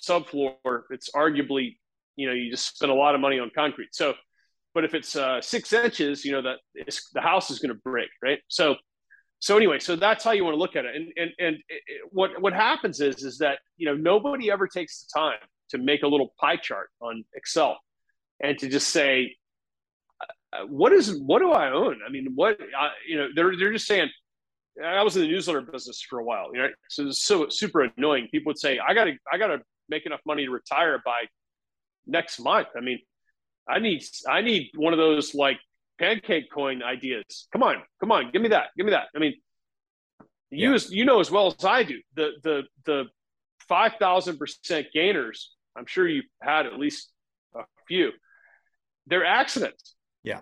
subfloor, 0.00 0.82
it's 0.90 1.10
arguably 1.10 1.76
you 2.14 2.28
know 2.28 2.32
you 2.32 2.50
just 2.50 2.76
spend 2.76 2.92
a 2.92 2.94
lot 2.94 3.16
of 3.16 3.20
money 3.20 3.40
on 3.40 3.50
concrete. 3.54 3.88
So 3.92 4.14
but 4.74 4.84
if 4.84 4.94
it's 4.94 5.16
uh, 5.16 5.40
six 5.40 5.72
inches, 5.72 6.24
you 6.24 6.32
know 6.32 6.42
that 6.42 6.58
the 7.12 7.20
house 7.20 7.50
is 7.50 7.58
going 7.58 7.74
to 7.74 7.80
break, 7.82 8.08
right? 8.22 8.38
So, 8.48 8.76
so 9.40 9.56
anyway, 9.56 9.78
so 9.80 9.96
that's 9.96 10.22
how 10.22 10.30
you 10.30 10.44
want 10.44 10.54
to 10.54 10.58
look 10.58 10.76
at 10.76 10.84
it. 10.84 10.94
And 10.94 11.12
and 11.16 11.30
and 11.38 11.56
it, 11.68 11.82
what 12.10 12.40
what 12.40 12.52
happens 12.52 13.00
is 13.00 13.24
is 13.24 13.38
that 13.38 13.58
you 13.76 13.86
know 13.86 13.94
nobody 13.94 14.50
ever 14.50 14.68
takes 14.68 15.02
the 15.04 15.18
time 15.18 15.38
to 15.70 15.78
make 15.78 16.02
a 16.02 16.06
little 16.06 16.34
pie 16.40 16.56
chart 16.56 16.90
on 17.00 17.24
Excel 17.34 17.78
and 18.40 18.58
to 18.58 18.68
just 18.68 18.88
say 18.88 19.36
uh, 20.52 20.66
what 20.66 20.92
is 20.92 21.18
what 21.18 21.40
do 21.40 21.50
I 21.50 21.70
own? 21.72 22.00
I 22.06 22.10
mean, 22.10 22.32
what 22.34 22.60
uh, 22.60 22.90
you 23.08 23.16
know 23.16 23.28
they're 23.34 23.56
they're 23.56 23.72
just 23.72 23.86
saying. 23.86 24.08
I 24.84 25.02
was 25.02 25.16
in 25.16 25.22
the 25.22 25.28
newsletter 25.28 25.60
business 25.60 26.02
for 26.08 26.20
a 26.20 26.24
while, 26.24 26.50
you 26.52 26.60
know, 26.60 26.68
so 26.88 27.06
it's 27.06 27.22
so 27.24 27.48
super 27.48 27.82
annoying. 27.82 28.28
People 28.30 28.50
would 28.50 28.58
say, 28.58 28.78
"I 28.78 28.94
got 28.94 29.04
to 29.04 29.14
I 29.32 29.38
got 29.38 29.48
to 29.48 29.60
make 29.88 30.06
enough 30.06 30.20
money 30.24 30.44
to 30.44 30.50
retire 30.50 31.00
by 31.04 31.22
next 32.06 32.38
month." 32.40 32.68
I 32.76 32.80
mean, 32.80 33.00
I 33.68 33.78
need 33.78 34.02
I 34.28 34.40
need 34.42 34.70
one 34.76 34.92
of 34.92 34.98
those 34.98 35.34
like 35.34 35.58
pancake 35.98 36.50
coin 36.52 36.82
ideas. 36.82 37.48
Come 37.52 37.62
on, 37.62 37.76
come 38.00 38.12
on, 38.12 38.30
give 38.32 38.42
me 38.42 38.48
that, 38.48 38.68
give 38.76 38.86
me 38.86 38.92
that. 38.92 39.08
I 39.14 39.18
mean, 39.18 39.34
you 40.50 40.70
yeah. 40.70 40.74
as 40.74 40.90
you 40.90 41.04
know 41.04 41.20
as 41.20 41.30
well 41.30 41.48
as 41.48 41.64
I 41.64 41.82
do 41.82 42.00
the 42.14 42.30
the 42.42 42.62
the 42.84 43.04
five 43.68 43.94
thousand 43.98 44.38
percent 44.38 44.88
gainers. 44.94 45.54
I'm 45.76 45.86
sure 45.86 46.06
you've 46.06 46.24
had 46.42 46.66
at 46.66 46.78
least 46.78 47.10
a 47.54 47.62
few. 47.86 48.10
They're 49.06 49.24
accidents. 49.24 49.94
Yeah. 50.24 50.40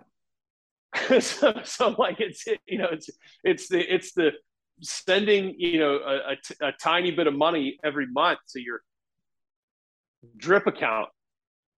so, 1.21 1.55
so 1.65 1.89
like 1.99 2.21
it's 2.21 2.45
you 2.67 2.79
know 2.79 2.89
it's 2.91 3.11
it's 3.45 3.69
the 3.69 3.95
it's 3.95 4.13
the 4.13 4.33
spending 4.81 5.55
you 5.59 5.79
know 5.79 5.97
a, 5.99 6.33
a, 6.33 6.69
a 6.69 6.73
tiny 6.81 7.11
bit 7.11 7.27
of 7.27 7.35
money 7.35 7.79
every 7.85 8.07
month 8.07 8.39
to 8.49 8.61
your 8.61 8.81
drip 10.37 10.67
account 10.67 11.09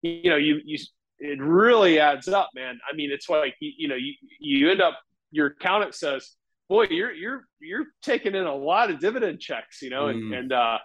you 0.01 0.29
know 0.29 0.35
you 0.35 0.59
you 0.63 0.77
it 1.19 1.41
really 1.41 1.99
adds 1.99 2.27
up, 2.27 2.49
man. 2.55 2.79
I 2.89 2.95
mean, 2.95 3.11
it's 3.11 3.29
like 3.29 3.55
you, 3.59 3.71
you 3.77 3.87
know, 3.87 3.95
you 3.95 4.13
you 4.39 4.71
end 4.71 4.81
up 4.81 4.97
your 5.31 5.47
accountant 5.47 5.93
says, 5.93 6.35
"Boy, 6.69 6.87
you're 6.89 7.11
you're 7.11 7.45
you're 7.59 7.85
taking 8.01 8.35
in 8.35 8.45
a 8.45 8.55
lot 8.55 8.89
of 8.89 8.99
dividend 8.99 9.39
checks," 9.39 9.81
you 9.81 9.89
know, 9.89 10.05
mm. 10.05 10.11
and 10.11 10.33
and 10.33 10.53
uh, 10.53 10.77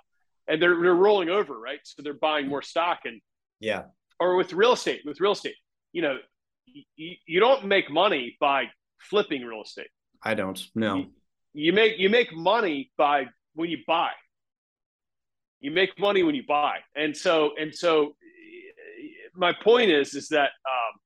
and 0.49 0.61
they're 0.61 0.81
they're 0.81 0.95
rolling 0.95 1.29
over, 1.29 1.59
right? 1.59 1.79
So 1.85 2.03
they're 2.03 2.15
buying 2.15 2.49
more 2.49 2.63
stock, 2.63 3.01
and 3.05 3.21
yeah, 3.61 3.85
or 4.19 4.37
with 4.37 4.53
real 4.53 4.73
estate, 4.73 5.03
with 5.05 5.21
real 5.21 5.33
estate, 5.33 5.57
you 5.93 6.03
know, 6.03 6.19
you, 6.67 7.17
you 7.27 7.41
don't 7.41 7.67
make 7.67 7.91
money 7.91 8.37
by 8.41 8.65
flipping 8.99 9.43
real 9.43 9.63
estate. 9.63 9.89
I 10.23 10.35
don't. 10.35 10.61
No, 10.75 10.97
you, 10.97 11.07
you 11.53 11.73
make 11.73 11.99
you 11.99 12.11
make 12.11 12.33
money 12.35 12.91
by 12.97 13.27
when 13.55 13.71
you 13.71 13.79
buy. 13.87 14.11
You 15.61 15.71
make 15.71 15.99
money 15.99 16.23
when 16.23 16.35
you 16.35 16.45
buy, 16.47 16.79
and 16.95 17.17
so 17.17 17.53
and 17.59 17.75
so 17.75 18.15
my 19.35 19.53
point 19.53 19.91
is 19.91 20.15
is 20.15 20.29
that 20.29 20.51
um, 20.69 21.01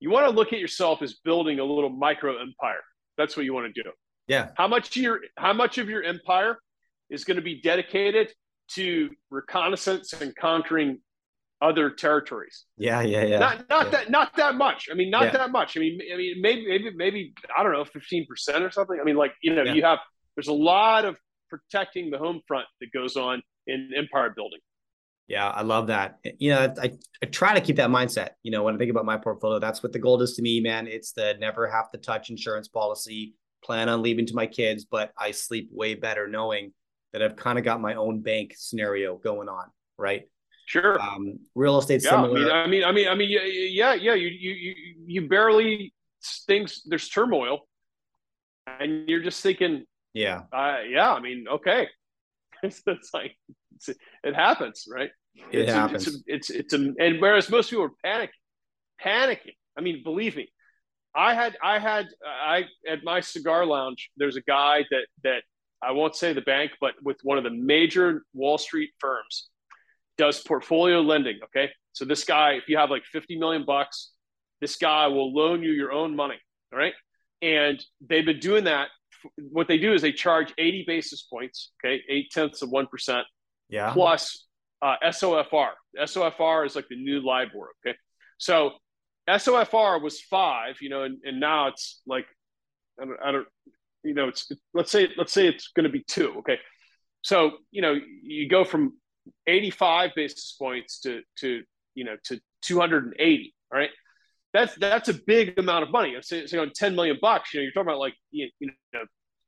you 0.00 0.10
want 0.10 0.26
to 0.26 0.34
look 0.34 0.52
at 0.52 0.58
yourself 0.58 1.02
as 1.02 1.14
building 1.24 1.58
a 1.58 1.64
little 1.64 1.90
micro 1.90 2.40
empire. 2.40 2.82
That's 3.16 3.36
what 3.36 3.44
you 3.44 3.54
want 3.54 3.72
to 3.72 3.82
do. 3.82 3.90
Yeah. 4.26 4.48
How 4.56 4.68
much 4.68 4.96
of 4.96 5.02
your 5.02 5.20
how 5.36 5.52
much 5.52 5.78
of 5.78 5.88
your 5.88 6.02
empire 6.02 6.58
is 7.10 7.24
going 7.24 7.36
to 7.36 7.42
be 7.42 7.60
dedicated 7.60 8.32
to 8.72 9.10
reconnaissance 9.30 10.12
and 10.14 10.34
conquering 10.36 10.98
other 11.62 11.90
territories? 11.90 12.64
Yeah, 12.76 13.00
yeah, 13.02 13.24
yeah. 13.24 13.38
Not 13.38 13.68
not 13.70 13.84
yeah. 13.84 13.90
that 13.90 14.10
not 14.10 14.36
that 14.36 14.54
much. 14.56 14.88
I 14.90 14.94
mean, 14.94 15.10
not 15.10 15.24
yeah. 15.24 15.32
that 15.32 15.50
much. 15.52 15.76
I 15.76 15.80
mean, 15.80 16.00
I 16.12 16.16
mean, 16.16 16.34
maybe 16.40 16.66
maybe 16.66 16.90
maybe 16.94 17.34
I 17.56 17.62
don't 17.62 17.72
know, 17.72 17.84
fifteen 17.84 18.26
percent 18.26 18.64
or 18.64 18.70
something. 18.70 18.98
I 19.00 19.04
mean, 19.04 19.16
like 19.16 19.32
you 19.42 19.54
know, 19.54 19.62
yeah. 19.62 19.74
you 19.74 19.84
have 19.84 20.00
there's 20.36 20.48
a 20.48 20.52
lot 20.52 21.04
of 21.04 21.16
protecting 21.48 22.10
the 22.10 22.18
home 22.18 22.40
front 22.46 22.66
that 22.80 22.88
goes 22.92 23.16
on 23.16 23.42
in 23.66 23.90
empire 23.96 24.32
building. 24.34 24.58
Yeah, 25.28 25.48
I 25.48 25.62
love 25.62 25.86
that. 25.86 26.18
You 26.38 26.50
know, 26.50 26.74
I, 26.82 26.92
I 27.22 27.26
try 27.26 27.54
to 27.54 27.60
keep 27.60 27.76
that 27.76 27.90
mindset. 27.90 28.30
You 28.42 28.50
know, 28.50 28.64
when 28.64 28.74
I 28.74 28.78
think 28.78 28.90
about 28.90 29.04
my 29.04 29.16
portfolio, 29.16 29.60
that's 29.60 29.82
what 29.82 29.92
the 29.92 29.98
gold 29.98 30.20
is 30.20 30.34
to 30.34 30.42
me, 30.42 30.60
man. 30.60 30.86
It's 30.86 31.12
the 31.12 31.36
never 31.38 31.68
have 31.68 31.90
to 31.92 31.98
touch 31.98 32.28
insurance 32.28 32.68
policy, 32.68 33.34
plan 33.64 33.88
on 33.88 34.02
leaving 34.02 34.26
to 34.26 34.34
my 34.34 34.46
kids, 34.46 34.84
but 34.84 35.12
I 35.16 35.30
sleep 35.30 35.70
way 35.72 35.94
better 35.94 36.26
knowing 36.26 36.72
that 37.12 37.22
I've 37.22 37.36
kind 37.36 37.58
of 37.58 37.64
got 37.64 37.80
my 37.80 37.94
own 37.94 38.20
bank 38.20 38.54
scenario 38.56 39.16
going 39.16 39.48
on, 39.48 39.66
right? 39.96 40.22
Sure. 40.66 41.00
Um, 41.00 41.38
real 41.54 41.78
estate 41.78 42.02
yeah, 42.04 42.10
similar. 42.10 42.52
I 42.52 42.66
mean, 42.66 42.84
I 42.84 42.92
mean, 42.92 42.92
I 42.92 42.92
mean, 42.92 43.08
I 43.08 43.14
mean, 43.14 43.30
yeah, 43.30 43.42
yeah, 43.44 43.94
yeah. 43.94 44.14
You, 44.14 44.28
you, 44.28 44.74
you 45.06 45.28
barely 45.28 45.92
things 46.46 46.82
there's 46.86 47.08
turmoil, 47.08 47.60
and 48.66 49.08
you're 49.08 49.22
just 49.22 49.42
thinking, 49.42 49.84
yeah, 50.14 50.42
uh, 50.52 50.78
yeah. 50.88 51.12
I 51.12 51.20
mean, 51.20 51.46
okay, 51.50 51.88
it's, 52.62 52.82
it's 52.86 53.10
like 53.12 53.36
it's, 53.76 53.88
it 53.88 54.34
happens, 54.34 54.86
right? 54.88 55.10
It 55.50 55.62
it's 55.62 55.72
happens. 55.72 56.06
A, 56.06 56.10
it's, 56.10 56.16
a, 56.16 56.34
it's 56.34 56.50
it's 56.50 56.74
a 56.74 57.04
and 57.04 57.20
whereas 57.20 57.50
most 57.50 57.70
people 57.70 57.86
are 57.86 57.90
panicking, 58.04 58.28
panicking. 59.04 59.56
I 59.76 59.80
mean, 59.80 60.02
believe 60.04 60.36
me, 60.36 60.48
I 61.14 61.34
had 61.34 61.56
I 61.62 61.78
had 61.78 62.06
I 62.24 62.64
at 62.88 63.04
my 63.04 63.20
cigar 63.20 63.66
lounge. 63.66 64.10
There's 64.16 64.36
a 64.36 64.42
guy 64.42 64.84
that 64.90 65.06
that 65.24 65.42
I 65.82 65.92
won't 65.92 66.14
say 66.14 66.32
the 66.32 66.42
bank, 66.42 66.72
but 66.80 66.94
with 67.02 67.18
one 67.22 67.38
of 67.38 67.44
the 67.44 67.50
major 67.50 68.22
Wall 68.32 68.56
Street 68.56 68.90
firms, 68.98 69.48
does 70.18 70.40
portfolio 70.40 71.00
lending. 71.00 71.38
Okay, 71.44 71.70
so 71.92 72.04
this 72.04 72.24
guy, 72.24 72.52
if 72.52 72.68
you 72.68 72.76
have 72.76 72.90
like 72.90 73.04
50 73.04 73.38
million 73.38 73.64
bucks, 73.64 74.10
this 74.60 74.76
guy 74.76 75.06
will 75.08 75.32
loan 75.32 75.62
you 75.62 75.72
your 75.72 75.92
own 75.92 76.14
money. 76.16 76.38
All 76.72 76.78
right, 76.78 76.94
and 77.40 77.82
they've 78.08 78.24
been 78.24 78.40
doing 78.40 78.64
that. 78.64 78.88
What 79.36 79.68
they 79.68 79.78
do 79.78 79.92
is 79.92 80.02
they 80.02 80.12
charge 80.12 80.52
80 80.58 80.84
basis 80.86 81.22
points. 81.22 81.70
Okay, 81.84 82.02
eight 82.08 82.30
tenths 82.30 82.62
of 82.62 82.70
one 82.70 82.86
percent. 82.86 83.26
Yeah. 83.68 83.92
Plus 83.92 84.46
uh, 84.82 84.96
SOFR. 85.04 85.70
SOFR 85.98 86.66
is 86.66 86.76
like 86.76 86.88
the 86.88 86.96
new 86.96 87.20
LIBOR. 87.20 87.68
Okay, 87.86 87.96
so 88.38 88.72
SOFR 89.28 90.02
was 90.02 90.20
five, 90.20 90.76
you 90.80 90.88
know, 90.88 91.04
and, 91.04 91.18
and 91.24 91.40
now 91.40 91.68
it's 91.68 92.00
like 92.06 92.26
I 93.00 93.04
don't, 93.04 93.18
I 93.24 93.32
don't, 93.32 93.46
you 94.02 94.14
know, 94.14 94.28
it's 94.28 94.50
let's 94.74 94.90
say 94.90 95.08
let's 95.16 95.32
say 95.32 95.46
it's 95.46 95.68
going 95.68 95.84
to 95.84 95.90
be 95.90 96.04
two. 96.06 96.34
Okay, 96.38 96.58
so 97.22 97.52
you 97.70 97.82
know 97.82 97.94
you 98.22 98.48
go 98.48 98.64
from 98.64 98.94
85 99.46 100.10
basis 100.14 100.54
points 100.58 101.00
to 101.00 101.22
to 101.38 101.62
you 101.94 102.04
know 102.04 102.16
to 102.24 102.40
280. 102.62 103.54
All 103.72 103.78
right, 103.78 103.90
that's 104.52 104.74
that's 104.76 105.08
a 105.08 105.14
big 105.14 105.58
amount 105.58 105.84
of 105.84 105.90
money. 105.90 106.14
Say, 106.20 106.46
say 106.46 106.58
on 106.58 106.72
10 106.74 106.94
million 106.94 107.18
bucks, 107.20 107.54
you 107.54 107.60
know, 107.60 107.64
you're 107.64 107.72
talking 107.72 107.88
about 107.88 107.98
like 107.98 108.14
you 108.30 108.50
know 108.92 109.04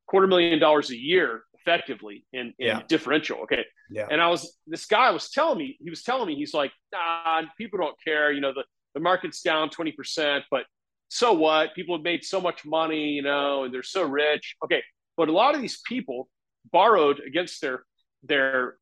quarter 0.07 0.27
million 0.27 0.59
dollars 0.59 0.91
a 0.91 0.97
year 0.97 1.45
effectively 1.55 2.25
in, 2.33 2.53
in 2.59 2.67
yeah. 2.67 2.83
differential. 2.89 3.39
Okay. 3.39 3.65
Yeah. 3.91 4.07
And 4.11 4.21
I 4.21 4.29
was 4.29 4.57
this 4.67 4.87
guy 4.87 5.11
was 5.11 5.31
telling 5.31 5.59
me, 5.59 5.77
he 5.81 5.91
was 5.91 6.03
telling 6.03 6.29
me, 6.29 6.35
he's 6.35 6.55
like, 6.55 6.73
nah, 6.93 7.43
people 7.59 7.79
don't 7.79 7.97
care. 8.03 8.33
You 8.33 8.41
know, 8.41 8.53
the 8.53 8.65
the 8.95 9.01
market's 9.01 9.43
down 9.43 9.71
20%, 9.71 10.43
but 10.51 10.65
so 11.09 11.33
what? 11.33 11.75
People 11.75 11.97
have 11.97 12.05
made 12.05 12.25
so 12.25 12.41
much 12.41 12.65
money, 12.65 13.09
you 13.11 13.23
know, 13.23 13.65
and 13.65 13.75
they're 13.75 13.83
so 13.83 14.05
rich. 14.05 14.57
Okay. 14.65 14.83
But 15.17 15.29
a 15.29 15.33
lot 15.33 15.55
of 15.55 15.61
these 15.61 15.81
people 15.87 16.29
borrowed 16.71 17.21
against 17.21 17.61
their 17.61 17.85
their 18.23 18.77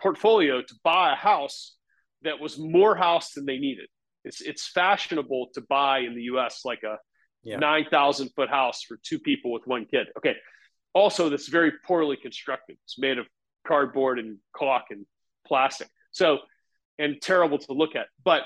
portfolio 0.00 0.62
to 0.62 0.74
buy 0.82 1.12
a 1.12 1.16
house 1.16 1.76
that 2.22 2.40
was 2.40 2.58
more 2.58 2.94
house 2.94 3.32
than 3.32 3.46
they 3.46 3.58
needed. 3.58 3.88
It's 4.24 4.40
it's 4.40 4.68
fashionable 4.68 5.48
to 5.54 5.60
buy 5.68 5.98
in 6.00 6.14
the 6.14 6.22
US 6.22 6.62
like 6.64 6.82
a 6.82 6.96
yeah. 7.44 7.58
9,000 7.58 8.30
foot 8.34 8.48
house 8.48 8.82
for 8.82 8.98
two 9.02 9.18
people 9.18 9.52
with 9.52 9.66
one 9.66 9.84
kid. 9.84 10.06
Okay. 10.16 10.34
Also, 10.94 11.28
that's 11.28 11.48
very 11.48 11.72
poorly 11.86 12.16
constructed. 12.16 12.78
It's 12.84 12.98
made 12.98 13.18
of 13.18 13.26
cardboard 13.66 14.18
and 14.18 14.38
caulk 14.56 14.84
and 14.90 15.04
plastic. 15.46 15.88
So, 16.12 16.38
and 16.98 17.20
terrible 17.20 17.58
to 17.58 17.72
look 17.72 17.96
at. 17.96 18.06
But 18.24 18.42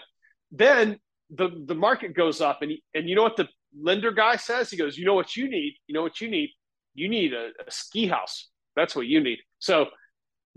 then 0.50 0.98
the 1.30 1.50
the 1.66 1.74
market 1.74 2.14
goes 2.14 2.40
up, 2.40 2.62
and 2.62 2.72
and 2.94 3.08
you 3.08 3.14
know 3.14 3.22
what 3.22 3.36
the 3.36 3.48
lender 3.78 4.10
guy 4.10 4.36
says? 4.36 4.70
He 4.70 4.78
goes, 4.78 4.96
"You 4.96 5.04
know 5.04 5.14
what 5.14 5.36
you 5.36 5.48
need? 5.48 5.74
You 5.86 5.94
know 5.94 6.02
what 6.02 6.20
you 6.20 6.30
need? 6.30 6.50
You 6.94 7.08
need 7.08 7.34
a, 7.34 7.50
a 7.66 7.70
ski 7.70 8.06
house. 8.06 8.48
That's 8.74 8.96
what 8.96 9.06
you 9.06 9.20
need." 9.22 9.38
So 9.58 9.88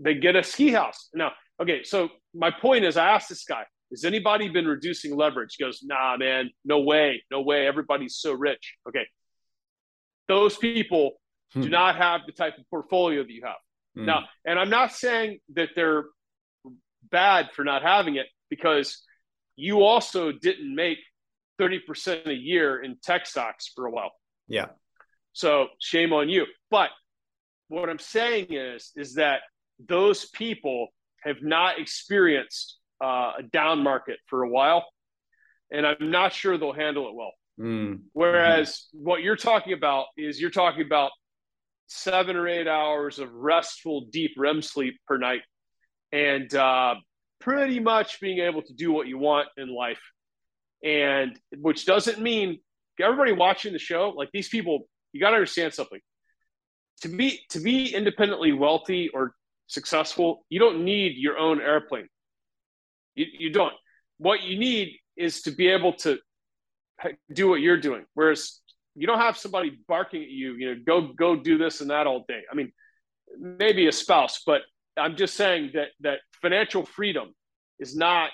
they 0.02 0.14
get 0.14 0.36
a 0.36 0.42
ski 0.42 0.70
house. 0.70 1.08
Now, 1.14 1.32
okay. 1.60 1.82
So 1.84 2.08
my 2.34 2.50
point 2.50 2.84
is, 2.84 2.96
I 2.96 3.08
asked 3.08 3.28
this 3.28 3.44
guy, 3.44 3.64
"Has 3.90 4.04
anybody 4.04 4.48
been 4.48 4.66
reducing 4.66 5.16
leverage?" 5.16 5.56
He 5.56 5.64
goes, 5.64 5.82
"Nah, 5.82 6.16
man, 6.16 6.50
no 6.64 6.80
way, 6.80 7.22
no 7.30 7.42
way. 7.42 7.66
Everybody's 7.66 8.16
so 8.16 8.32
rich." 8.32 8.76
Okay, 8.88 9.06
those 10.28 10.56
people 10.56 11.12
hmm. 11.52 11.62
do 11.62 11.68
not 11.68 11.96
have 11.96 12.22
the 12.26 12.32
type 12.32 12.58
of 12.58 12.68
portfolio 12.70 13.22
that 13.22 13.32
you 13.32 13.42
have. 13.44 13.56
Hmm. 13.94 14.06
Now, 14.06 14.24
and 14.44 14.58
I'm 14.58 14.70
not 14.70 14.92
saying 14.92 15.38
that 15.54 15.70
they're 15.76 16.04
bad 17.10 17.50
for 17.52 17.64
not 17.64 17.82
having 17.82 18.16
it 18.16 18.26
because 18.48 19.02
you 19.56 19.82
also 19.82 20.32
didn't 20.32 20.74
make 20.74 20.98
30% 21.60 22.26
a 22.26 22.34
year 22.34 22.82
in 22.82 22.96
tech 23.02 23.26
stocks 23.26 23.70
for 23.74 23.86
a 23.86 23.90
while. 23.90 24.12
Yeah. 24.48 24.66
So 25.32 25.68
shame 25.78 26.12
on 26.12 26.28
you. 26.28 26.46
But 26.70 26.90
what 27.68 27.88
I'm 27.88 27.98
saying 27.98 28.48
is, 28.50 28.92
is 28.96 29.14
that 29.14 29.40
those 29.88 30.28
people 30.30 30.88
have 31.22 31.42
not 31.42 31.78
experienced 31.78 32.78
uh, 33.02 33.32
a 33.38 33.42
down 33.42 33.82
market 33.82 34.18
for 34.26 34.42
a 34.42 34.48
while, 34.48 34.84
and 35.70 35.86
I'm 35.86 36.10
not 36.10 36.32
sure 36.32 36.58
they'll 36.58 36.72
handle 36.72 37.08
it 37.08 37.14
well. 37.14 37.32
Mm. 37.60 38.02
Whereas 38.12 38.86
mm-hmm. 38.94 39.04
what 39.04 39.22
you're 39.22 39.36
talking 39.36 39.72
about 39.72 40.06
is 40.16 40.40
you're 40.40 40.50
talking 40.50 40.84
about 40.84 41.10
seven 41.86 42.36
or 42.36 42.48
eight 42.48 42.68
hours 42.68 43.18
of 43.18 43.32
restful, 43.32 44.06
deep 44.10 44.32
REM 44.36 44.62
sleep 44.62 44.98
per 45.06 45.18
night, 45.18 45.42
and 46.10 46.52
uh, 46.54 46.94
pretty 47.40 47.80
much 47.80 48.20
being 48.20 48.38
able 48.38 48.62
to 48.62 48.72
do 48.72 48.92
what 48.92 49.06
you 49.06 49.18
want 49.18 49.48
in 49.56 49.68
life. 49.68 50.00
And 50.84 51.38
which 51.56 51.86
doesn't 51.86 52.20
mean 52.20 52.58
everybody 53.00 53.32
watching 53.32 53.72
the 53.72 53.78
show, 53.78 54.12
like 54.16 54.30
these 54.32 54.48
people, 54.48 54.88
you 55.12 55.20
got 55.20 55.30
to 55.30 55.36
understand 55.36 55.74
something. 55.74 56.00
To 57.02 57.08
be 57.08 57.40
to 57.50 57.60
be 57.60 57.94
independently 57.94 58.52
wealthy 58.52 59.10
or 59.12 59.34
successful, 59.72 60.44
you 60.48 60.58
don't 60.58 60.84
need 60.84 61.16
your 61.16 61.38
own 61.38 61.60
airplane. 61.60 62.08
You, 63.14 63.26
you 63.38 63.50
don't. 63.50 63.74
What 64.18 64.42
you 64.42 64.58
need 64.58 64.98
is 65.16 65.42
to 65.42 65.50
be 65.50 65.68
able 65.68 65.94
to 65.94 66.18
do 67.32 67.48
what 67.48 67.60
you're 67.60 67.80
doing. 67.80 68.04
Whereas 68.14 68.60
you 68.94 69.06
don't 69.06 69.18
have 69.18 69.36
somebody 69.36 69.78
barking 69.88 70.22
at 70.22 70.28
you, 70.28 70.54
you 70.54 70.74
know, 70.74 70.80
go 70.86 71.12
go 71.12 71.36
do 71.36 71.58
this 71.58 71.80
and 71.80 71.90
that 71.90 72.06
all 72.06 72.24
day. 72.28 72.42
I 72.50 72.54
mean, 72.54 72.72
maybe 73.38 73.86
a 73.88 73.92
spouse, 73.92 74.42
but 74.44 74.62
I'm 74.96 75.16
just 75.16 75.34
saying 75.34 75.70
that 75.74 75.88
that 76.00 76.20
financial 76.40 76.84
freedom 76.84 77.34
is 77.78 77.96
not 77.96 78.30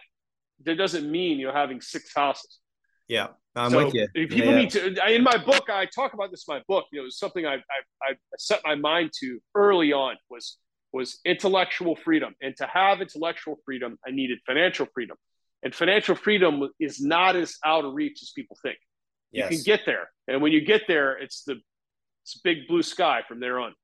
that 0.64 0.74
doesn't 0.76 1.08
mean 1.10 1.38
you're 1.38 1.52
having 1.52 1.80
six 1.80 2.12
houses. 2.14 2.58
Yeah, 3.06 3.28
I'm 3.54 3.70
so 3.70 3.84
with 3.84 3.94
you. 3.94 4.08
People 4.14 4.38
yeah. 4.38 4.56
need 4.56 4.70
to. 4.70 5.14
In 5.14 5.22
my 5.22 5.36
book, 5.36 5.70
I 5.70 5.86
talk 5.86 6.14
about 6.14 6.30
this. 6.30 6.44
In 6.48 6.56
my 6.56 6.62
book, 6.68 6.86
you 6.92 7.00
know, 7.00 7.06
it's 7.06 7.18
something 7.18 7.46
I, 7.46 7.54
I 7.54 7.58
I 8.02 8.14
set 8.38 8.60
my 8.64 8.74
mind 8.74 9.12
to 9.20 9.38
early 9.54 9.92
on 9.92 10.16
was 10.28 10.58
was 10.92 11.18
intellectual 11.24 11.96
freedom, 11.96 12.34
and 12.40 12.56
to 12.56 12.66
have 12.66 13.00
intellectual 13.00 13.58
freedom, 13.64 13.98
I 14.06 14.10
needed 14.10 14.38
financial 14.46 14.86
freedom, 14.94 15.16
and 15.62 15.74
financial 15.74 16.14
freedom 16.14 16.68
is 16.80 17.00
not 17.00 17.36
as 17.36 17.56
out 17.64 17.84
of 17.84 17.94
reach 17.94 18.20
as 18.22 18.30
people 18.34 18.56
think. 18.62 18.78
Yes. 19.30 19.50
You 19.50 19.56
can 19.56 19.64
get 19.64 19.80
there, 19.86 20.10
and 20.26 20.40
when 20.40 20.52
you 20.52 20.60
get 20.60 20.82
there, 20.88 21.18
it's 21.18 21.44
the 21.44 21.56
it's 22.22 22.40
big 22.42 22.66
blue 22.68 22.82
sky 22.82 23.22
from 23.26 23.40
there 23.40 23.58
on. 23.58 23.74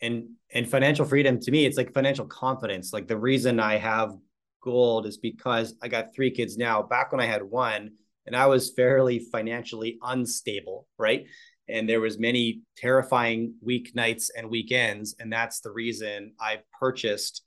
And 0.00 0.30
and 0.52 0.68
financial 0.68 1.04
freedom 1.04 1.38
to 1.40 1.50
me 1.50 1.66
it's 1.66 1.76
like 1.76 1.92
financial 1.92 2.26
confidence. 2.26 2.92
Like 2.92 3.06
the 3.06 3.16
reason 3.16 3.60
i 3.60 3.76
have 3.76 4.16
gold 4.62 5.06
is 5.06 5.18
because 5.18 5.74
i 5.82 5.88
got 5.88 6.14
three 6.14 6.30
kids 6.30 6.56
now. 6.56 6.82
Back 6.82 7.12
when 7.12 7.20
i 7.20 7.26
had 7.26 7.42
one 7.42 7.92
and 8.26 8.36
i 8.36 8.46
was 8.46 8.72
fairly 8.74 9.18
financially 9.18 9.98
unstable 10.02 10.86
right 10.98 11.26
and 11.68 11.88
there 11.88 12.00
was 12.00 12.18
many 12.18 12.60
terrifying 12.76 13.54
weeknights 13.66 14.30
and 14.36 14.48
weekends 14.48 15.14
and 15.18 15.32
that's 15.32 15.60
the 15.60 15.70
reason 15.70 16.32
i 16.40 16.58
purchased 16.78 17.42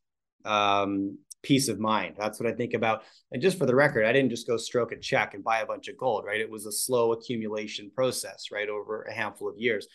um, 0.46 1.18
peace 1.44 1.68
of 1.70 1.80
mind 1.80 2.16
that's 2.18 2.40
what 2.40 2.50
i 2.50 2.54
think 2.54 2.74
about 2.74 3.04
and 3.32 3.42
just 3.42 3.58
for 3.58 3.66
the 3.66 3.76
record 3.76 4.06
i 4.06 4.12
didn't 4.12 4.30
just 4.30 4.48
go 4.48 4.58
stroke 4.58 4.92
a 4.92 4.98
check 4.98 5.34
and 5.34 5.44
buy 5.44 5.60
a 5.60 5.66
bunch 5.66 5.88
of 5.88 5.98
gold 5.98 6.26
right 6.26 6.42
it 6.42 6.50
was 6.50 6.66
a 6.66 6.72
slow 6.72 7.14
accumulation 7.14 7.92
process 7.96 8.46
right 8.52 8.70
over 8.70 9.04
a 9.04 9.14
handful 9.14 9.48
of 9.48 9.58
years 9.58 9.88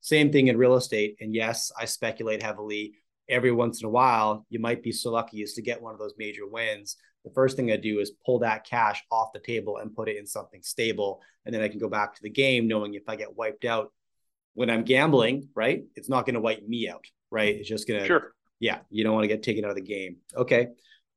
same 0.00 0.32
thing 0.32 0.48
in 0.48 0.56
real 0.56 0.76
estate. 0.76 1.16
And 1.20 1.34
yes, 1.34 1.70
I 1.78 1.84
speculate 1.84 2.42
heavily. 2.42 2.94
Every 3.28 3.52
once 3.52 3.80
in 3.80 3.86
a 3.86 3.90
while, 3.90 4.46
you 4.48 4.58
might 4.58 4.82
be 4.82 4.92
so 4.92 5.12
lucky 5.12 5.42
as 5.42 5.52
to 5.54 5.62
get 5.62 5.80
one 5.80 5.92
of 5.92 6.00
those 6.00 6.14
major 6.18 6.46
wins. 6.46 6.96
The 7.24 7.30
first 7.30 7.56
thing 7.56 7.70
I 7.70 7.76
do 7.76 8.00
is 8.00 8.12
pull 8.24 8.38
that 8.40 8.64
cash 8.64 9.02
off 9.10 9.32
the 9.32 9.40
table 9.40 9.76
and 9.78 9.94
put 9.94 10.08
it 10.08 10.16
in 10.16 10.26
something 10.26 10.62
stable. 10.62 11.20
And 11.44 11.54
then 11.54 11.62
I 11.62 11.68
can 11.68 11.78
go 11.78 11.88
back 11.88 12.14
to 12.14 12.22
the 12.22 12.30
game 12.30 12.66
knowing 12.66 12.94
if 12.94 13.02
I 13.08 13.16
get 13.16 13.36
wiped 13.36 13.64
out 13.64 13.92
when 14.54 14.70
I'm 14.70 14.84
gambling, 14.84 15.48
right? 15.54 15.84
It's 15.96 16.08
not 16.08 16.24
going 16.24 16.34
to 16.34 16.40
wipe 16.40 16.66
me 16.66 16.88
out, 16.88 17.04
right? 17.30 17.54
It's 17.54 17.68
just 17.68 17.86
going 17.86 18.00
to, 18.00 18.06
sure. 18.06 18.32
yeah, 18.58 18.78
you 18.90 19.04
don't 19.04 19.14
want 19.14 19.24
to 19.24 19.28
get 19.28 19.42
taken 19.42 19.64
out 19.64 19.70
of 19.70 19.76
the 19.76 19.82
game. 19.82 20.16
Okay. 20.34 20.68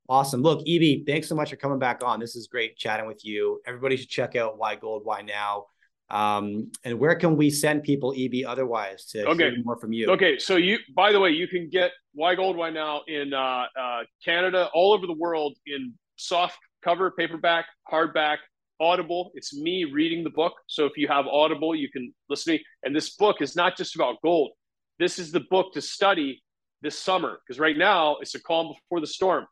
Awesome. 0.08 0.42
Look, 0.42 0.60
EB, 0.68 1.06
thanks 1.06 1.28
so 1.28 1.34
much 1.34 1.48
for 1.48 1.56
coming 1.56 1.78
back 1.78 2.04
on. 2.04 2.20
This 2.20 2.36
is 2.36 2.46
great 2.46 2.76
chatting 2.76 3.06
with 3.06 3.24
you. 3.24 3.62
Everybody 3.66 3.96
should 3.96 4.10
check 4.10 4.36
out 4.36 4.58
Why 4.58 4.76
Gold, 4.76 5.02
Why 5.04 5.22
Now. 5.22 5.66
Um, 6.10 6.70
and 6.84 6.98
where 6.98 7.14
can 7.14 7.36
we 7.36 7.50
send 7.50 7.82
people 7.82 8.14
EB 8.16 8.46
otherwise 8.46 9.06
to 9.06 9.26
okay. 9.30 9.50
hear 9.50 9.64
more 9.64 9.78
from 9.78 9.92
you? 9.92 10.10
Okay, 10.10 10.38
so 10.38 10.56
you 10.56 10.78
by 10.94 11.12
the 11.12 11.20
way, 11.20 11.30
you 11.30 11.48
can 11.48 11.68
get 11.70 11.92
Why 12.12 12.34
Gold 12.34 12.56
Why 12.56 12.70
Now 12.70 13.02
in 13.08 13.32
uh, 13.32 13.64
uh, 13.78 14.00
Canada, 14.24 14.68
all 14.74 14.92
over 14.92 15.06
the 15.06 15.14
world 15.14 15.56
in 15.66 15.94
soft 16.16 16.58
cover, 16.82 17.10
paperback, 17.10 17.66
hardback, 17.90 18.38
Audible. 18.80 19.30
It's 19.34 19.56
me 19.56 19.84
reading 19.84 20.24
the 20.24 20.30
book. 20.30 20.54
So 20.66 20.84
if 20.84 20.92
you 20.96 21.08
have 21.08 21.26
Audible, 21.26 21.74
you 21.74 21.88
can 21.90 22.12
listen 22.28 22.52
to 22.52 22.58
me. 22.58 22.64
And 22.82 22.94
this 22.94 23.16
book 23.16 23.40
is 23.40 23.56
not 23.56 23.76
just 23.76 23.94
about 23.94 24.16
gold. 24.22 24.52
This 24.98 25.18
is 25.18 25.32
the 25.32 25.40
book 25.50 25.72
to 25.72 25.80
study 25.80 26.42
this 26.82 26.98
summer 26.98 27.38
because 27.44 27.58
right 27.58 27.76
now 27.76 28.16
it's 28.20 28.34
a 28.34 28.42
calm 28.42 28.68
before 28.68 29.00
the 29.00 29.06
storm. 29.06 29.46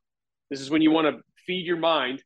This 0.51 0.61
is 0.61 0.71
when 0.71 0.83
you 0.83 0.91
want 0.91 1.07
to 1.07 1.23
feed 1.47 1.67
your 1.67 1.79
mind 1.79 2.23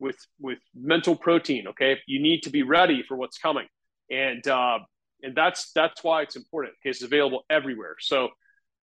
with 0.00 0.18
with 0.40 0.58
mental 0.74 1.14
protein 1.14 1.66
okay 1.68 1.98
you 2.06 2.20
need 2.20 2.42
to 2.42 2.50
be 2.50 2.62
ready 2.62 3.02
for 3.06 3.16
what's 3.16 3.38
coming 3.38 3.66
and 4.10 4.46
uh, 4.48 4.78
and 5.22 5.34
that's 5.34 5.72
that's 5.72 6.02
why 6.02 6.22
it's 6.22 6.36
important 6.36 6.74
it's 6.84 7.02
available 7.02 7.44
everywhere. 7.48 7.96
So, 8.00 8.26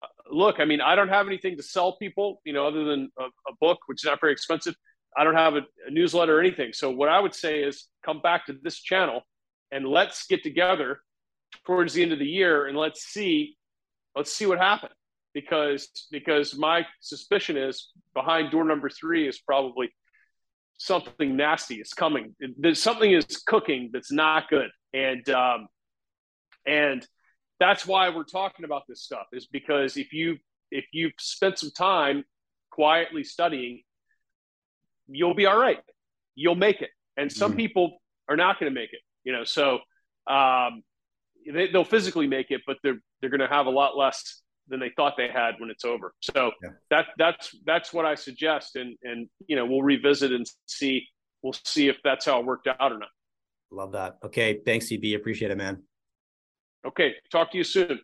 uh, 0.02 0.06
look, 0.30 0.60
I 0.60 0.64
mean, 0.64 0.80
I 0.80 0.94
don't 0.94 1.08
have 1.08 1.26
anything 1.26 1.56
to 1.56 1.62
sell 1.62 1.96
people, 1.96 2.40
you 2.44 2.52
know, 2.52 2.66
other 2.66 2.84
than 2.84 3.10
a, 3.18 3.24
a 3.24 3.54
book, 3.60 3.78
which 3.86 4.02
is 4.02 4.04
not 4.04 4.20
very 4.20 4.32
expensive. 4.32 4.74
I 5.16 5.24
don't 5.24 5.36
have 5.36 5.54
a, 5.54 5.62
a 5.86 5.90
newsletter 5.90 6.36
or 6.36 6.40
anything. 6.40 6.72
So, 6.72 6.90
what 6.90 7.08
I 7.08 7.20
would 7.20 7.34
say 7.34 7.62
is 7.62 7.86
come 8.04 8.20
back 8.20 8.46
to 8.46 8.56
this 8.62 8.80
channel 8.80 9.22
and 9.70 9.86
let's 9.86 10.26
get 10.26 10.42
together 10.42 11.00
towards 11.66 11.94
the 11.94 12.02
end 12.02 12.12
of 12.12 12.18
the 12.18 12.26
year 12.26 12.66
and 12.66 12.76
let's 12.76 13.02
see 13.04 13.56
let's 14.16 14.32
see 14.32 14.46
what 14.46 14.58
happens 14.58 14.94
because 15.34 15.88
because 16.10 16.56
my 16.56 16.86
suspicion 17.00 17.56
is 17.58 17.90
behind 18.14 18.50
door 18.50 18.64
number 18.64 18.88
three 18.88 19.28
is 19.28 19.38
probably 19.38 19.90
something 20.82 21.36
nasty 21.36 21.76
is 21.76 21.94
coming. 21.94 22.34
There's 22.58 22.82
something 22.82 23.12
is 23.12 23.24
cooking 23.46 23.90
that's 23.92 24.10
not 24.10 24.48
good, 24.50 24.70
and 24.92 25.28
um, 25.30 25.68
and 26.66 27.06
that's 27.60 27.86
why 27.86 28.08
we're 28.08 28.24
talking 28.24 28.64
about 28.64 28.82
this 28.88 29.02
stuff. 29.02 29.26
Is 29.32 29.46
because 29.46 29.96
if 29.96 30.12
you 30.12 30.38
if 30.70 30.84
you've 30.92 31.12
spent 31.18 31.58
some 31.58 31.70
time 31.70 32.24
quietly 32.70 33.22
studying, 33.22 33.82
you'll 35.06 35.34
be 35.34 35.46
all 35.46 35.58
right. 35.58 35.78
You'll 36.34 36.56
make 36.56 36.82
it, 36.82 36.90
and 37.16 37.30
some 37.30 37.52
mm 37.52 37.56
people 37.56 37.98
are 38.28 38.36
not 38.36 38.58
going 38.58 38.72
to 38.72 38.74
make 38.74 38.92
it. 38.92 39.00
You 39.24 39.32
know, 39.32 39.44
so 39.44 39.78
um, 40.26 40.82
they, 41.46 41.68
will 41.72 41.84
physically 41.84 42.26
make 42.26 42.50
it, 42.50 42.62
but 42.66 42.78
they're 42.82 43.00
they're 43.20 43.30
going 43.30 43.40
to 43.40 43.46
have 43.46 43.66
a 43.66 43.70
lot 43.70 43.96
less 43.96 44.42
than 44.68 44.80
they 44.80 44.90
thought 44.96 45.14
they 45.16 45.28
had 45.28 45.54
when 45.58 45.70
it's 45.70 45.84
over. 45.84 46.14
So 46.20 46.52
yeah. 46.62 46.70
that 46.90 47.06
that's 47.18 47.54
that's 47.66 47.92
what 47.92 48.04
I 48.04 48.14
suggest, 48.14 48.76
and 48.76 48.96
and 49.02 49.28
you 49.46 49.56
know 49.56 49.66
we'll 49.66 49.82
revisit 49.82 50.32
and 50.32 50.46
see 50.66 51.06
we'll 51.42 51.54
see 51.64 51.88
if 51.88 51.96
that's 52.04 52.26
how 52.26 52.40
it 52.40 52.46
worked 52.46 52.68
out 52.68 52.92
or 52.92 52.98
not. 52.98 53.08
Love 53.70 53.92
that. 53.92 54.18
Okay, 54.24 54.60
thanks, 54.64 54.90
EB. 54.92 55.14
Appreciate 55.16 55.50
it, 55.50 55.56
man. 55.56 55.82
Okay, 56.86 57.14
talk 57.30 57.50
to 57.52 57.58
you 57.58 57.64
soon. 57.64 58.00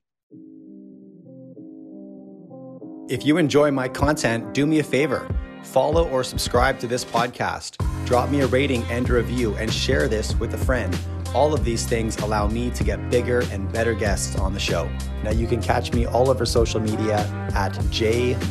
If 3.08 3.24
you 3.24 3.38
enjoy 3.38 3.70
my 3.70 3.88
content, 3.88 4.52
do 4.52 4.66
me 4.66 4.80
a 4.80 4.84
favor. 4.84 5.28
Follow 5.62 6.08
or 6.10 6.22
subscribe 6.22 6.78
to 6.80 6.86
this 6.86 7.04
podcast. 7.04 7.76
Drop 8.06 8.30
me 8.30 8.40
a 8.40 8.46
rating 8.46 8.82
and 8.84 9.08
a 9.08 9.14
review 9.14 9.54
and 9.56 9.72
share 9.72 10.08
this 10.08 10.34
with 10.36 10.54
a 10.54 10.58
friend. 10.58 10.96
All 11.34 11.52
of 11.54 11.64
these 11.64 11.86
things 11.86 12.16
allow 12.18 12.46
me 12.46 12.70
to 12.70 12.84
get 12.84 13.10
bigger 13.10 13.40
and 13.50 13.70
better 13.72 13.94
guests 13.94 14.36
on 14.36 14.54
the 14.54 14.60
show. 14.60 14.88
Now 15.22 15.30
you 15.30 15.46
can 15.46 15.62
catch 15.62 15.92
me 15.92 16.06
all 16.06 16.30
over 16.30 16.46
social 16.46 16.80
media 16.80 17.18
at 17.54 17.72
jmartinbc. 17.74 18.42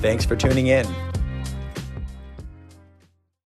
Thanks 0.00 0.24
for 0.24 0.36
tuning 0.36 0.68
in. 0.68 0.86